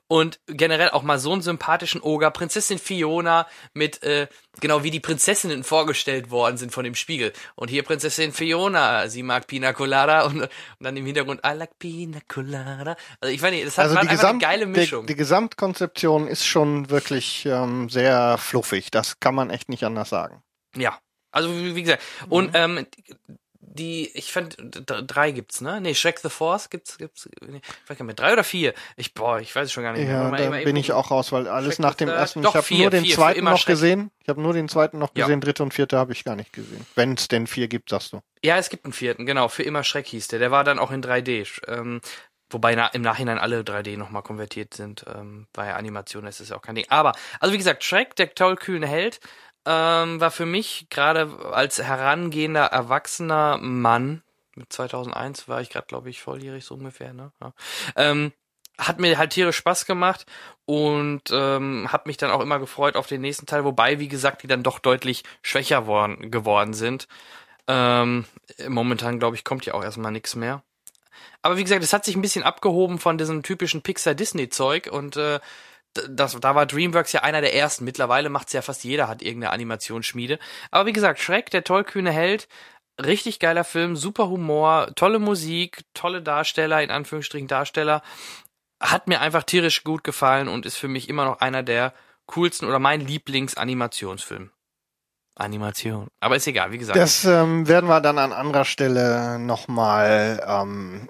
[0.07, 4.27] Und generell auch mal so einen sympathischen Oger, Prinzessin Fiona mit, äh,
[4.61, 7.33] genau wie die Prinzessinnen vorgestellt worden sind von dem Spiegel.
[7.55, 11.79] Und hier Prinzessin Fiona, sie mag Pina Colada und, und dann im Hintergrund I like
[11.79, 12.97] Pina Colada.
[13.21, 15.07] Also ich weiß nicht, das hat Also war die, einfach Gesamt, eine geile Mischung.
[15.07, 18.91] Die, die Gesamtkonzeption ist schon wirklich ähm, sehr fluffig.
[18.91, 20.43] Das kann man echt nicht anders sagen.
[20.77, 20.99] Ja.
[21.31, 22.87] Also wie, wie gesagt, und ähm,
[23.67, 25.81] die, ich fand, drei gibt's, ne?
[25.81, 28.75] Nee, Shrek the Force gibt's, gibt's, nee, ich weiß gar nicht mehr, drei oder vier?
[28.97, 30.13] Ich, boah, ich weiß es schon gar nicht mehr.
[30.23, 32.71] Ja, Mal- da bin ich auch raus, weil alles Schreck nach dem ersten, Doch, ich
[32.71, 33.75] habe nur den vier, zweiten noch Schreck.
[33.75, 34.11] gesehen.
[34.21, 35.25] Ich habe nur den zweiten noch Ja.
[35.27, 36.87] gesehen, dritte und vierte habe ich gar nicht gesehen.
[36.95, 38.21] Wenn es denn vier gibt, sagst du.
[38.43, 40.39] Ja, es gibt einen vierten, genau, für immer Schreck hieß der.
[40.39, 41.47] Der war dann auch in 3D.
[41.67, 42.01] Ähm,
[42.51, 45.05] wobei na, im Nachhinein alle 3D nochmal konvertiert sind.
[45.13, 46.85] Ähm, bei Animation ist es ja auch kein Ding.
[46.89, 49.19] Aber, also wie gesagt, Shrek, der tollkühne Held,
[49.67, 54.23] ähm, war für mich gerade als herangehender, erwachsener Mann,
[54.57, 57.33] mit 2001 war ich gerade, glaube ich, volljährig so ungefähr, ne?
[57.41, 57.53] Ja.
[57.97, 58.33] Ähm,
[58.79, 60.27] hat mir halt tierisch Spaß gemacht
[60.65, 64.43] und ähm, hat mich dann auch immer gefreut auf den nächsten Teil, wobei, wie gesagt,
[64.43, 67.07] die dann doch deutlich schwächer worden, geworden sind.
[67.69, 68.25] Ähm,
[68.69, 70.63] momentan, glaube ich, kommt ja auch erstmal nichts mehr.
[71.41, 75.39] Aber wie gesagt, es hat sich ein bisschen abgehoben von diesem typischen Pixar-Disney-Zeug und äh,
[76.09, 77.85] das, da war DreamWorks ja einer der ersten.
[77.85, 80.39] Mittlerweile macht's ja fast jeder, hat irgendeine Animationsschmiede.
[80.71, 82.49] Aber wie gesagt, Shrek, der tollkühne Held,
[83.03, 88.03] richtig geiler Film, super Humor, tolle Musik, tolle Darsteller, in Anführungsstrichen Darsteller.
[88.81, 91.95] Hat mir einfach tierisch gut gefallen und ist für mich immer noch einer der
[92.27, 94.51] coolsten oder mein Lieblings-Animationsfilm.
[95.37, 96.09] Animation.
[96.21, 96.99] Aber ist egal, wie gesagt.
[96.99, 101.09] Das ähm, werden wir dann an anderer Stelle nochmal ähm,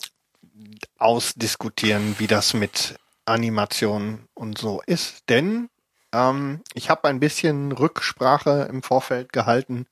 [0.99, 2.97] ausdiskutieren, wie das mit
[3.27, 5.29] Animation und so ist.
[5.29, 5.69] Denn
[6.13, 9.87] ähm, ich habe ein bisschen Rücksprache im Vorfeld gehalten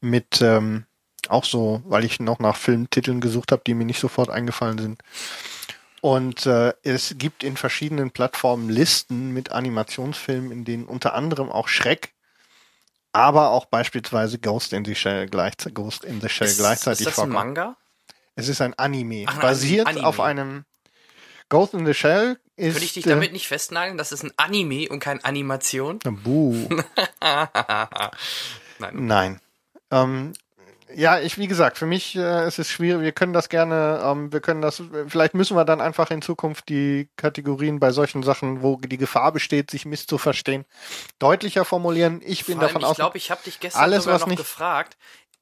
[0.00, 0.86] mit ähm,
[1.28, 5.02] auch so, weil ich noch nach Filmtiteln gesucht habe, die mir nicht sofort eingefallen sind.
[6.00, 11.66] Und äh, es gibt in verschiedenen Plattformen Listen mit Animationsfilmen, in denen unter anderem auch
[11.68, 12.14] Schreck,
[13.12, 17.06] aber auch beispielsweise Ghost in the Shell, gleichzeitig, Ghost in the Shell ist, gleichzeitig ist
[17.06, 17.56] das ein vorkommt.
[17.56, 17.76] Manga?
[18.36, 20.06] Es ist ein Anime, Ach, basiert Anime.
[20.06, 20.64] auf einem
[21.48, 23.96] Ghost in the Shell ist Könnte ich dich damit nicht festnageln?
[23.96, 25.98] Das ist ein Anime und kein Animation?
[26.00, 26.68] Buh.
[28.78, 28.92] Nein.
[28.92, 29.40] Nein.
[29.90, 30.32] Ähm,
[30.94, 33.02] ja, ich, wie gesagt, für mich äh, ist es schwierig.
[33.02, 36.68] Wir können das gerne, ähm, wir können das, vielleicht müssen wir dann einfach in Zukunft
[36.68, 40.64] die Kategorien bei solchen Sachen, wo die Gefahr besteht, sich misszuverstehen,
[41.18, 42.22] deutlicher formulieren.
[42.24, 42.96] Ich bin davon ich aus.
[42.96, 44.96] glaube, ich habe dich gestern alles, sogar was noch nicht- gefragt.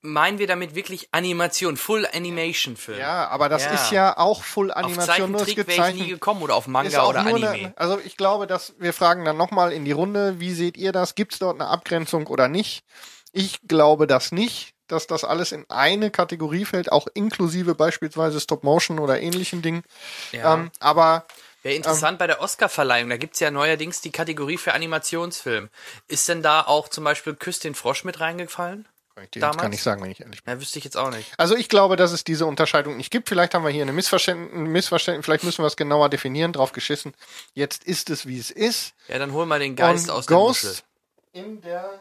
[0.06, 2.98] Meinen wir damit wirklich Animation, Full Animation Film?
[2.98, 3.74] ja, aber das Ja.
[3.74, 7.06] ist ja auch Full Auf Animation, ist Zeichentrick wäre ich nie gekommen oder auf Manga
[7.06, 7.50] oder Anime.
[7.50, 10.92] Eine, also ich glaube, dass wir fragen dann nochmal in die Runde, wie seht ihr
[10.92, 11.14] das?
[11.14, 12.84] Gibt es dort eine Abgrenzung oder nicht?
[13.32, 14.72] Ich glaube das nicht.
[14.88, 19.82] dass das alles in eine Kategorie fällt, auch inklusive beispielsweise Stop-Motion oder ähnlichen Dingen.
[20.30, 20.54] Ja.
[20.54, 21.26] Ähm, aber
[21.64, 25.70] Wäre interessant bei der Oscar-Verleihung, da gibt's ja neuerdings die Kategorie für Animationsfilm.
[26.06, 28.86] Ist denn da auch zum Beispiel Küss den Frosch mit reingefallen?
[29.16, 29.62] Kann ich dir Damals?
[29.62, 30.52] gar nicht sagen, wenn ich ehrlich bin.
[30.55, 31.32] Ja, wüsste ich jetzt auch nicht.
[31.38, 33.30] Also ich glaube, dass es diese Unterscheidung nicht gibt.
[33.30, 37.14] Vielleicht haben wir hier eine Missverständnis, Missverständnis vielleicht müssen wir es genauer definieren, drauf geschissen.
[37.55, 38.93] Jetzt ist es, wie es ist.
[39.09, 40.68] Ja, dann hol mal den Geist Und aus der Muschel.
[40.68, 40.84] Ghost
[41.32, 41.98] in der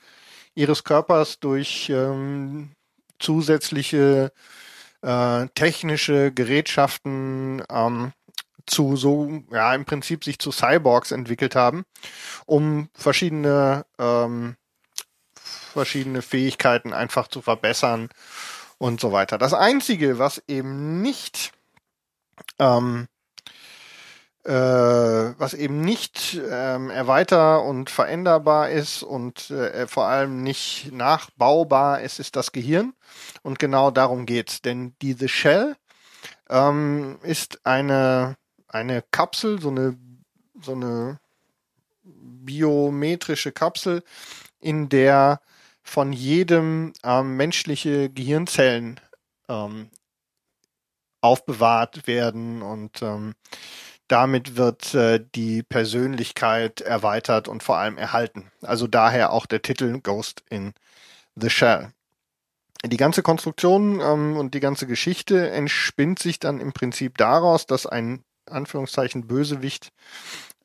[0.56, 2.72] ihres Körpers durch ähm,
[3.20, 4.32] zusätzliche
[5.02, 8.14] äh, technische Gerätschaften ähm,
[8.66, 11.84] zu so, ja, im Prinzip sich zu Cyborgs entwickelt haben,
[12.46, 14.56] um verschiedene, ähm,
[15.36, 18.10] verschiedene Fähigkeiten einfach zu verbessern
[18.78, 19.38] und so weiter.
[19.38, 21.52] Das Einzige, was eben nicht,
[22.60, 23.08] ähm,
[24.44, 32.02] äh, was eben nicht ähm, erweiter und veränderbar ist und äh, vor allem nicht nachbaubar
[32.02, 32.94] ist, ist das Gehirn.
[33.42, 34.62] Und genau darum geht's.
[34.62, 35.76] Denn diese Shell
[36.50, 38.36] ähm, ist eine,
[38.68, 39.98] eine Kapsel, so eine,
[40.62, 41.20] so eine
[42.04, 44.04] biometrische Kapsel,
[44.60, 45.40] in der
[45.84, 49.00] von jedem ähm, menschliche Gehirnzellen
[49.48, 49.90] ähm,
[51.24, 53.34] aufbewahrt werden und ähm,
[54.08, 58.52] damit wird äh, die Persönlichkeit erweitert und vor allem erhalten.
[58.62, 60.74] Also daher auch der Titel Ghost in
[61.36, 61.94] the Shell.
[62.86, 67.86] Die ganze Konstruktion ähm, und die ganze Geschichte entspinnt sich dann im Prinzip daraus, dass
[67.86, 69.94] ein Anführungszeichen Bösewicht,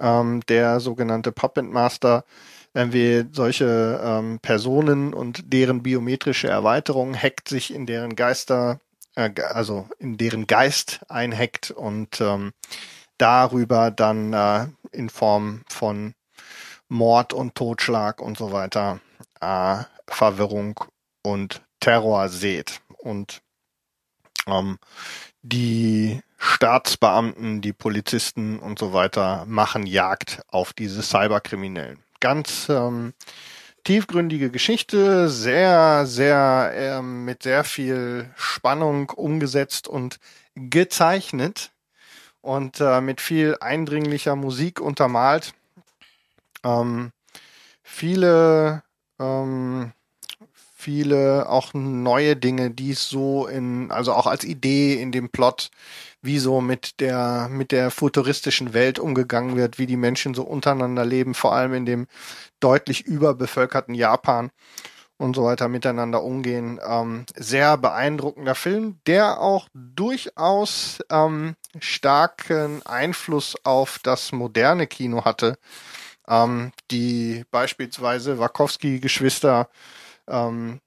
[0.01, 2.25] ähm, der sogenannte Puppet Master,
[2.73, 8.81] wenn wir solche ähm, Personen und deren biometrische Erweiterung hackt sich in deren Geister,
[9.19, 12.53] äh, also in deren Geist einhackt und ähm,
[13.19, 16.15] darüber dann äh, in Form von
[16.89, 19.01] Mord und Totschlag und so weiter
[19.41, 20.85] äh, Verwirrung
[21.23, 22.81] und Terror sät.
[22.97, 23.43] Und
[24.47, 24.79] ähm,
[25.43, 31.99] die Staatsbeamten, die Polizisten und so weiter machen Jagd auf diese Cyberkriminellen.
[32.21, 33.15] Ganz ähm,
[33.85, 40.19] tiefgründige Geschichte, sehr, sehr ähm, mit sehr viel Spannung umgesetzt und
[40.55, 41.71] gezeichnet
[42.41, 45.55] und äh, mit viel eindringlicher Musik untermalt.
[46.65, 47.13] Ähm,
[47.83, 48.83] viele,
[49.19, 49.93] ähm,
[50.75, 55.71] viele auch neue Dinge, die es so in, also auch als Idee in dem Plot,
[56.21, 61.05] wie so mit der, mit der futuristischen Welt umgegangen wird, wie die Menschen so untereinander
[61.05, 62.07] leben, vor allem in dem
[62.61, 64.51] deutlich überbevölkerten Japan
[65.19, 66.81] und so weiter miteinander umgehen.
[66.85, 75.59] Ähm, sehr beeindruckender Film, der auch durchaus ähm, starken Einfluss auf das moderne Kino hatte,
[76.27, 79.69] ähm, die beispielsweise Wachowski-Geschwister
[80.29, 80.81] ähm,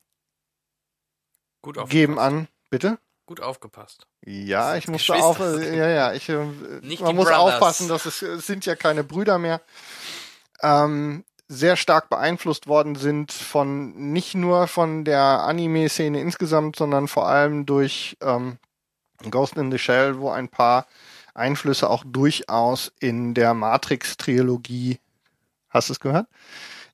[1.89, 2.47] geben an.
[2.69, 2.97] Bitte?
[3.31, 4.07] Gut aufgepasst.
[4.25, 7.37] Ja, ich musste auf, äh, ja, ja, ich, äh, man muss Brothers.
[7.37, 9.61] aufpassen, dass es, es sind ja keine Brüder mehr.
[10.61, 17.25] Ähm, sehr stark beeinflusst worden sind von nicht nur von der Anime-Szene insgesamt, sondern vor
[17.29, 18.57] allem durch ähm,
[19.29, 20.85] Ghost in the Shell, wo ein paar
[21.33, 24.99] Einflüsse auch durchaus in der Matrix-Trilogie,
[25.69, 26.27] hast du es gehört?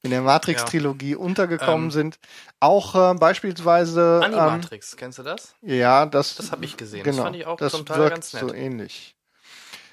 [0.08, 1.92] In der Matrix-Trilogie untergekommen Ähm.
[1.92, 2.20] sind.
[2.60, 5.54] Auch äh, beispielsweise ähm, Animatrix, kennst du das?
[5.62, 7.04] ja, das, Das habe ich gesehen.
[7.04, 8.42] Genau, Das fand ich auch das zum Teil wirkt ganz nett.
[8.42, 9.16] so ähnlich.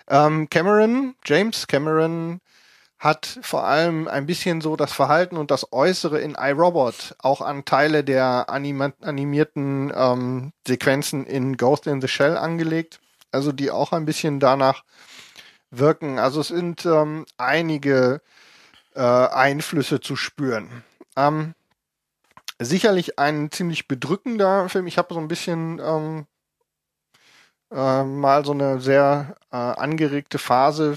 [0.08, 2.40] Ähm, Cameron, James Cameron
[2.98, 7.64] hat vor allem ein bisschen so das Verhalten und das Äußere in iRobot auch an
[7.64, 13.00] Teile der anima animierten ähm, Sequenzen in Ghost in the Shell angelegt.
[13.32, 14.84] Also die auch ein bisschen danach
[15.70, 16.18] wirken.
[16.18, 18.20] Also es sind ähm, einige
[18.94, 20.84] äh, Einflüsse zu spüren.
[21.16, 21.54] Ähm,
[22.58, 24.86] sicherlich ein ziemlich bedrückender Film.
[24.86, 26.26] Ich habe so ein bisschen ähm,
[27.72, 30.96] äh, mal so eine sehr äh, angeregte Phase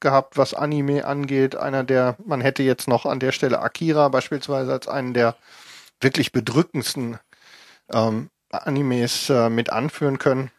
[0.00, 1.56] gehabt, was Anime angeht.
[1.56, 5.36] Einer der, man hätte jetzt noch an der Stelle Akira beispielsweise als einen der
[6.00, 7.18] wirklich bedrückendsten
[7.92, 10.50] ähm, Animes äh, mit anführen können.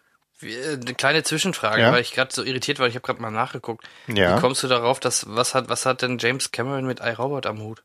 [0.41, 1.91] Äh, Eine kleine Zwischenfrage, Ja.
[1.91, 2.87] weil ich gerade so irritiert war.
[2.87, 3.87] Ich habe gerade mal nachgeguckt.
[4.07, 4.37] Ja.
[4.37, 7.61] Wie kommst du darauf, dass was hat was hat denn James Cameron mit iRobot am
[7.61, 7.83] Hut?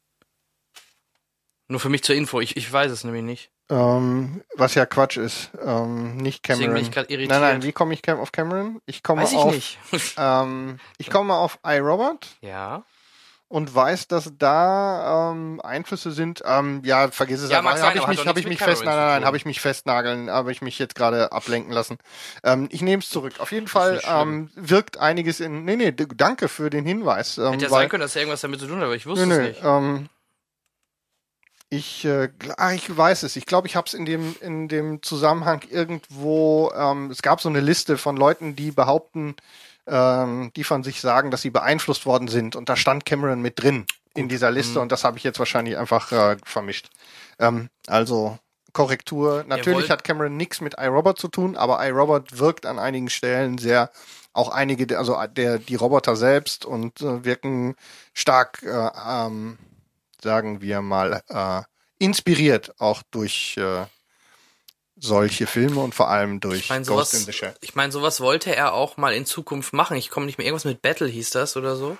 [1.69, 2.41] Nur für mich zur Info.
[2.41, 3.51] Ich, ich weiß es nämlich nicht.
[3.71, 5.51] Ähm, was ja Quatsch ist.
[5.65, 6.91] Ähm, nicht Deswegen Cameron.
[6.93, 7.31] bin ich irritiert.
[7.31, 8.81] Nein, nein, wie komme ich auf Cameron?
[8.85, 9.79] Ich komme weiß ich auf, nicht.
[10.19, 12.85] Ähm, ich komme auf iRobot ja.
[13.49, 16.43] Und weiß, dass da ähm, Einflüsse sind.
[16.45, 17.81] Ähm, ja, vergiss es Ja, einfach.
[17.83, 20.51] Habe ich mich, habe ich mich fest, nein, nein, nein, habe ich mich festnageln, habe
[20.51, 21.99] ich mich jetzt gerade ablenken lassen.
[22.43, 23.35] Ähm, ich nehme es zurück.
[23.39, 25.65] Auf jeden Fall ähm, wirkt einiges in.
[25.65, 27.39] Nee, nee, danke für den Hinweis.
[27.39, 29.07] Ähm, Hätte ja weil- sein können, dass er irgendwas damit zu tun hat, aber ich
[29.07, 29.61] wusste Nö, es nö, nicht.
[29.65, 30.09] ähm,
[31.71, 33.37] ich, äh, ah, ich weiß es.
[33.37, 37.49] Ich glaube, ich habe es in dem, in dem Zusammenhang irgendwo, ähm, es gab so
[37.49, 39.35] eine Liste von Leuten, die behaupten,
[39.87, 42.57] ähm, die von sich sagen, dass sie beeinflusst worden sind.
[42.57, 44.83] Und da stand Cameron mit drin in dieser Liste Mhm.
[44.83, 46.89] und das habe ich jetzt wahrscheinlich einfach äh, vermischt.
[47.39, 48.39] Ähm, also
[48.73, 49.45] Korrektur.
[49.47, 53.91] Natürlich hat Cameron nichts mit iRobot zu tun, aber iRobot wirkt an einigen Stellen sehr,
[54.33, 57.77] auch einige, der- also der, die Roboter selbst und äh, wirken
[58.15, 59.59] stark, äh, ähm,
[60.23, 61.63] sagen wir mal, äh,
[61.99, 63.85] inspiriert auch durch äh,
[65.05, 67.55] solche Filme und vor allem durch Ich Ghost sowas, in the Shell.
[67.61, 69.97] ich meine, sowas wollte er auch mal in Zukunft machen.
[69.97, 71.97] Ich komme nicht mehr, irgendwas mit Battle hieß das oder so.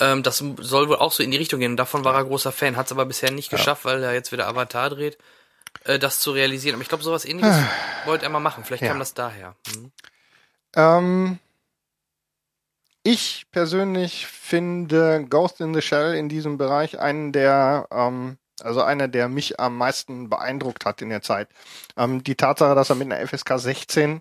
[0.00, 1.72] Ähm, das soll wohl auch so in die Richtung gehen.
[1.72, 4.32] Und davon war er großer Fan, hat es aber bisher nicht geschafft, weil er jetzt
[4.32, 5.18] wieder Avatar dreht,
[5.84, 6.74] äh, das zu realisieren.
[6.74, 7.56] Aber ich glaube, sowas ähnliches
[8.06, 8.64] wollte er mal machen.
[8.64, 8.88] Vielleicht Ja.
[8.90, 9.54] kam das daher.
[9.74, 9.92] Hm.
[10.76, 11.38] Ähm,
[13.02, 19.08] ich persönlich finde Ghost in the Shell in diesem Bereich einen der, ähm, also einer,
[19.08, 21.48] der mich am meisten beeindruckt hat in der Zeit.
[21.96, 24.20] Ähm, die Tatsache, dass er mit einer FSK 16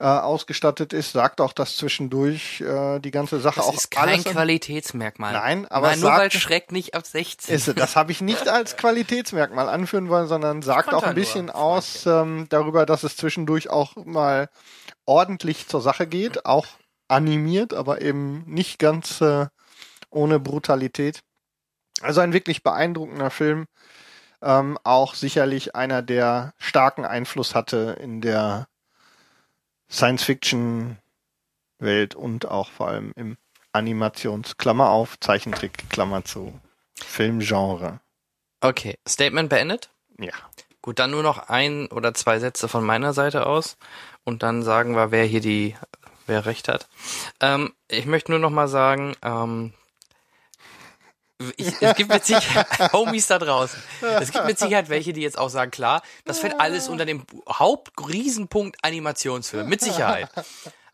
[0.00, 4.08] äh, ausgestattet ist, sagt auch, dass zwischendurch äh, die ganze Sache Das auch ist kein
[4.08, 5.32] alles Qualitätsmerkmal.
[5.32, 8.48] Nein, aber Nein, nur sagt- weil Schreck nicht auf 16 ist, das habe ich nicht
[8.48, 13.04] als Qualitätsmerkmal anführen wollen, sondern sagt auch ein nur, bisschen das aus ähm, darüber, dass
[13.04, 14.48] es zwischendurch auch mal
[15.04, 16.66] ordentlich zur Sache geht, auch
[17.06, 19.46] animiert, aber eben nicht ganz äh,
[20.10, 21.20] ohne Brutalität.
[22.00, 23.66] Also ein wirklich beeindruckender Film,
[24.42, 28.68] ähm, auch sicherlich einer, der starken Einfluss hatte in der
[29.90, 33.36] Science-Fiction-Welt und auch vor allem im
[33.72, 36.58] Animations, Klammer auf, Zeichentrick, Klammer zu,
[36.94, 38.00] Filmgenre.
[38.60, 39.90] Okay, Statement beendet.
[40.18, 40.32] Ja.
[40.80, 43.76] Gut, dann nur noch ein oder zwei Sätze von meiner Seite aus
[44.24, 45.76] und dann sagen wir, wer hier die,
[46.26, 46.88] wer recht hat.
[47.40, 49.72] Ähm, ich möchte nur noch mal sagen, ähm,
[51.56, 53.82] ich, es gibt mit Sicherheit Homies da draußen.
[54.00, 57.24] Es gibt mit Sicherheit welche, die jetzt auch sagen, klar, das fällt alles unter dem
[57.48, 59.68] Hauptriesenpunkt Animationsfilm.
[59.68, 60.28] Mit Sicherheit.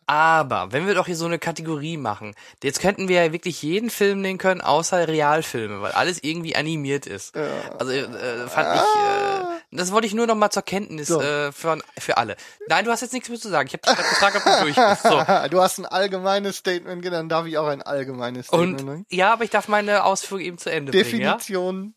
[0.06, 3.90] Aber wenn wir doch hier so eine Kategorie machen, jetzt könnten wir ja wirklich jeden
[3.90, 7.36] Film nehmen können, außer Realfilme, weil alles irgendwie animiert ist.
[7.78, 11.20] Also äh, fand ich, äh, das wollte ich nur noch mal zur Kenntnis So.
[11.20, 12.36] äh, für, für alle.
[12.68, 13.68] Nein, du hast jetzt nichts mehr zu sagen.
[13.68, 15.02] Ich habe dich gerade gefragt, ob du durch bist.
[15.02, 15.24] So.
[15.50, 18.80] Du hast ein allgemeines Statement, dann darf ich auch ein allgemeines Statement.
[18.82, 19.04] Und ne?
[19.10, 21.94] ja, aber ich darf meine Ausführung eben zu Ende bringen, Definition.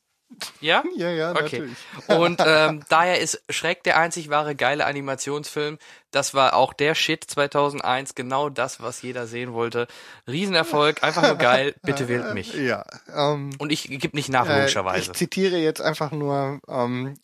[0.61, 0.83] ja?
[0.95, 1.41] Ja, ja, Okay.
[1.59, 1.77] natürlich.
[2.07, 5.77] Und ähm, daher ist Schreck der einzig wahre geile Animationsfilm.
[6.09, 9.85] Das war auch der Shit 2001, genau das, was jeder sehen wollte.
[10.27, 12.53] Riesenerfolg, einfach nur geil, bitte wählt mich.
[12.55, 12.83] Ja.
[13.15, 14.65] Ähm, Und ich gebe nicht nach, äh,
[14.97, 17.15] ich zitiere jetzt einfach nur ähm,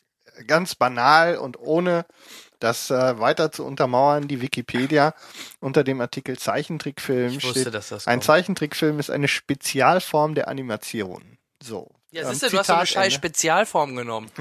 [0.47, 2.05] ganz banal und ohne
[2.59, 5.13] das äh, weiter zu untermauern, die Wikipedia
[5.59, 8.21] unter dem Artikel Zeichentrickfilm Ich wusste, steht, dass das ein.
[8.21, 11.37] Zeichentrickfilm ist eine Spezialform der Animation.
[11.61, 11.89] So.
[12.11, 13.13] Ja, Ähm, siehst du, du hast so eine scheiß.
[13.13, 14.31] Spezialform genommen.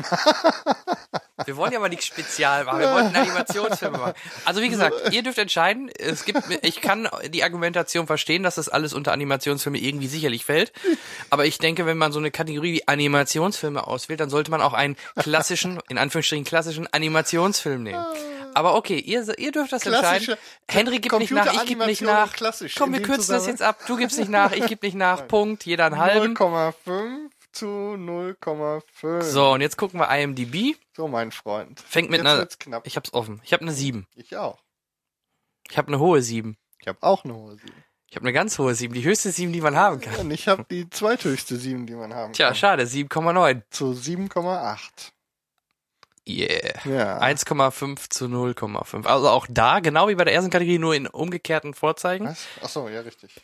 [1.44, 2.80] Wir wollen ja aber nichts Spezial machen.
[2.80, 4.14] Wir wollten Animationsfilme machen.
[4.44, 5.88] Also wie gesagt, ihr dürft entscheiden.
[5.96, 10.72] Es gibt, ich kann die Argumentation verstehen, dass das alles unter Animationsfilme irgendwie sicherlich fällt.
[11.30, 14.72] Aber ich denke, wenn man so eine Kategorie wie Animationsfilme auswählt, dann sollte man auch
[14.72, 18.04] einen klassischen, in Anführungsstrichen klassischen Animationsfilm nehmen.
[18.54, 20.36] Aber okay, ihr, ihr dürft das Klassische entscheiden.
[20.68, 22.32] Henry gibt nicht nach, ich gebe nicht nach.
[22.76, 23.78] Komm, wir kürzen das jetzt ab.
[23.86, 25.28] Du gibst nicht nach, ich gebe nicht nach.
[25.28, 25.64] Punkt.
[25.66, 26.36] Jeder einen halben.
[26.36, 29.22] 0,5 zu 0,5.
[29.22, 30.76] So, und jetzt gucken wir IMDb.
[30.96, 31.80] So, mein Freund.
[31.80, 32.38] Fängt mit Jetzt einer.
[32.38, 32.86] wird's knapp.
[32.86, 33.40] Ich hab's offen.
[33.44, 34.06] Ich habe eine 7.
[34.14, 34.58] Ich auch.
[35.70, 36.56] Ich habe eine hohe 7.
[36.80, 37.72] Ich habe auch eine hohe 7.
[38.10, 38.94] Ich habe eine ganz hohe 7.
[38.94, 40.14] Die höchste 7, die man haben kann.
[40.16, 42.56] Und ich habe die zweithöchste 7, die man haben Tja, kann.
[42.56, 42.84] schade.
[42.84, 43.62] 7,9.
[43.70, 45.12] Zu 7,8.
[46.26, 46.78] Yeah.
[46.84, 47.20] Ja.
[47.20, 49.06] 1,5 zu 0,5.
[49.06, 52.26] Also auch da, genau wie bei der ersten Kategorie, nur in umgekehrten Vorzeichen.
[52.26, 52.46] Was?
[52.62, 53.34] Ach so, ja, richtig.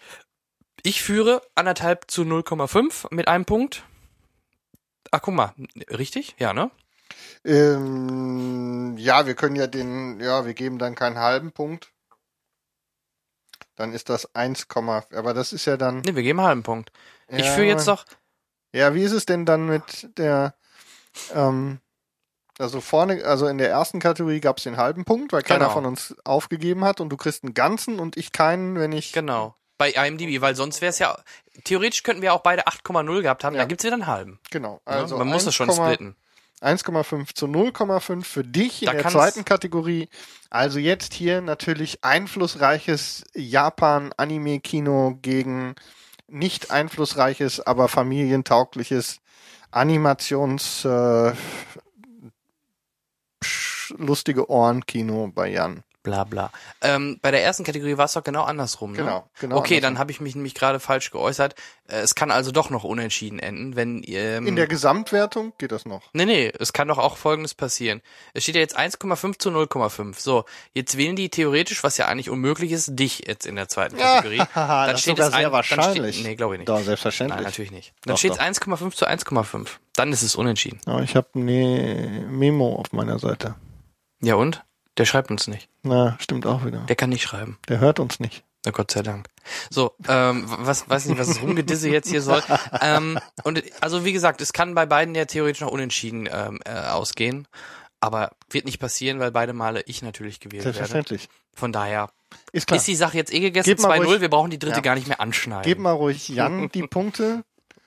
[0.82, 3.84] Ich führe anderthalb zu 0,5 mit einem Punkt.
[5.14, 5.54] Ach, guck mal.
[5.90, 6.34] Richtig?
[6.40, 6.72] Ja, ne?
[7.44, 11.92] Ähm, ja, wir können ja den, ja, wir geben dann keinen halben Punkt.
[13.76, 14.66] Dann ist das 1,
[15.12, 16.00] aber das ist ja dann.
[16.00, 16.90] Nee, wir geben einen halben Punkt.
[17.28, 18.04] ich Ja, führe jetzt doch.
[18.74, 20.54] Ja, wie ist es denn dann mit der,
[21.32, 21.78] ähm,
[22.58, 25.74] also vorne, also in der ersten Kategorie gab es den halben Punkt, weil keiner Genau.
[25.74, 29.12] von uns aufgegeben hat und du kriegst einen ganzen und ich keinen, wenn ich.
[29.12, 29.54] Genau.
[29.78, 31.16] Bei IMDb, weil sonst wäre es ja.
[31.62, 33.60] Theoretisch könnten wir auch beide 8,0 gehabt haben, Ja.
[33.60, 34.40] dann gibt's wieder einen halben.
[34.50, 34.80] Genau.
[34.86, 36.16] Ja, Also Man muss das schon 1,- splitten.
[36.60, 40.08] 1,5 zu 0,5 für dich in Da der zweiten Kategorie.
[40.50, 45.74] Also jetzt hier natürlich einflussreiches Japan-Anime-Kino gegen
[46.26, 49.20] nicht einflussreiches, aber familientaugliches
[49.72, 51.32] Animations äh,
[53.40, 55.82] psch, lustige Ohren-Kino bei Jan.
[56.04, 56.52] Bla bla.
[56.82, 58.92] Ähm, bei der ersten Kategorie war es doch genau andersrum.
[58.92, 58.98] Ne?
[58.98, 59.94] Genau, genau Okay, andersrum.
[59.94, 61.54] dann habe ich mich nämlich gerade falsch geäußert.
[61.88, 65.86] Äh, es kann also doch noch unentschieden enden, wenn ähm, In der Gesamtwertung geht das
[65.86, 66.02] noch.
[66.12, 68.02] Nee, nee, es kann doch auch Folgendes passieren.
[68.34, 70.20] Es steht ja jetzt 1,5 zu 0,5.
[70.20, 70.44] So,
[70.74, 74.42] jetzt wählen die theoretisch, was ja eigentlich unmöglich ist, dich jetzt in der zweiten Kategorie.
[74.54, 76.16] haha, das ist sogar sehr dann wahrscheinlich.
[76.16, 76.68] Steht, nee, glaube ich nicht.
[76.68, 77.36] Doch, selbstverständlich.
[77.36, 77.94] Nein, natürlich nicht.
[78.02, 78.40] Dann Doch, steht doch.
[78.40, 79.68] es 1,5 zu 1,5.
[79.94, 80.80] Dann ist es unentschieden.
[80.84, 83.54] Aber ich habe eine Memo auf meiner Seite.
[84.20, 84.62] Ja und?
[84.98, 85.68] Der schreibt uns nicht.
[85.84, 86.78] Na, stimmt auch wieder.
[86.88, 87.58] Der kann nicht schreiben.
[87.68, 88.42] Der hört uns nicht.
[88.64, 89.28] Na Gott sei Dank.
[89.70, 92.42] So, ähm, was weiß nicht, was das Rumgedisse jetzt hier soll.
[92.80, 96.70] Ähm, und also wie gesagt, es kann bei beiden ja theoretisch noch unentschieden ähm, äh,
[96.72, 97.46] ausgehen,
[98.00, 100.78] aber wird nicht passieren, weil beide Male ich natürlich gewählt werde.
[100.78, 101.28] Selbstverständlich.
[101.54, 102.08] Von daher
[102.52, 102.78] Ist klar.
[102.78, 103.68] ist die Sache jetzt eh gegessen.
[103.68, 104.80] Gib mal 2-0, ruhig- wir brauchen die dritte Ja.
[104.82, 105.64] gar nicht mehr anschneiden.
[105.64, 107.44] Gib mal ruhig Jan die Punkte,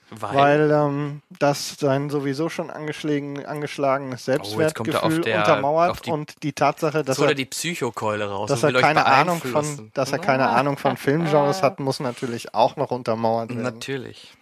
[0.10, 6.12] weil, weil ähm, das sein sowieso schon angeschlagen, angeschlagenes Oh, er Selbstwertgefühl der- untermauert die-
[6.12, 10.20] und die Tatsache, dass er, die Psychokeule raus dass er keine Ahnung von, dass er
[10.20, 13.64] keine Ahnung von Filmgenres hat, muss natürlich auch noch untermauert werden.
[13.64, 14.34] Natürlich.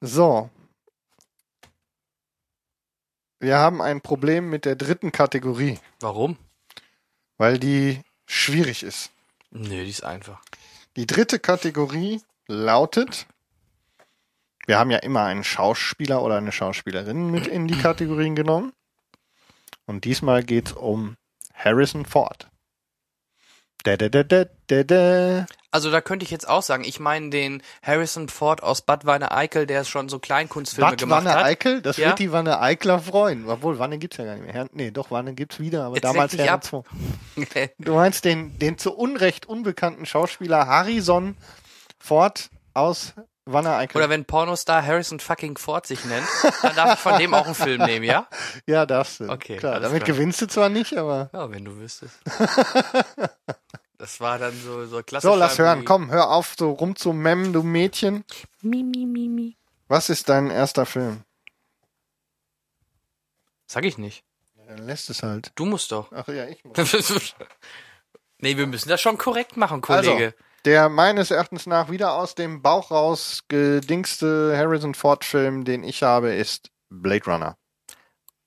[0.00, 0.50] So.
[3.40, 6.36] Wir haben ein Problem mit der dritten Kategorie, Warum?
[7.36, 9.10] weil die schwierig ist.
[9.50, 10.40] Nö, die ist einfach.
[10.96, 13.26] Die dritte Kategorie lautet,
[14.68, 18.74] wir haben ja immer einen Schauspieler oder eine Schauspielerin mit in die Kategorien genommen.
[19.86, 21.16] Und diesmal geht's um
[21.54, 22.48] Harrison Ford.
[23.84, 25.46] Da, da, da, da, da, da.
[25.70, 29.66] Also da könnte ich jetzt auch sagen, ich meine den Harrison Ford aus Bad Wanne-Eickel,
[29.66, 31.44] der schon so Kleinkunstfilme Bad gemacht Wanne hat.
[31.46, 31.80] Eickel?
[31.80, 32.08] Das Ja.
[32.08, 33.48] wird die Wanne Eikler freuen.
[33.48, 34.52] Obwohl, Wanne gibt's ja gar nicht mehr.
[34.52, 36.32] Her nee, doch, Wanne gibt's wieder, aber Jetzt damals.
[36.36, 36.82] 2.
[37.78, 41.38] Du meinst den, den zu Unrecht unbekannten Schauspieler Harrison
[41.98, 43.14] Ford aus
[43.50, 43.96] Wanne Eickel.
[43.96, 46.26] Oder wenn Pornostar Harrison fucking Ford sich nennt,
[46.62, 48.28] dann darf ich von dem auch einen Film nehmen, ja?
[48.66, 49.28] ja, darfst du.
[49.30, 50.16] Okay, Klar, damit klar.
[50.16, 51.30] gewinnst du zwar nicht, aber.
[51.32, 52.18] Ja, wenn du wüsstest.
[54.00, 55.28] Das war dann so, so klassisch.
[55.28, 55.84] So, lass hören.
[55.84, 58.24] Komm, hör auf, so rumzumemmen, du Mädchen.
[58.62, 59.56] Mi, mi, mi, mi.
[59.88, 61.24] Was ist dein erster Film?
[63.66, 64.22] Sag ich nicht.
[64.68, 65.50] Dann lässt es halt.
[65.56, 66.12] Du musst doch.
[66.12, 66.76] Ach ja, ich muss.
[68.38, 70.34] nee, wir müssen das schon korrekt machen, Also, Kollege.
[70.64, 76.02] Der meines Erachtens nach wieder aus dem Bauch raus gedingste Harrison Ford Film, den ich
[76.02, 77.56] habe, ist Blade Runner.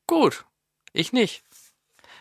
[0.07, 0.45] Gut.
[0.93, 1.43] Ich nicht.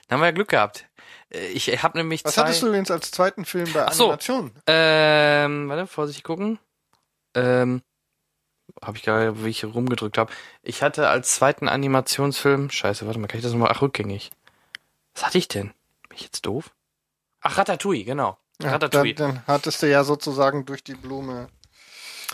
[0.09, 0.87] Dann haben wir ja Glück gehabt.
[1.33, 2.43] Äh, Ich habe nämlich Was zwei...
[2.43, 4.05] hattest du übrigens als zweiten Film bei Ach so.
[4.05, 4.53] Animation?
[4.67, 6.59] Ähm, warte, vorsichtig gucken.
[7.35, 7.83] Ähm,
[8.83, 10.33] habe ich gerade, wie ich rumgedrückt habe.
[10.62, 14.31] Ich hatte als zweiten Animationsfilm, scheiße, warte mal, kann ich das nochmal, ach, rückgängig.
[15.15, 15.73] Was hatte ich denn?
[16.09, 16.71] Bin ich jetzt doof?
[17.41, 18.39] Ach, Ratatouille, genau.
[18.62, 19.15] Ja, Ratatouille.
[19.15, 21.49] Dann, dann hattest du ja sozusagen durch die Blume.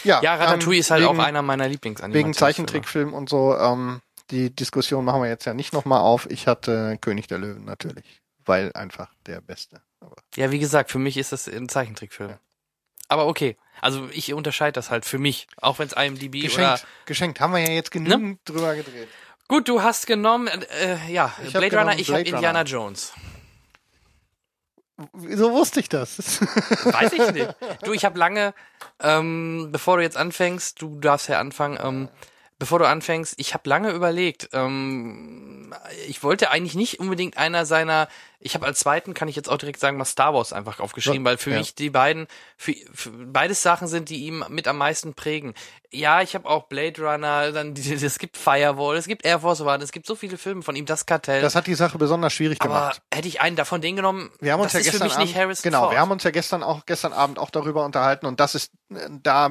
[0.05, 2.27] Ja, ja, Ratatouille ähm, ist halt wegen, auch einer meiner Lieblingsanimationen.
[2.27, 3.57] Wegen Zeichentrickfilm und so.
[3.57, 4.01] Ähm,
[4.31, 6.29] die Diskussion machen wir jetzt ja nicht nochmal auf.
[6.31, 9.81] Ich hatte König der Löwen natürlich, weil einfach der Beste.
[10.01, 12.37] Aber Ja, wie gesagt, für mich ist das ein Zeichentrickfilm.
[13.09, 13.57] Aber okay.
[13.81, 17.41] Also ich unterscheide das halt für mich, auch wenn es IMDb oder geschenkt, geschenkt.
[17.41, 19.09] Haben wir ja jetzt genügend drüber gedreht.
[19.49, 22.63] Gut, du hast genommen, äh, ja, Blade Runner, ich habe Indiana.
[22.63, 23.13] Jones.
[25.13, 26.41] Wieso wusste ich das?
[26.85, 27.55] Weiß ich nicht.
[27.83, 28.55] Du, ich habe lange,
[29.01, 32.09] ähm, bevor du jetzt anfängst, du darfst ja anfangen, ähm,
[32.59, 34.51] bevor du anfängst, ich habe lange überlegt.
[34.53, 35.75] Ähm,
[36.09, 38.09] ich wollte eigentlich nicht unbedingt einer seiner,
[38.39, 41.25] ich habe als zweiten, kann ich jetzt auch direkt sagen, mal Star Wars einfach aufgeschrieben,
[41.25, 41.59] weil für ja.
[41.59, 42.27] mich die beiden,
[42.57, 45.55] für, für beides Sachen sind, die ihm mit am meisten prägen.
[45.91, 49.83] Ja, ich habe auch Blade Runner, dann es gibt Firewall, es gibt Air Force One,
[49.83, 51.43] es gibt so viele Filme von ihm, das Kartell.
[51.43, 53.03] Das hat die Sache besonders schwierig aber gemacht.
[53.13, 55.15] hätte ich einen davon den genommen, Wir haben uns das ja ist für gestern mich
[55.17, 55.93] Abend, nicht Harrison genau, Ford.
[55.93, 59.09] wir haben uns ja gestern auch gestern Abend auch darüber unterhalten und das ist äh,
[59.23, 59.51] da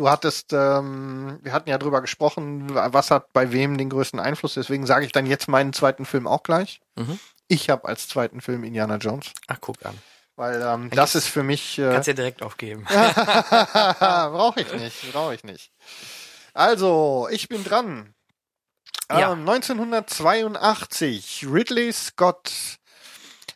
[0.00, 4.54] du hattest ähm, wir hatten ja drüber gesprochen, was hat bei wem den größten Einfluss,
[4.54, 6.80] deswegen sage ich dann jetzt meinen zweiten Film auch gleich.
[6.96, 7.20] Mhm.
[7.48, 9.98] Ich habe als zweiten Film Indiana Jones, Ach, guck an.
[10.36, 12.84] weil ähm, das ist für mich äh, Kannst ja direkt aufgeben.
[12.88, 15.70] brauche ich nicht, brauche ich nicht.
[16.54, 18.14] Also, ich bin dran.
[19.10, 19.32] Ja.
[19.32, 22.78] Ähm, 1982, Ridley Scott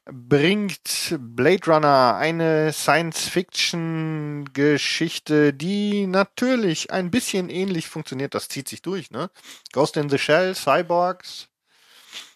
[0.06, 8.34] bringt Blade Runner eine Science-Fiction-Geschichte, die natürlich ein bisschen ähnlich funktioniert.
[8.34, 9.30] Das zieht sich durch, ne?
[9.72, 11.48] Ghost in the Shell, Cyborgs,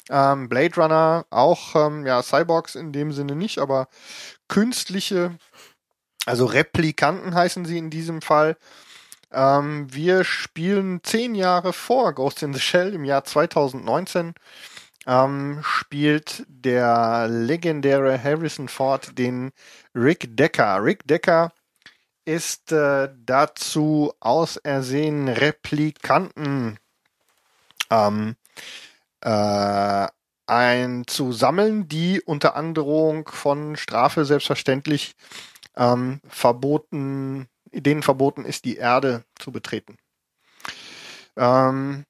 [0.09, 3.89] ähm, Blade Runner, auch ähm, ja Cyborgs in dem Sinne nicht, aber
[4.49, 5.37] künstliche,
[6.25, 8.57] also Replikanten heißen sie in diesem Fall.
[9.31, 14.33] Ähm, wir spielen zehn Jahre vor Ghost in the Shell im Jahr 2019
[15.09, 19.51] ähm, spielt der legendäre Harrison Ford den
[19.95, 20.85] Rick Decker.
[20.85, 21.51] Rick Decker
[22.27, 26.79] ist äh, dazu ausersehen, Replikanten
[27.91, 28.37] ähm,
[29.23, 30.07] äh,
[30.47, 35.15] einzusammeln, die unter Androhung von Strafe selbstverständlich
[35.75, 39.97] ähm, verboten, denen verboten ist, die Erde zu betreten.
[41.37, 42.05] Ähm,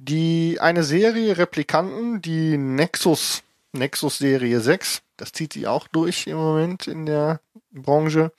[0.00, 6.38] die eine Serie Replikanten, die Nexus, Nexus Serie 6, das zieht sie auch durch im
[6.38, 7.40] Moment in der
[7.70, 8.32] Branche.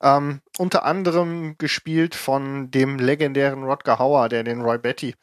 [0.00, 5.14] Ähm, unter anderem gespielt von dem legendären Rodger Hauer, der den Roy Betty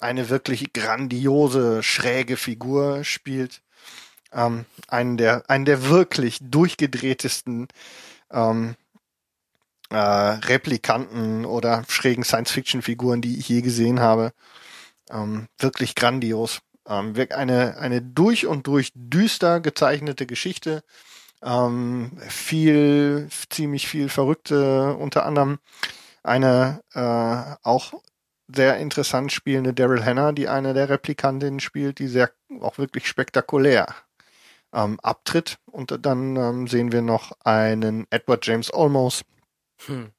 [0.00, 3.62] eine wirklich grandiose, schräge Figur spielt.
[4.32, 7.68] Ähm, einen der, einen der wirklich durchgedrehtesten
[8.32, 8.74] ähm,
[9.90, 14.32] äh, Replikanten oder schrägen Science-Fiction-Figuren, die ich je gesehen habe.
[15.10, 16.60] Ähm, wirklich grandios.
[16.86, 20.82] Ähm, eine, eine durch und durch düster gezeichnete Geschichte.
[21.42, 25.58] Ähm, viel, ziemlich viel Verrückte, unter anderem
[26.22, 27.92] eine äh, auch
[28.48, 32.30] sehr interessant spielende Daryl Hannah, die eine der Replikantinnen spielt, die sehr
[32.60, 33.94] auch wirklich spektakulär
[34.72, 35.58] ähm, abtritt.
[35.66, 39.22] Und dann ähm, sehen wir noch einen Edward James Olmos,
[39.86, 40.10] hm.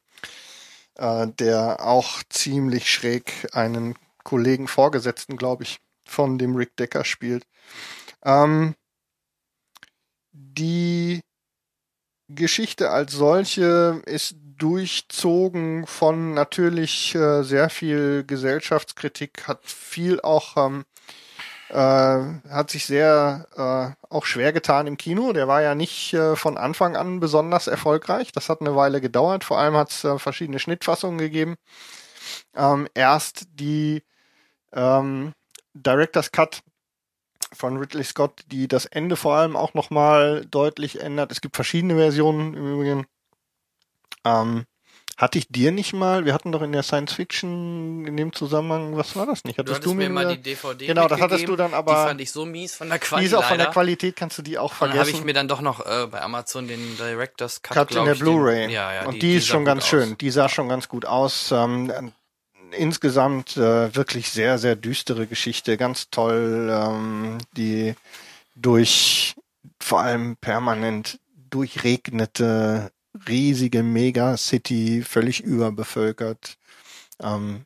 [0.96, 7.46] äh, der auch ziemlich schräg einen Kollegen Vorgesetzten, glaube ich, von dem Rick Decker spielt.
[8.24, 8.76] Ähm,
[10.32, 11.22] die
[12.28, 20.86] Geschichte als solche ist durchzogen von natürlich äh, sehr viel Gesellschaftskritik, hat viel auch, ähm,
[21.70, 25.34] äh, hat sich sehr äh, auch schwer getan im Kino.
[25.34, 28.32] Der war ja nicht äh, von Anfang an besonders erfolgreich.
[28.32, 29.44] Das hat eine Weile gedauert.
[29.44, 31.56] Vor allem hat es äh, verschiedene Schnittfassungen gegeben.
[32.56, 34.04] Ähm, erst die
[34.74, 35.34] ähm,
[35.74, 36.62] Director's Cut
[37.54, 41.32] von Ridley Scott, die das Ende vor allem auch nochmal deutlich ändert.
[41.32, 43.08] Es gibt verschiedene Versionen im Übrigen.
[44.24, 44.66] Ähm,
[45.20, 48.96] hatte ich dir nicht mal, wir hatten doch in der Science Fiction in dem Zusammenhang,
[48.96, 49.60] was war das nicht?
[49.60, 51.92] Hattest du, du mir mal die DVD Genau, das hattest du dann aber.
[51.92, 53.32] Die fand ich so mies von der Qualität.
[53.32, 54.98] Die ist auch von der Qualität, kannst du die auch vergessen.
[54.98, 58.06] Dann habe ich mir dann doch noch äh, bei Amazon den Director's Cut, Cut in
[58.06, 58.72] der Blu-ray.
[58.72, 59.90] Ja, ja, Und die, die, ist schon ganz aus.
[59.90, 60.18] schön.
[60.18, 61.52] Die sah schon ganz gut aus.
[61.52, 62.14] Ähm,
[62.72, 67.96] insgesamt äh, wirklich sehr, sehr düstere Geschichte, ganz toll, ähm, die
[68.56, 69.36] durch
[69.80, 71.20] vor allem permanent
[71.50, 72.92] durchregnete
[73.28, 76.58] riesige Megacity, völlig überbevölkert.
[77.22, 77.66] Ähm,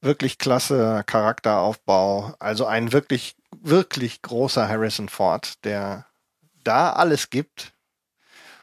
[0.00, 2.34] wirklich klasse Charakteraufbau.
[2.38, 6.06] Also ein wirklich, wirklich großer Harrison Ford, der
[6.64, 7.72] da alles gibt.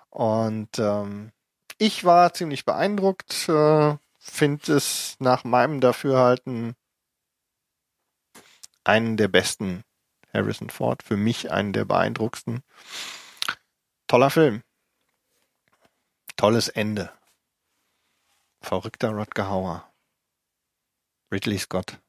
[0.09, 1.31] Und ähm,
[1.77, 3.49] ich war ziemlich beeindruckt.
[3.49, 3.95] Äh,
[4.25, 6.77] Finde es nach meinem Dafürhalten
[8.85, 9.83] einen der besten
[10.33, 11.03] Harrison Ford.
[11.03, 12.63] Für mich einen der beeindruckendsten.
[14.07, 14.63] Toller Film.
[16.37, 17.11] Tolles Ende.
[18.61, 19.93] Verrückter Rodger Hauer.
[21.29, 21.99] Ridley Scott.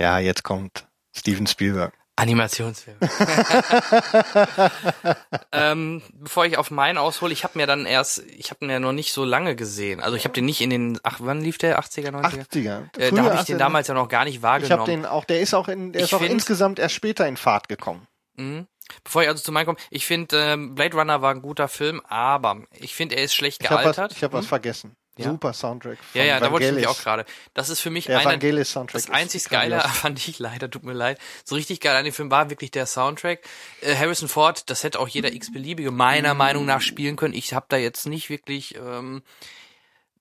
[0.00, 1.97] Ja, jetzt kommt Steven Spielberg.
[2.18, 2.96] Animationsfilm.
[5.52, 8.80] ähm, bevor ich auf meinen aushole, ich habe mir dann erst, ich habe ihn ja
[8.80, 10.00] noch nicht so lange gesehen.
[10.00, 11.78] Also ich habe den nicht in den, ach, wann lief der?
[11.80, 12.48] 80er, 90er?
[12.48, 12.98] 80er.
[12.98, 14.72] Äh, da habe ich den damals ja noch gar nicht wahrgenommen.
[14.72, 16.94] Ich habe den auch, der ist auch in, der Ich ist auch find- insgesamt erst
[16.94, 18.06] später in Fahrt gekommen.
[18.36, 18.66] Mhm.
[19.04, 22.00] Bevor ich also zu meinem komme, ich finde ähm, Blade Runner war ein guter Film,
[22.08, 24.16] aber ich finde, er ist schlecht Ich habe was, gealtert.
[24.16, 24.48] ich hab was Hm?
[24.48, 24.96] vergessen.
[25.18, 25.30] Ja.
[25.30, 25.98] Super Soundtrack.
[26.14, 27.00] Ja, ja, da wollte ich mich Vangelis.
[27.00, 27.24] auch gerade.
[27.52, 30.92] Das ist für mich Der einer, Vangelis das einzig Geile fand ich leider, tut mir
[30.92, 31.18] leid.
[31.44, 33.40] So richtig geil an dem Film war wirklich der Soundtrack.
[33.80, 37.34] Äh, Harrison Ford, das hätte auch jeder x-beliebige meiner Meinung nach spielen können.
[37.34, 39.22] Ich habe da jetzt nicht wirklich ähm,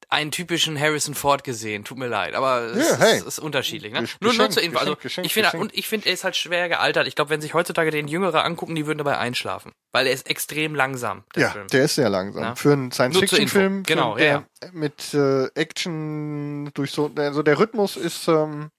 [0.09, 1.83] einen typischen Harrison Ford gesehen.
[1.83, 3.21] Tut mir leid, aber es Ja, ist, hey.
[3.27, 3.91] ist unterschiedlich.
[3.91, 4.05] Ne?
[4.21, 4.77] Nur, nur zur Info.
[4.79, 7.07] Also Geschenk, ich finde und ich finde, er ist halt schwer gealtert.
[7.07, 10.29] Ich glaube, wenn sich heutzutage den Jüngere angucken, die würden dabei einschlafen, weil er ist
[10.29, 11.23] extrem langsam.
[11.35, 11.67] Der Ja, Film.
[11.67, 12.43] der ist sehr langsam.
[12.43, 12.55] Ja.
[12.55, 12.91] Für einen.
[12.91, 14.25] Science-Fiction-Film, Genau, der
[14.63, 18.69] ja, mit äh, Action durch so, also der Rhythmus ist, ähm,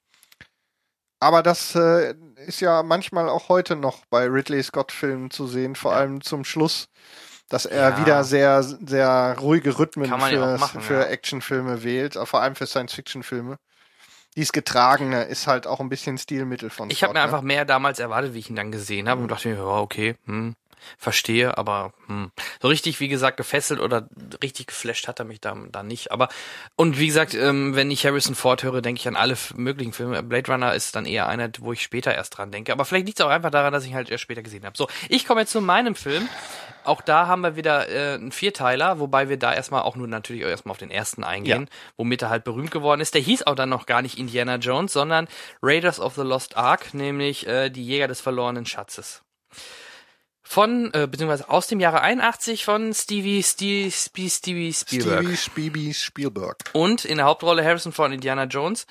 [1.20, 2.14] aber das äh,
[2.46, 6.86] ist ja manchmal auch heute noch bei Ridley Scott-Filmen zu sehen, vor allem zum Schluss,
[7.48, 8.00] dass er Ja.
[8.00, 11.02] wieder sehr, sehr ruhige Rhythmen für, machen, für ja.
[11.04, 13.58] Actionfilme wählt, äh, vor allem für Science-Fiction-Filme.
[14.36, 17.24] Dies Getragene ist halt auch ein bisschen Stilmittel von Ich habe mir ne?
[17.24, 20.16] einfach mehr damals erwartet, wie ich ihn dann gesehen habe und dachte mir, ja, okay,
[20.26, 20.54] hm,
[20.96, 22.30] verstehe, aber hm.
[22.60, 24.08] so richtig, wie gesagt, gefesselt oder
[24.42, 26.12] richtig geflasht hat er mich da, da nicht.
[26.12, 26.28] Aber
[26.76, 30.22] und wie gesagt, ähm, wenn ich Harrison Ford höre, denke ich an alle möglichen Filme.
[30.22, 32.72] Blade Runner ist dann eher einer, wo ich später erst dran denke.
[32.72, 34.76] Aber vielleicht liegt es auch einfach daran, dass ich ihn halt erst später gesehen habe.
[34.76, 36.28] So, ich komme jetzt zu meinem Film.
[36.84, 40.44] Auch da haben wir wieder äh, einen Vierteiler, wobei wir da erstmal auch nur natürlich
[40.44, 43.14] auch erstmal auf den ersten eingehen, womit er halt berühmt geworden ist.
[43.14, 45.28] Der hieß auch dann noch gar nicht Indiana Jones, sondern
[45.62, 49.22] Raiders of the Lost Ark, nämlich äh, die Jäger des verlorenen Schatzes.
[50.50, 55.18] Von, äh, beziehungsweise aus dem Jahre 81 von Stevie, Stevie, Stevie, Stevie Spielberg.
[55.20, 55.94] Stevie Spielberg.
[55.94, 56.56] Spielberg.
[56.72, 58.86] Und in der Hauptrolle Harrison und Indiana Jones.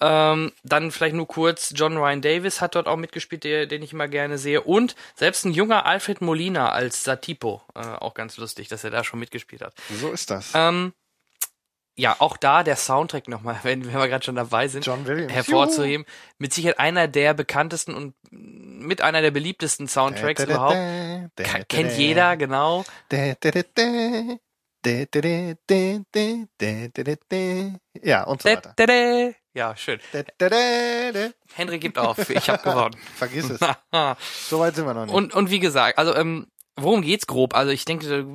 [0.00, 3.92] Ähm, dann vielleicht nur kurz, John Ryan Davis hat dort auch mitgespielt, der, den ich
[3.92, 4.62] immer gerne sehe.
[4.62, 7.60] Und selbst ein junger Alfred Molina als Satipo.
[7.74, 9.74] Äh, auch ganz lustig, dass er da schon mitgespielt hat.
[10.00, 10.52] So ist das.
[10.54, 10.94] Ähm,
[11.96, 16.04] ja, auch da der Soundtrack nochmal, wenn, wenn wir gerade schon dabei sind, hervorzuheben.
[16.06, 16.16] Juhu.
[16.38, 21.68] Mit Sicherheit einer der bekanntesten und mit einer der beliebtesten Soundtracks da, da, da, überhaupt.
[21.68, 22.84] Kennt jeder, genau.
[28.02, 28.74] Ja, und so weiter.
[29.54, 30.00] Ja, schön.
[31.54, 32.96] Henry gibt auf, ich habe gewonnen.
[33.14, 33.60] Vergiss es.
[34.48, 35.14] so weit sind wir noch nicht.
[35.14, 37.54] Und, und wie gesagt, also ähm, worum geht's grob?
[37.54, 38.26] Also ich denke,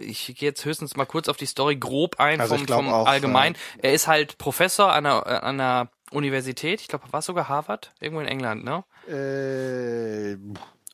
[0.00, 3.06] ich gehe jetzt höchstens mal kurz auf die Story grob ein Also vom, vom auch,
[3.06, 3.56] Allgemein.
[3.78, 7.92] Er ist halt Professor an einer, an einer Universität, ich glaube, war es sogar Harvard,
[8.00, 8.84] irgendwo in England, ne?
[9.08, 10.36] äh,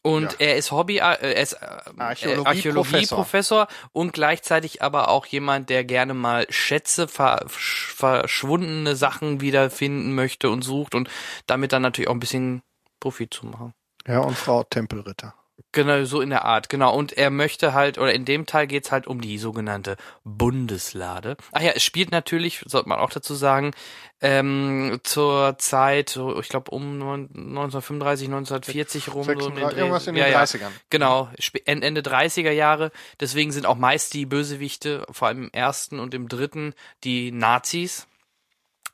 [0.04, 0.38] Und Ja.
[0.40, 1.58] er ist Hobby, äh, er ist äh,
[1.98, 8.96] Archäologie- äh, Archäologieprofessor und gleichzeitig aber auch jemand, der gerne mal Schätze, ver, sch- verschwundene
[8.96, 11.08] Sachen wiederfinden möchte und sucht und
[11.46, 12.62] damit dann natürlich auch ein bisschen
[13.00, 13.74] Profit zu machen.
[14.06, 15.34] ja, und Frau Tempelritter.
[15.70, 16.94] Genau, so in der Art, genau.
[16.94, 21.36] Und er möchte halt, oder in dem Teil geht's halt um die sogenannte Bundeslade.
[21.52, 23.72] Ach ja, es spielt natürlich, sollte man auch dazu sagen,
[24.20, 29.24] ähm, zur Zeit, so, ich glaube um neun- 1935, 1940 rum.
[29.24, 29.80] so um den 36, Dreh.
[29.80, 30.42] irgendwas in den ja, ja.
[30.42, 30.70] 30ern.
[30.90, 32.90] Genau, sp- en- Ende 30er Jahre.
[33.20, 36.74] Deswegen sind auch meist die Bösewichte, vor allem im ersten und im dritten,
[37.04, 38.06] die Nazis.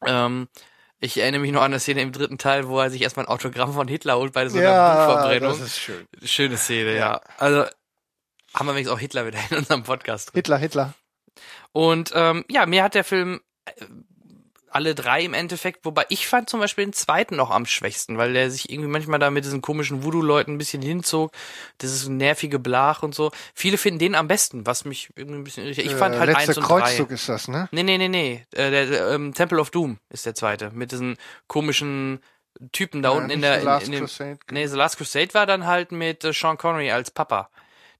[0.06, 0.48] Ähm,
[1.00, 3.30] ich erinnere mich noch an eine Szene im dritten Teil, wo er sich erstmal ein
[3.30, 5.50] Autogramm von Hitler holt bei so einer Ja, Buchverbrennung.
[5.52, 6.06] das ist schön.
[6.24, 6.98] Schöne Szene, ja.
[6.98, 7.20] Ja.
[7.38, 7.64] Also
[8.54, 10.38] haben wir wenigstens auch Hitler wieder in unserem Podcast drin.
[10.38, 10.94] Hitler, Hitler.
[11.72, 13.72] Und ähm, ja, mir hat der Film äh,
[14.70, 18.32] alle drei im Endeffekt, wobei ich fand zum Beispiel den zweiten noch am schwächsten, weil
[18.32, 21.32] der sich irgendwie manchmal da mit diesen komischen Voodoo-Leuten ein bisschen hinzog,
[21.80, 23.30] dieses nervige Blach und so.
[23.54, 25.86] Viele finden den am besten, was mich irgendwie ein bisschen irritiert.
[25.86, 27.14] Ich fand äh, halt eins und Kreuzzug drei.
[27.14, 27.68] ist das, ne?
[27.72, 28.46] Nee, nee, nee, nee.
[28.52, 31.16] Äh, der, der ähm, Temple of Doom ist der zweite, mit diesen
[31.46, 32.20] komischen
[32.72, 34.38] Typen da Ja, unten in der The Last in, in dem, Crusade.
[34.50, 37.50] Nee, The Last Crusade war dann halt mit äh, Sean Connery als Papa.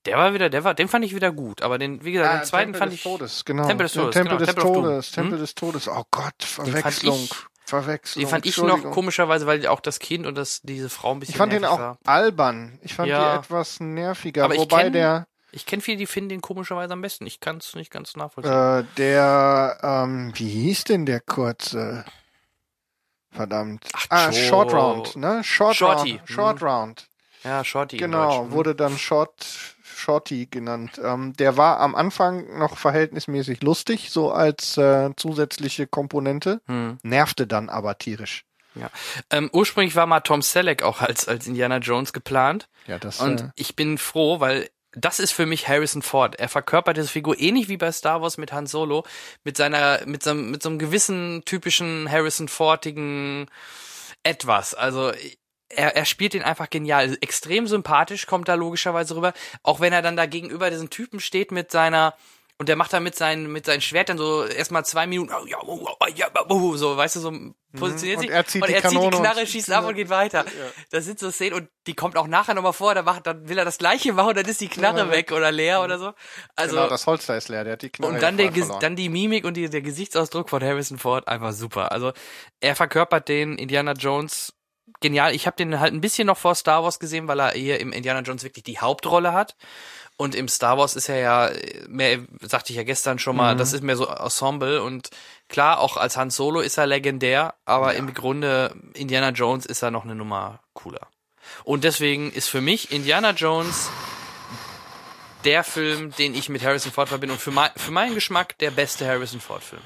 [0.09, 2.39] Der war wieder, der war, den fand ich wieder gut, aber den, wie gesagt, Ah,
[2.39, 3.03] den zweiten Tempel fand des ich.
[3.05, 3.67] Todes, genau.
[3.67, 4.75] Tempel des Ja, Todes, Tempel genau, des Doom.
[4.75, 5.39] Todes, Tempel Hm?
[5.41, 5.89] des Todes.
[5.89, 7.29] Oh Gott, Verwechslung.
[7.65, 8.25] Verwechslung.
[8.25, 11.35] Den fand ich noch komischerweise, weil auch das Kind und das, diese Frau ein bisschen
[11.35, 11.99] Ich fand den auch war.
[12.07, 12.79] albern.
[12.83, 13.35] Ich fand Ja.
[13.35, 14.45] die etwas nerviger.
[14.45, 17.27] Aber ich wobei kenn- der, Ich kenne viele, die finden den komischerweise am besten.
[17.27, 18.53] Ich kann es nicht ganz nachvollziehen.
[18.53, 22.05] äh, der, ähm, wie hieß denn der kurze?
[23.31, 23.85] Verdammt.
[23.93, 25.45] Ach, ah, Short Round, ne?
[25.45, 26.13] Short Shorty.
[26.17, 26.29] Round.
[26.31, 26.67] Short Mhm.
[26.67, 27.09] Round.
[27.45, 27.97] ja, Shorty.
[27.99, 29.47] Genau, wurde dann Short,
[29.99, 31.01] Shorty genannt.
[31.03, 36.99] Ähm, der war am Anfang noch verhältnismäßig lustig, so als äh, zusätzliche Komponente, Hm.
[37.03, 38.45] nervte dann aber tierisch.
[39.31, 42.69] Ähm, ursprünglich war mal Tom Selleck auch als, als Indiana Jones geplant.
[42.87, 46.37] Ja, das Und äh, ich bin froh, weil das ist für mich Harrison Ford.
[46.39, 49.05] Er verkörpert diese Figur ähnlich wie bei Star Wars mit Han Solo,
[49.43, 53.47] mit seiner, mit so, einem- mit so einem gewissen typischen Harrison Fordigen
[54.23, 54.75] etwas.
[54.75, 55.11] Also
[55.69, 57.17] er, er spielt ihn einfach genial.
[57.21, 59.33] Extrem sympathisch kommt da logischerweise rüber.
[59.63, 62.15] Auch wenn er dann da gegenüber diesen Typen steht mit seiner
[62.61, 65.59] und der macht dann mit seinen mit seinen Schwertern so erstmal zwei Minuten, oh, ja,
[65.65, 67.33] oh, oh, ja, oh, so, weißt du, so
[67.79, 69.87] positioniert Und sich er zieht und die er zieht die Kanone und- Knarre, schießt ab
[69.87, 70.45] und geht weiter.
[70.91, 73.59] Das sind so Szenen und die kommt auch nachher nochmal vor, da macht, dann will
[73.59, 76.13] er das gleiche machen, dann ist die Knarre Ja, weg oder leer oder so.
[76.57, 78.81] Also genau, das Holster ist leer, der hat die Knarre und dann der, verloren.
[78.81, 81.93] dann die Mimik und die, der Gesichtsausdruck von Harrison Ford einfach super.
[81.93, 82.13] Also
[82.59, 84.53] er verkörpert den Indiana Jones
[85.01, 85.35] genial.
[85.35, 87.93] Ich habe den halt ein bisschen noch vor Star Wars gesehen, weil er hier im
[87.93, 89.57] Indiana Jones wirklich die Hauptrolle hat.
[90.17, 91.51] Und im Star Wars ist er ja
[91.87, 95.11] mehr, sagte ich ja gestern schon mal, das ist mehr so Ensemble und
[95.49, 99.93] klar, auch als Han Solo ist er legendär, aber im Grunde Indiana Jones ist er
[99.93, 101.07] noch eine Nummer cooler.
[101.63, 103.91] Und deswegen ist für mich Indiana Jones
[105.45, 108.73] der Film, den ich mit Harrison Ford verbinde und für, mein, für meinen Geschmack der
[108.73, 109.83] beste Harrison Ford Film.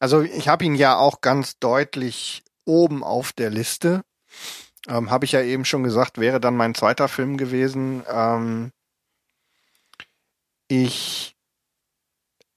[0.00, 4.04] Also ich habe ihn ja auch ganz deutlich oben auf der Liste.
[4.86, 8.04] Ähm, habe ich ja eben schon gesagt, wäre dann mein zweiter Film gewesen.
[8.08, 8.70] Ähm,
[10.68, 11.36] ich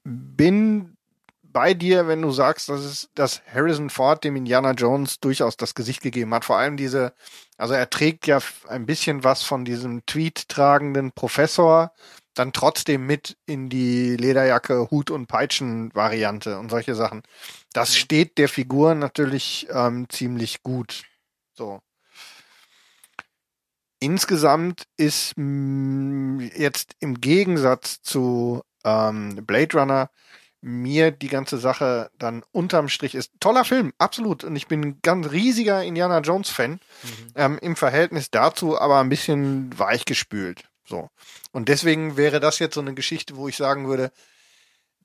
[0.04, 0.98] bin
[1.44, 5.76] bei dir, wenn du sagst, dass es, dass Harrison Ford dem Indiana Jones durchaus das
[5.76, 6.46] Gesicht gegeben hat.
[6.46, 7.14] Vor allem diese,
[7.58, 11.92] also er trägt ja ein bisschen was von diesem Tweet tragenden Professor,
[12.34, 17.24] dann trotzdem mit in die Lederjacke, Hut und Peitschen Variante und solche Sachen.
[17.74, 21.04] Das steht der Figur natürlich ähm, ziemlich gut.
[21.54, 21.82] So.
[24.00, 30.10] Insgesamt ist mh, jetzt im Gegensatz zu ähm, Blade Runner
[30.62, 33.32] mir die ganze Sache dann unterm Strich ist.
[33.40, 34.44] Toller Film, absolut.
[34.44, 36.80] Und ich bin ein ganz riesiger Indiana Jones Fan.
[37.36, 40.70] Ähm, Im Verhältnis dazu aber ein bisschen weichgespült.
[40.86, 41.10] So.
[41.52, 44.12] Und deswegen wäre das jetzt so eine Geschichte, wo ich sagen würde,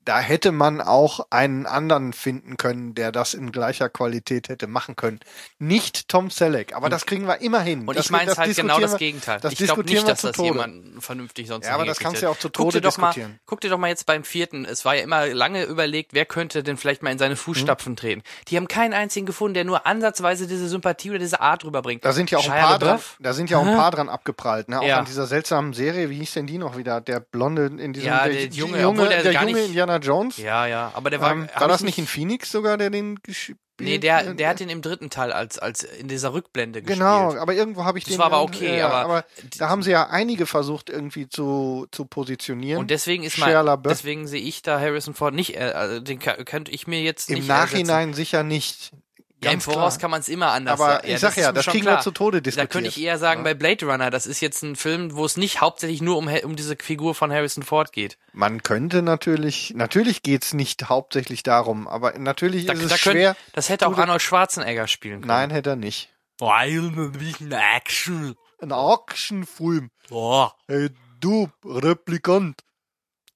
[0.07, 4.95] da hätte man auch einen anderen finden können, der das in gleicher Qualität hätte machen
[4.95, 5.19] können.
[5.59, 7.87] Nicht Tom Selleck, aber das kriegen wir immer hin.
[7.87, 9.39] Und das, ich meine das halt genau das Gegenteil.
[9.41, 10.49] Das ich glaube nicht, dass das Tode.
[10.49, 12.97] jemand vernünftig sonst Ja, aber das kannst du ja auch zu guck dir Tode doch
[12.97, 13.39] mal, diskutieren.
[13.45, 14.65] Guck dir doch mal jetzt beim vierten.
[14.65, 17.95] Es war ja immer lange überlegt, wer könnte denn vielleicht mal in seine Fußstapfen Hm?
[17.97, 18.23] treten.
[18.47, 22.05] Die haben keinen einzigen gefunden, der nur ansatzweise diese Sympathie oder diese Art rüberbringt.
[22.05, 24.09] Da sind ja auch ein Shia paar dran, da sind ja auch ein paar dran
[24.09, 24.79] abgeprallt, ne?
[24.79, 24.99] Auch Ja.
[24.99, 27.01] an dieser seltsamen Serie, wie hieß denn die noch wieder?
[27.01, 30.37] Der Blonde in diesem Ja, der, der Junge, obwohl der der junge nicht- Indiana Jones.
[30.37, 33.59] Ja, ja, aber der war, ähm, war das nicht in Phoenix sogar, der den gespielt?
[33.79, 37.41] Nee, der, der hat ihn im dritten Teil als, als in dieser Rückblende Genau, gespielt.
[37.43, 38.17] aber irgendwo habe ich Das den.
[38.17, 39.23] war aber okay, äh, aber-
[39.59, 42.79] da haben sie ja einige versucht irgendwie zu zu positionieren.
[42.79, 46.71] Und deswegen ist mal, deswegen sehe ich da Harrison Ford nicht, äh, also den könnte
[46.71, 48.93] ich mir jetzt Im nicht Nachhinein sicher nicht.
[49.43, 50.01] Ja, im Voraus klar.
[50.01, 51.07] kann man es immer anders Aber sagen.
[51.09, 52.01] ich sag ja, das wir klar.
[52.01, 52.71] zu Tode Da diskutiert.
[52.71, 55.61] könnte ich eher sagen, bei Blade Runner, das ist jetzt ein Film, wo es nicht
[55.61, 58.17] hauptsächlich nur um, um diese Figur von Harrison Ford geht.
[58.33, 63.35] Man könnte natürlich, natürlich geht's nicht hauptsächlich darum, aber natürlich Da, ist es da schwer.
[63.53, 65.27] das hätte auch Arnold Schwarzenegger spielen können.
[65.27, 66.09] Nein, hätte er nicht.
[66.39, 68.33] Weil ein Action.
[68.59, 69.91] Ein Actionfilm.
[70.09, 70.89] Oh, Hey,
[71.19, 72.61] du Replikant.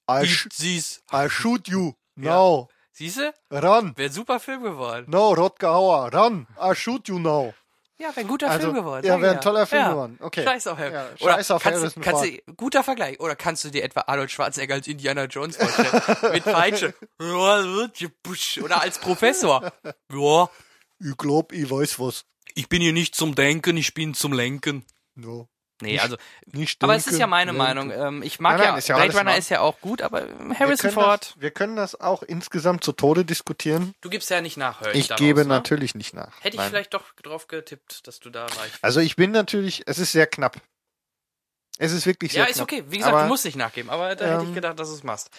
[0.09, 0.47] I, sh.
[1.13, 1.93] I shoot you.
[2.15, 2.69] Now.
[3.01, 3.33] Siehste?
[3.51, 3.93] Run.
[3.97, 5.05] Wäre ein super Film geworden.
[5.09, 6.13] No, Rodger Hauer.
[6.13, 6.45] Run.
[6.61, 7.51] I shoot you now.
[7.97, 9.05] Ja, wäre ein guter Also, Film geworden.
[9.07, 9.89] ja, wäre ein toller Film ja.
[9.89, 10.17] geworden.
[10.21, 10.43] Okay.
[10.43, 10.99] Scheiß auf Harrison.
[11.17, 13.19] Ja, Oder scheiß auf kannst, Harrison kannst du, guter Vergleich.
[13.19, 16.01] Oder kannst du dir etwa Arnold Schwarzenegger als Indiana Jones vorstellen?
[16.33, 16.93] Mit Peitsche.
[17.19, 19.71] Oder als Professor.
[20.11, 20.49] Ja,
[20.99, 22.25] Ich glaub, ich weiß was.
[22.53, 24.85] ich bin hier nicht zum Denken, ich bin zum Lenken.
[25.15, 25.47] No.
[25.81, 26.17] Nee, also,
[26.51, 27.57] Nicht aber es ist ja meine lenken.
[27.65, 27.91] Meinung.
[27.91, 30.27] Ähm, ich mag Nein, nein, ja, ist ja Blade Runner ist ja auch gut, aber
[30.27, 33.93] Wir Harrison können, Ford, das, wir können das auch insgesamt zu Tode diskutieren.
[34.01, 35.47] du gibst ja nicht nach, höre Ich daraus, gebe ne?
[35.47, 36.31] natürlich nicht nach.
[36.41, 36.69] Hätte ich Nein.
[36.69, 38.79] vielleicht doch drauf getippt, dass du da reicht.
[38.81, 40.57] Also ich bin natürlich, es ist sehr knapp.
[41.77, 42.55] Es ist wirklich sehr Ja, knapp.
[42.55, 42.83] ist okay.
[42.87, 44.95] Wie gesagt, Aber, du musst nicht nachgeben, aber da hätte ich ähm, gedacht, dass du
[44.95, 45.29] es machst.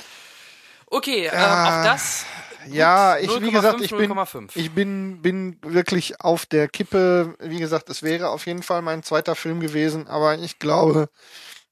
[0.93, 2.27] Okay, Ja, auch das.
[2.69, 4.51] Ja, ich, wie 0,5, gesagt, ich bin, 0,5.
[4.55, 7.35] ich bin, bin wirklich auf der Kippe.
[7.41, 11.09] Wie gesagt, es wäre auf jeden Fall mein zweiter Film gewesen, aber ich glaube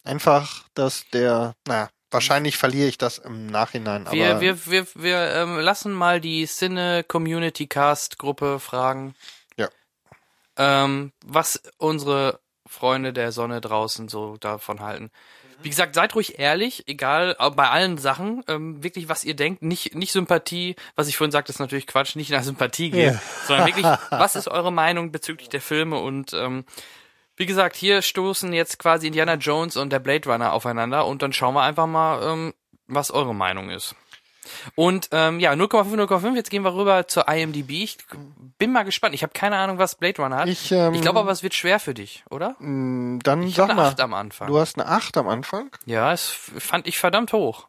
[0.05, 5.35] einfach, dass der, na, wahrscheinlich verliere ich das im Nachhinein, aber Wir, wir, wir, wir
[5.35, 9.15] ähm, lassen mal die Cine Community Cast Gruppe fragen.
[9.57, 9.69] Ja.
[10.57, 15.11] Ähm, was unsere Freunde der Sonne draußen so davon halten.
[15.63, 19.63] Wie gesagt, seid ruhig ehrlich, egal, auch bei allen Sachen, ähm, wirklich, was ihr denkt,
[19.63, 23.23] nicht, nicht Sympathie, was ich vorhin sagte, ist natürlich Quatsch, nicht nach Sympathie gehen, Ja.
[23.47, 26.65] sondern wirklich, was ist eure Meinung bezüglich der Filme und ähm,
[27.37, 31.33] wie gesagt, hier stoßen jetzt quasi Indiana Jones und der Blade Runner aufeinander und dann
[31.33, 32.55] schauen wir einfach mal, ähm,
[32.87, 33.95] was eure Meinung ist.
[34.75, 37.71] Und ähm, ja, 0,5, 0,5, jetzt gehen wir rüber zur IMDb.
[37.71, 37.99] Ich
[38.59, 39.15] bin mal gespannt.
[39.15, 40.49] Ich habe keine Ahnung, was Blade Runner hat.
[40.49, 42.57] Ich, ähm, ich glaube aber, es wird schwer für dich, oder?
[42.59, 44.49] mh, dann Ich sag eine mal, 8 am Anfang.
[44.49, 45.71] du hast eine 8 am Anfang?
[45.87, 47.69] ja, es fand ich verdammt hoch.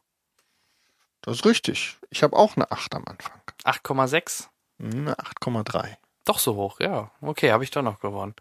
[1.22, 1.98] Das ist richtig.
[2.10, 3.40] Ich habe auch eine 8 am Anfang.
[3.64, 4.48] 8,6?
[4.80, 5.98] Eine 8,3.
[6.26, 7.12] Doch so hoch, ja.
[7.22, 8.34] Okay, habe ich doch noch gewonnen.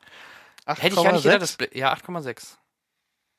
[0.66, 2.56] Hätte ich gar nicht gedacht, dass, Bla- ja, 8,6.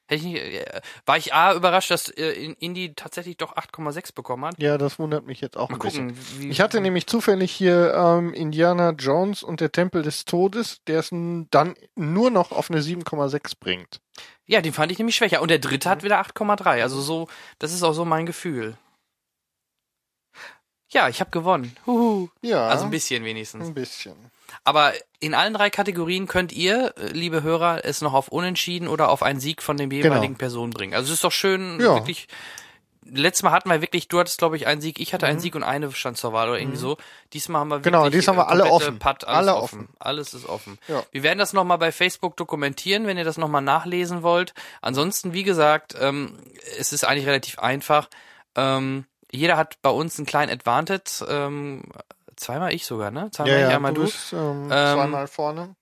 [0.07, 4.13] Hätte ich nicht, äh, war ich A überrascht, dass äh, in- Indie tatsächlich doch 8,6
[4.13, 4.55] bekommen hat.
[4.61, 6.07] Ja, das wundert mich jetzt auch Mal ein bisschen.
[6.09, 10.81] gucken, wie, Ich hatte nämlich zufällig hier ähm, Indiana Jones und der Tempel des Todes,
[10.87, 14.01] der es dann nur noch auf eine 7,6 bringt.
[14.47, 15.41] Ja, den fand ich nämlich schwächer.
[15.41, 16.81] Und der dritte hat wieder 8,3.
[16.81, 17.29] Also so,
[17.59, 18.75] das ist auch so mein Gefühl.
[20.91, 21.73] Ja, ich habe gewonnen.
[21.85, 22.27] Huhu.
[22.41, 23.65] Ja, Also ein bisschen wenigstens.
[23.65, 24.15] ein bisschen.
[24.63, 29.09] Aber in allen drei Kategorien könnt ihr, äh, liebe Hörer, es noch auf Unentschieden oder
[29.09, 30.93] auf einen Sieg von dem jeweiligen Person bringen.
[30.93, 31.95] Also es ist doch schön, Ja.
[31.95, 32.27] wirklich.
[33.03, 35.55] Letztes Mal hatten wir wirklich, du hattest glaube ich einen Sieg, ich hatte einen Sieg
[35.55, 36.97] und eine stand zur Wahl oder irgendwie so.
[37.33, 37.97] Diesmal haben wir wirklich Mhm.
[37.97, 38.99] Genau, diesmal haben wir alle offen.
[38.99, 39.79] Putt, alles Alle offen.
[39.79, 39.89] offen.
[39.99, 40.77] Alles ist offen.
[40.87, 41.03] Ja.
[41.11, 44.53] Wir werden das nochmal bei Facebook dokumentieren, wenn ihr das nochmal nachlesen wollt.
[44.81, 46.37] Ansonsten, wie gesagt, ähm,
[46.77, 48.07] es ist eigentlich relativ einfach.
[48.55, 51.25] Ähm, jeder hat bei uns einen kleinen Advantage.
[51.27, 51.81] Ähm,
[52.41, 53.29] zweimal ich sogar, ne?
[53.31, 55.75] Zweimal Ja, ich, ja, einmal du bist ähm, Ähm, zweimal vorne.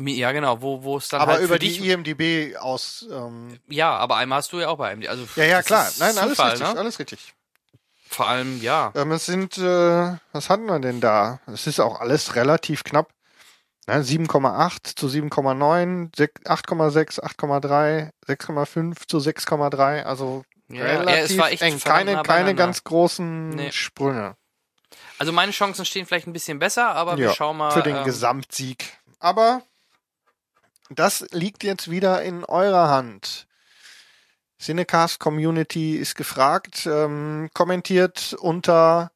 [0.00, 3.06] Ja, genau, wo, wo es dann Aber halt über die IMDB aus.
[3.10, 5.08] Ähm, ja, aber einmal hast du ja auch bei MD.
[5.08, 5.88] Also ja, ja, klar.
[5.98, 6.78] Nein, alles Zufall, richtig, ne?
[6.78, 7.34] alles richtig.
[8.08, 8.92] Vor allem, ja.
[8.96, 11.40] Ähm, es sind, äh, was hatten wir denn da?
[11.46, 13.12] Es ist auch alles relativ knapp.
[13.86, 16.10] Ne, 7,8 zu 7,9,
[16.44, 20.02] 8,6, 8,3, 6,5 zu 6,3.
[20.02, 21.78] Also Ja, relativ ja, es war echt eng.
[21.78, 23.72] Keine, keine ganz großen Nee.
[23.72, 24.36] Sprünge.
[25.24, 27.70] Also meine Chancen stehen vielleicht ein bisschen besser, aber wir Ja, schauen mal.
[27.70, 28.98] für den ähm, Gesamtsieg.
[29.20, 29.62] Aber
[30.90, 33.46] das liegt jetzt wieder in eurer Hand.
[34.60, 36.84] Cinecast Community ist gefragt.
[36.84, 39.12] Ähm, kommentiert unter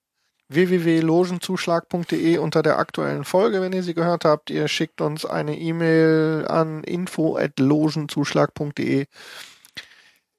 [0.49, 4.49] www.logenzuschlag.de unter der aktuellen Folge, wenn ihr sie gehört habt.
[4.49, 9.05] Ihr schickt uns eine E-Mail an info@logenzuschlag.de.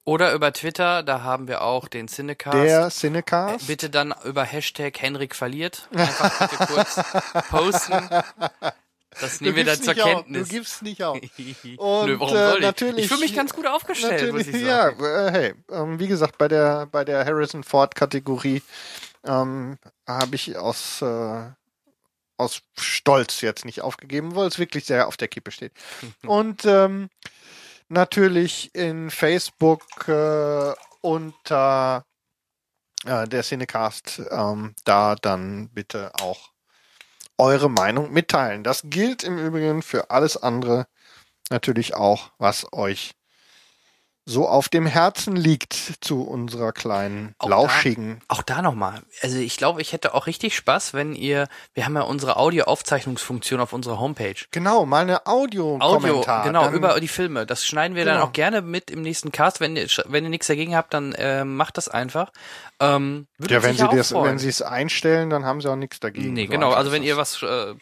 [0.04, 2.56] Oder über Twitter, da haben wir auch den Cinecast.
[2.56, 3.66] Der Äh, Cinecast.
[3.66, 5.88] Bitte dann über Hashtag Henrik verliert.
[5.94, 7.00] Einfach bitte kurz
[7.50, 8.08] posten.
[9.20, 10.48] Das nehmen wir dann zur auf, Kenntnis.
[10.48, 11.18] Du gibst nicht auf.
[11.36, 12.62] Nö, Und, warum äh, soll ich?
[12.64, 15.04] natürlich- ich fühle mich ganz gut aufgestellt, muss ich Natürlich, ja, sagen.
[15.04, 18.62] äh, hey, ähm, wie gesagt, bei der bei der Harrison Ford Kategorie
[19.24, 19.76] ähm,
[20.08, 21.42] habe ich aus äh,
[22.38, 25.72] aus Stolz jetzt nicht aufgegeben, weil es wirklich sehr auf der Kippe steht.
[26.26, 27.10] Und ähm,
[27.90, 30.72] natürlich in Facebook äh,
[31.02, 32.04] unter
[33.04, 36.50] äh, der Cinecast ähm, da dann bitte auch
[37.36, 38.64] eure Meinung mitteilen.
[38.64, 40.86] Das gilt im Übrigen für alles andere
[41.50, 43.12] natürlich auch, was euch
[44.30, 48.20] so auf dem Herzen liegt zu unserer kleinen, Auch lauschigen.
[48.28, 49.02] Auch da nochmal.
[49.22, 53.60] Also ich glaube, ich hätte auch richtig Spaß, wenn ihr, wir haben ja unsere Audioaufzeichnungsfunktion
[53.60, 54.36] auf unserer Homepage.
[54.52, 56.44] Genau, mal eine Audio, Audio-Kommentar.
[56.44, 57.44] genau, Dann- über die Filme.
[57.46, 58.26] Das schneiden wir dann Genau.
[58.26, 59.60] auch gerne mit im nächsten Cast.
[59.60, 62.30] Wenn ihr, wenn ihr nichts dagegen habt, dann äh, macht das einfach.
[62.78, 66.32] Ähm, Ja, wenn sie das, wenn sie es einstellen, dann haben sie auch nichts dagegen.
[66.32, 66.70] Nee, So genau.
[66.72, 67.74] Also wenn ihr was äh,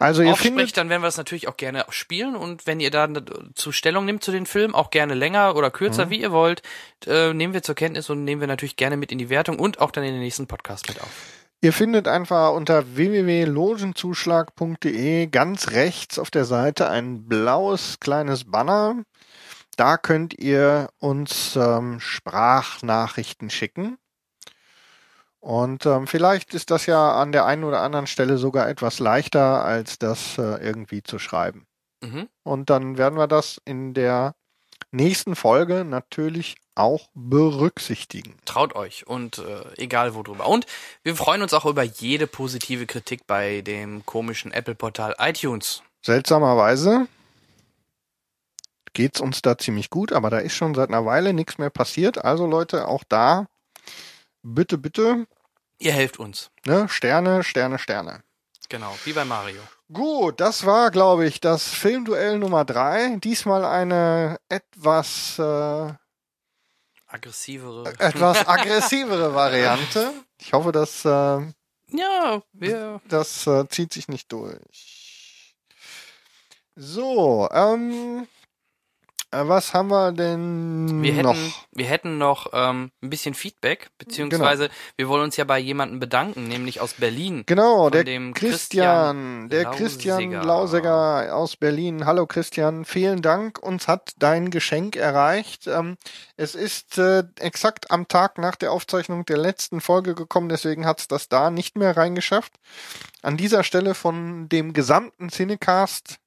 [0.00, 2.34] also ihr aufspricht, findet, dann werden wir das natürlich auch gerne spielen.
[2.34, 3.24] Und wenn ihr dann
[3.54, 6.10] zu Stellung nimmt zu den Filmen, auch gerne länger oder kürzer, Mhm.
[6.10, 6.62] wie ihr wollt,
[7.06, 9.80] äh, nehmen wir zur Kenntnis und nehmen wir natürlich gerne mit in die Wertung und
[9.80, 11.08] auch dann in den nächsten Podcast mit auf.
[11.62, 18.96] ihr findet einfach unter www.logenzuschlag.de ganz rechts auf der Seite ein blaues kleines Banner.
[19.76, 23.98] Da könnt ihr uns ähm, Sprachnachrichten schicken.
[25.40, 29.64] Und ähm, vielleicht ist das ja an der einen oder anderen Stelle sogar etwas leichter,
[29.64, 31.66] als das äh, irgendwie zu schreiben.
[32.02, 32.28] Mhm.
[32.42, 34.34] Und dann werden wir das in der
[34.90, 38.36] nächsten Folge natürlich auch berücksichtigen.
[38.44, 40.46] Traut euch und äh, egal worüber.
[40.46, 40.66] Und
[41.02, 45.82] wir freuen uns auch über jede positive Kritik bei dem komischen Apple-Portal iTunes.
[46.02, 47.06] Seltsamerweise
[48.92, 52.24] geht's uns da ziemlich gut, aber da ist schon seit einer Weile nichts mehr passiert.
[52.24, 53.46] Also Leute, auch da
[54.42, 55.26] bitte, bitte,
[55.78, 56.50] Ihr helft uns.
[56.66, 58.22] ne, Sterne, Sterne, Sterne.
[58.68, 59.60] Genau, wie bei Mario.
[59.92, 63.16] Gut, das war, glaube ich, das Filmduell Nummer drei.
[63.16, 65.92] Diesmal eine etwas äh,
[67.06, 67.92] Aggressivere.
[67.98, 70.12] etwas aggressivere Variante.
[70.38, 71.08] Ich hoffe, dass äh,
[71.88, 73.00] Ja, wir.
[73.08, 75.56] Das äh, zieht sich nicht durch.
[76.76, 78.26] So, ähm, äh,
[79.32, 81.34] was haben wir denn Wir noch?
[81.34, 86.00] hätten, wir hätten noch ähm, ein bisschen Feedback, beziehungsweise wir wollen uns ja bei jemandem
[86.00, 87.44] bedanken, nämlich aus Berlin.
[87.46, 89.64] Genau, der dem Christian, Christian der.
[89.70, 92.06] Christian Lauseger aus Berlin.
[92.06, 93.58] Hallo Christian, vielen Dank.
[93.62, 95.68] Uns hat dein Geschenk erreicht.
[95.68, 95.96] Ähm,
[96.36, 101.00] es ist äh, exakt am Tag nach der Aufzeichnung der letzten Folge gekommen, deswegen hat
[101.00, 102.52] es das da nicht mehr reingeschafft.
[103.22, 106.18] An dieser Stelle von dem gesamten Cinecast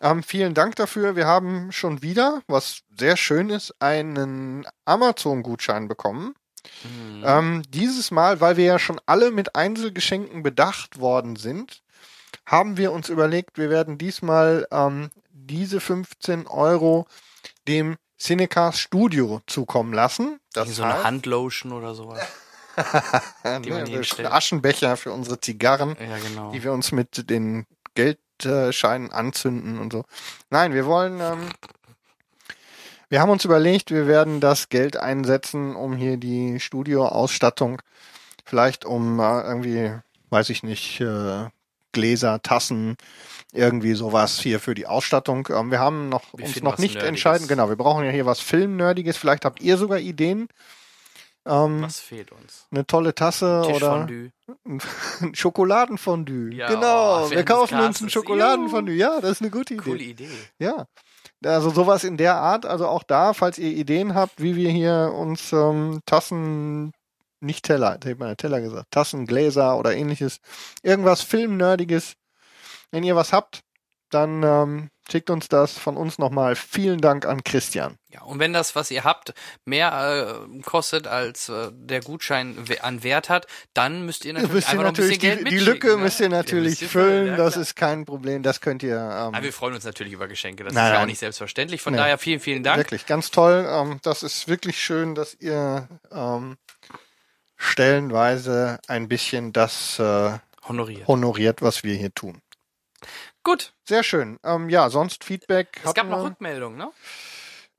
[0.00, 1.16] ähm, vielen Dank dafür.
[1.16, 6.34] Wir haben schon wieder, was sehr schön ist, einen Amazon-Gutschein bekommen.
[6.82, 7.22] Hm.
[7.24, 11.82] Ähm, dieses Mal, weil wir ja schon alle mit Einzelgeschenken bedacht worden sind,
[12.46, 17.06] haben wir uns überlegt, wir werden diesmal ähm, diese 15 Euro
[17.68, 20.40] dem Cinecast Studio zukommen lassen.
[20.52, 22.20] Das Wie so eine heißt, Handlotion oder sowas.
[23.44, 24.30] die man ne, hinstellt.
[24.30, 26.52] Aschenbecher für unsere Zigarren, Ja, genau.
[26.52, 27.66] die wir uns mit den
[28.42, 30.04] Geldscheinen anzünden und so.
[30.50, 31.48] Nein, wir wollen ähm,
[33.10, 37.82] wir haben uns überlegt, wir werden das Geld einsetzen, um hier die Studioausstattung,
[38.44, 39.92] vielleicht um äh, irgendwie,
[40.30, 41.46] weiß ich nicht, äh,
[41.90, 42.96] Gläser, Tassen,
[43.52, 45.48] irgendwie sowas hier für die Ausstattung.
[45.50, 47.08] Ähm, wir haben noch, Wir uns noch nicht Nerdiges.
[47.08, 47.48] entscheiden.
[47.48, 49.16] Genau, wir brauchen ja hier was Filmnerdiges.
[49.16, 50.46] Vielleicht habt ihr sogar Ideen.
[51.46, 52.66] Ähm, Was fehlt uns?
[52.70, 54.32] eine tolle Tasse oder ein
[55.34, 56.54] Schokoladenfondue.
[56.54, 58.10] Ja, genau, oh, wir kaufen uns ein.
[58.10, 58.94] Schokoladenfondue.
[58.94, 59.82] Ja, das ist eine gute Idee.
[59.82, 60.28] Coole Idee.
[60.58, 60.86] Ja.
[61.42, 65.12] Also sowas in der Art, also auch da, falls ihr Ideen habt, wie wir hier
[65.16, 66.92] uns ähm, Tassen,
[67.40, 70.40] nicht Teller, ich meine Teller gesagt, Tassen, Gläser oder ähnliches,
[70.82, 72.16] irgendwas Filmnerdiges,
[72.90, 73.62] wenn ihr was habt,
[74.10, 75.78] dann ähm, schickt uns das.
[75.78, 77.96] Von uns nochmal vielen Dank an Christian.
[78.08, 79.34] Ja, und wenn das, was ihr habt,
[79.64, 84.68] mehr äh, kostet als äh, der Gutschein an Wert hat, dann müsst ihr natürlich Müsst
[84.68, 85.96] ihr einfach noch ein bisschen natürlich Geld die, die Lücke ne?
[85.98, 88.96] müsst ihr Ja, natürlich müsst ihr füllen, ja, das ist kein Problem, das könnt ihr
[88.96, 91.82] ähm, Aber wir freuen uns natürlich über Geschenke, das Nein, ist ja auch nicht selbstverständlich.
[91.82, 91.98] Von Nee.
[91.98, 92.78] daher vielen, vielen Dank.
[92.78, 93.66] wirklich ganz toll.
[93.68, 96.56] Ähm, das ist wirklich schön, dass ihr ähm,
[97.56, 101.06] stellenweise ein bisschen das äh, Honoriert.
[101.08, 102.40] honoriert, was wir hier tun.
[103.42, 104.38] Gut, Sehr schön.
[104.44, 105.80] Ähm, ja, sonst Feedback.
[105.84, 106.24] es gab noch.
[106.24, 106.90] Rückmeldungen, ne?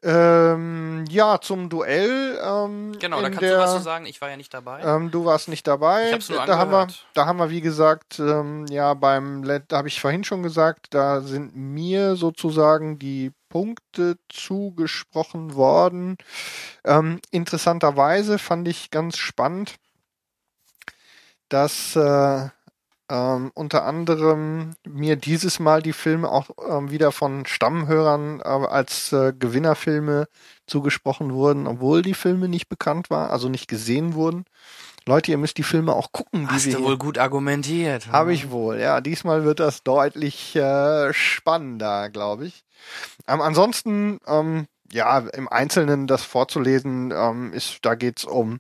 [0.04, 2.40] Ähm, ja, zum Duell.
[2.44, 4.08] Ähm, Genau, da kannst der, du was zu sagen.
[4.08, 4.82] Ich war ja nicht dabei.
[4.82, 6.08] Ähm, du warst nicht dabei.
[6.08, 9.78] Ich hab's nur da haben wir, da haben wir, wie gesagt, ähm, ja, beim, da
[9.78, 16.18] habe ich vorhin schon gesagt, da sind mir sozusagen die Punkte zugesprochen worden.
[16.84, 19.76] Ähm, interessanterweise fand ich ganz spannend,
[21.50, 22.50] dass äh,
[23.12, 29.12] ähm, unter anderem mir dieses Mal die Filme auch ähm, wieder von Stammhörern äh, als
[29.12, 30.28] äh, Gewinnerfilme
[30.66, 34.46] zugesprochen wurden, obwohl die Filme nicht bekannt waren, also nicht gesehen wurden.
[35.06, 38.08] Leute, ihr müsst die Filme auch gucken, die Hast du wohl gut argumentiert.
[38.12, 39.02] habe ich wohl, ja.
[39.02, 42.64] Diesmal wird das deutlich äh, spannender, glaube ich.
[43.28, 48.60] Ähm, ansonsten, ähm, ja, im Einzelnen das vorzulesen, ähm, ist, da geht's um,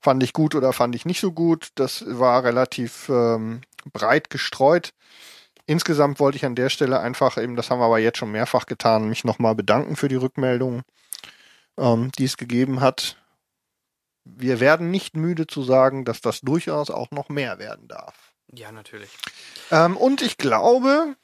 [0.00, 1.70] fand ich gut oder fand ich nicht so gut.
[1.74, 3.62] Das war relativ ähm,
[3.92, 4.92] breit gestreut.
[5.66, 8.66] Insgesamt wollte ich an der Stelle einfach eben, das haben wir aber jetzt schon mehrfach
[8.66, 10.82] getan, mich nochmal bedanken für die Rückmeldung,
[11.78, 13.16] ähm, die es gegeben hat.
[14.24, 18.32] Wir werden nicht müde zu sagen, dass das durchaus auch noch mehr werden darf.
[18.52, 19.10] Ja, natürlich.
[19.70, 21.14] Ähm, und ich glaube,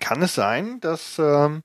[0.00, 1.62] kann es sein, dass ähm,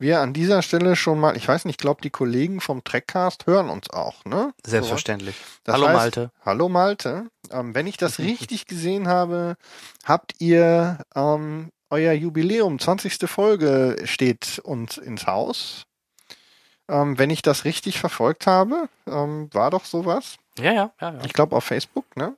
[0.00, 3.46] wir an dieser Stelle schon mal, ich weiß nicht, ich glaube, die Kollegen vom Trackcast
[3.46, 4.52] hören uns auch, ne?
[4.66, 5.36] Selbstverständlich.
[5.64, 6.30] Das Hallo heißt- Malte.
[6.44, 7.26] Hallo Malte.
[7.50, 9.56] Ähm, wenn ich das richtig gesehen habe,
[10.04, 13.28] habt ihr ähm, euer Jubiläum, 20.
[13.28, 15.82] Folge steht uns ins Haus.
[16.88, 20.36] Ähm, wenn ich das richtig verfolgt habe, ähm, war doch sowas.
[20.58, 21.18] Ja, ja, ja, ja.
[21.24, 22.36] Ich glaube auf Facebook, ne?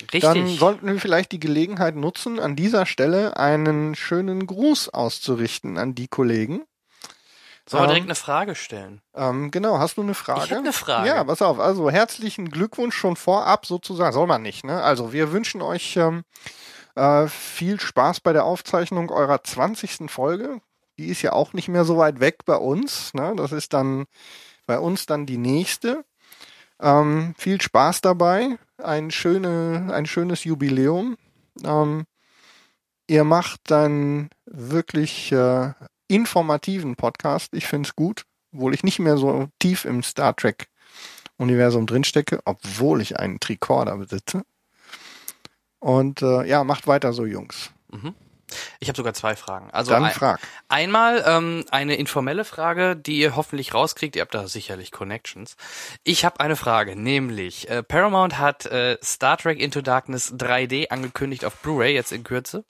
[0.00, 0.20] Richtig.
[0.20, 5.94] Dann sollten wir vielleicht die Gelegenheit nutzen, an dieser Stelle einen schönen Gruß auszurichten an
[5.94, 6.62] die Kollegen.
[7.68, 9.00] Sollen wir ähm, direkt eine Frage stellen?
[9.14, 10.40] Ähm, genau, hast du eine Frage?
[10.44, 11.08] Ich hätte eine Frage.
[11.08, 11.58] Ja, pass auf.
[11.58, 14.12] Also herzlichen Glückwunsch schon vorab sozusagen.
[14.12, 14.82] Soll man nicht, ne?
[14.82, 16.24] Also wir wünschen euch ähm,
[16.94, 20.10] äh, viel Spaß bei der Aufzeichnung eurer 20.
[20.10, 20.60] Folge.
[20.98, 23.14] Die ist ja auch nicht mehr so weit weg bei uns.
[23.14, 23.34] Ne?
[23.36, 24.06] Das ist dann
[24.66, 26.04] bei uns dann die nächste.
[26.80, 28.58] Ähm, viel Spaß dabei.
[28.82, 31.16] Ein, schöne, ein schönes Jubiläum.
[31.64, 32.04] Ähm,
[33.06, 35.72] ihr macht einen wirklich äh,
[36.08, 37.54] informativen Podcast.
[37.54, 40.68] Ich finde es gut, obwohl ich nicht mehr so tief im Star Trek
[41.36, 44.42] Universum drinstecke, obwohl ich einen Tricorder besitze.
[45.78, 47.70] Und äh, ja, macht weiter so, Jungs.
[48.80, 49.70] Ich habe sogar zwei Fragen.
[49.70, 50.40] Also Dann ein, frag.
[50.68, 54.16] einmal ähm, eine informelle Frage, die ihr hoffentlich rauskriegt.
[54.16, 55.56] Ihr habt da sicherlich Connections.
[56.04, 61.44] Ich habe eine Frage, nämlich äh, Paramount hat äh, Star Trek Into Darkness 3D angekündigt
[61.44, 62.64] auf Blu-ray jetzt in Kürze.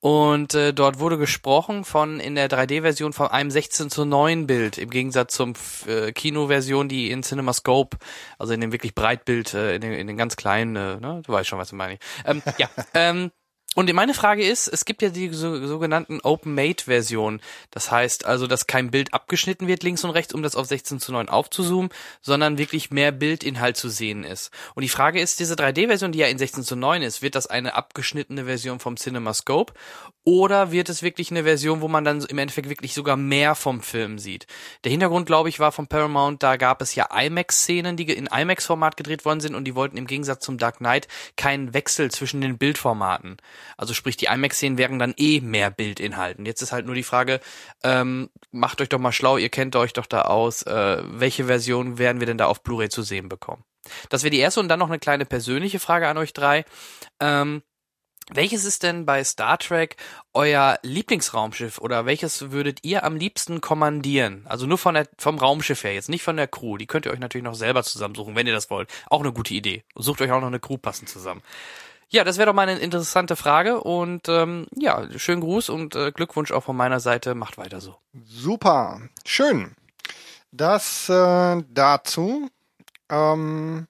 [0.00, 4.78] Und äh, dort wurde gesprochen von in der 3D-Version von einem 16 zu 9 Bild,
[4.78, 5.54] im Gegensatz zum
[5.88, 7.96] äh, Kino-Version, die in CinemaScope,
[8.38, 11.22] also in dem wirklich Breitbild, äh, in, den, in den ganz kleinen, äh, ne?
[11.24, 11.98] du weißt schon, was ich meine.
[12.24, 13.32] Ähm, ja, ähm,
[13.74, 17.40] und meine Frage ist, es gibt ja die so, sogenannten Open-Mate-Versionen.
[17.70, 21.00] Das heißt also, dass kein Bild abgeschnitten wird links und rechts, um das auf 16
[21.00, 21.90] zu 9 aufzuzoomen,
[22.22, 24.50] sondern wirklich mehr Bildinhalt zu sehen ist.
[24.74, 27.46] Und die Frage ist, diese 3D-Version, die ja in 16 zu 9 ist, wird das
[27.46, 29.74] eine abgeschnittene Version vom CinemaScope
[30.24, 33.80] oder wird es wirklich eine Version, wo man dann im Endeffekt wirklich sogar mehr vom
[33.80, 34.46] Film sieht?
[34.84, 38.96] Der Hintergrund, glaube ich, war von Paramount, da gab es ja IMAX-Szenen, die in IMAX-Format
[38.96, 42.58] gedreht worden sind und die wollten im Gegensatz zum Dark Knight keinen Wechsel zwischen den
[42.58, 43.38] Bildformaten.
[43.76, 46.46] Also sprich, die IMAX-Szenen wären dann eh mehr Bildinhalten.
[46.46, 47.40] Jetzt ist halt nur die Frage,
[47.82, 51.98] ähm, macht euch doch mal schlau, ihr kennt euch doch da aus, äh, welche Version
[51.98, 53.64] werden wir denn da auf Blu-ray zu sehen bekommen?
[54.08, 56.64] Das wäre die erste und dann noch eine kleine persönliche Frage an euch drei.
[57.20, 57.62] Ähm,
[58.30, 59.96] welches ist denn bei Star Trek
[60.34, 64.44] euer Lieblingsraumschiff oder welches würdet ihr am liebsten kommandieren?
[64.46, 66.76] Also nur von der, vom Raumschiff her, jetzt nicht von der Crew.
[66.76, 68.90] Die könnt ihr euch natürlich noch selber zusammensuchen, wenn ihr das wollt.
[69.08, 69.82] Auch eine gute Idee.
[69.94, 71.42] Sucht euch auch noch eine Crew passend zusammen.
[72.10, 76.10] Ja, das wäre doch mal eine interessante Frage und ähm, ja, schönen Gruß und äh,
[76.10, 77.34] Glückwunsch auch von meiner Seite.
[77.34, 77.96] Macht weiter so.
[78.24, 79.02] Super.
[79.26, 79.74] Schön.
[80.50, 82.48] Das äh, dazu.
[83.10, 83.86] Ähm,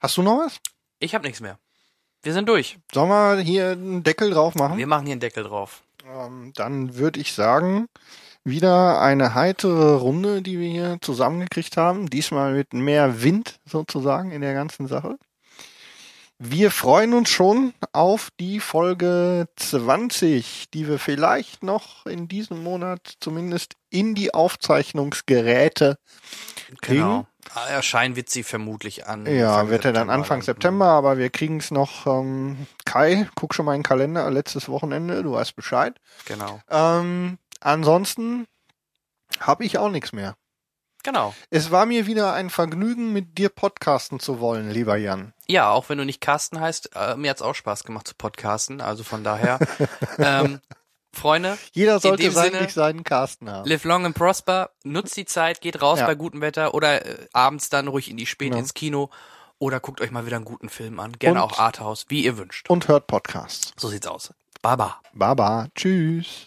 [0.00, 0.60] hast du noch was?
[0.98, 1.58] Ich habe nichts mehr.
[2.22, 2.78] Wir sind durch.
[2.92, 4.76] Sollen wir hier einen Deckel drauf machen?
[4.76, 5.82] Wir machen hier einen Deckel drauf.
[6.06, 7.88] Ähm, dann würde ich sagen,
[8.44, 12.10] wieder eine heitere Runde, die wir hier zusammengekriegt haben.
[12.10, 15.16] Diesmal mit mehr Wind sozusagen in der ganzen Sache.
[16.44, 23.14] Wir freuen uns schon auf die Folge 20, die wir vielleicht noch in diesem Monat
[23.20, 25.98] zumindest in die Aufzeichnungsgeräte
[26.80, 27.00] kriegen.
[27.00, 27.26] Genau.
[27.68, 29.24] Erscheinen wird sie vermutlich an.
[29.26, 30.46] Ja, wird er dann Anfang dann.
[30.46, 32.08] September, aber wir kriegen es noch.
[32.08, 35.96] Ähm, Kai, guck schon mal in den Kalender, letztes Wochenende, du weißt Bescheid.
[36.24, 36.60] Genau.
[36.68, 38.48] Ähm, ansonsten
[39.38, 40.34] habe ich auch nichts mehr.
[41.02, 41.34] Genau.
[41.50, 45.32] Es war mir wieder ein Vergnügen, mit dir podcasten zu wollen, lieber Jan.
[45.48, 48.80] Ja, auch wenn du nicht Carsten heißt, äh, mir hat's auch Spaß gemacht zu podcasten.
[48.80, 49.58] Also von daher,
[50.18, 50.60] ähm,
[51.14, 51.58] Freunde.
[51.72, 53.68] Jeder sollte Sinne, seinen Carsten haben.
[53.68, 54.70] Live long and prosper.
[54.82, 56.06] Nutzt die Zeit, geht raus ja.
[56.06, 58.58] bei gutem Wetter oder äh, abends dann ruhig in die Spät ja.
[58.58, 59.10] ins Kino
[59.58, 61.12] oder guckt euch mal wieder einen guten Film an.
[61.18, 62.68] Gerne und, auch Arthouse, wie ihr wünscht.
[62.70, 63.72] Und hört Podcasts.
[63.76, 64.32] So sieht's aus.
[64.62, 65.00] Baba.
[65.12, 65.68] Baba.
[65.74, 66.46] Tschüss.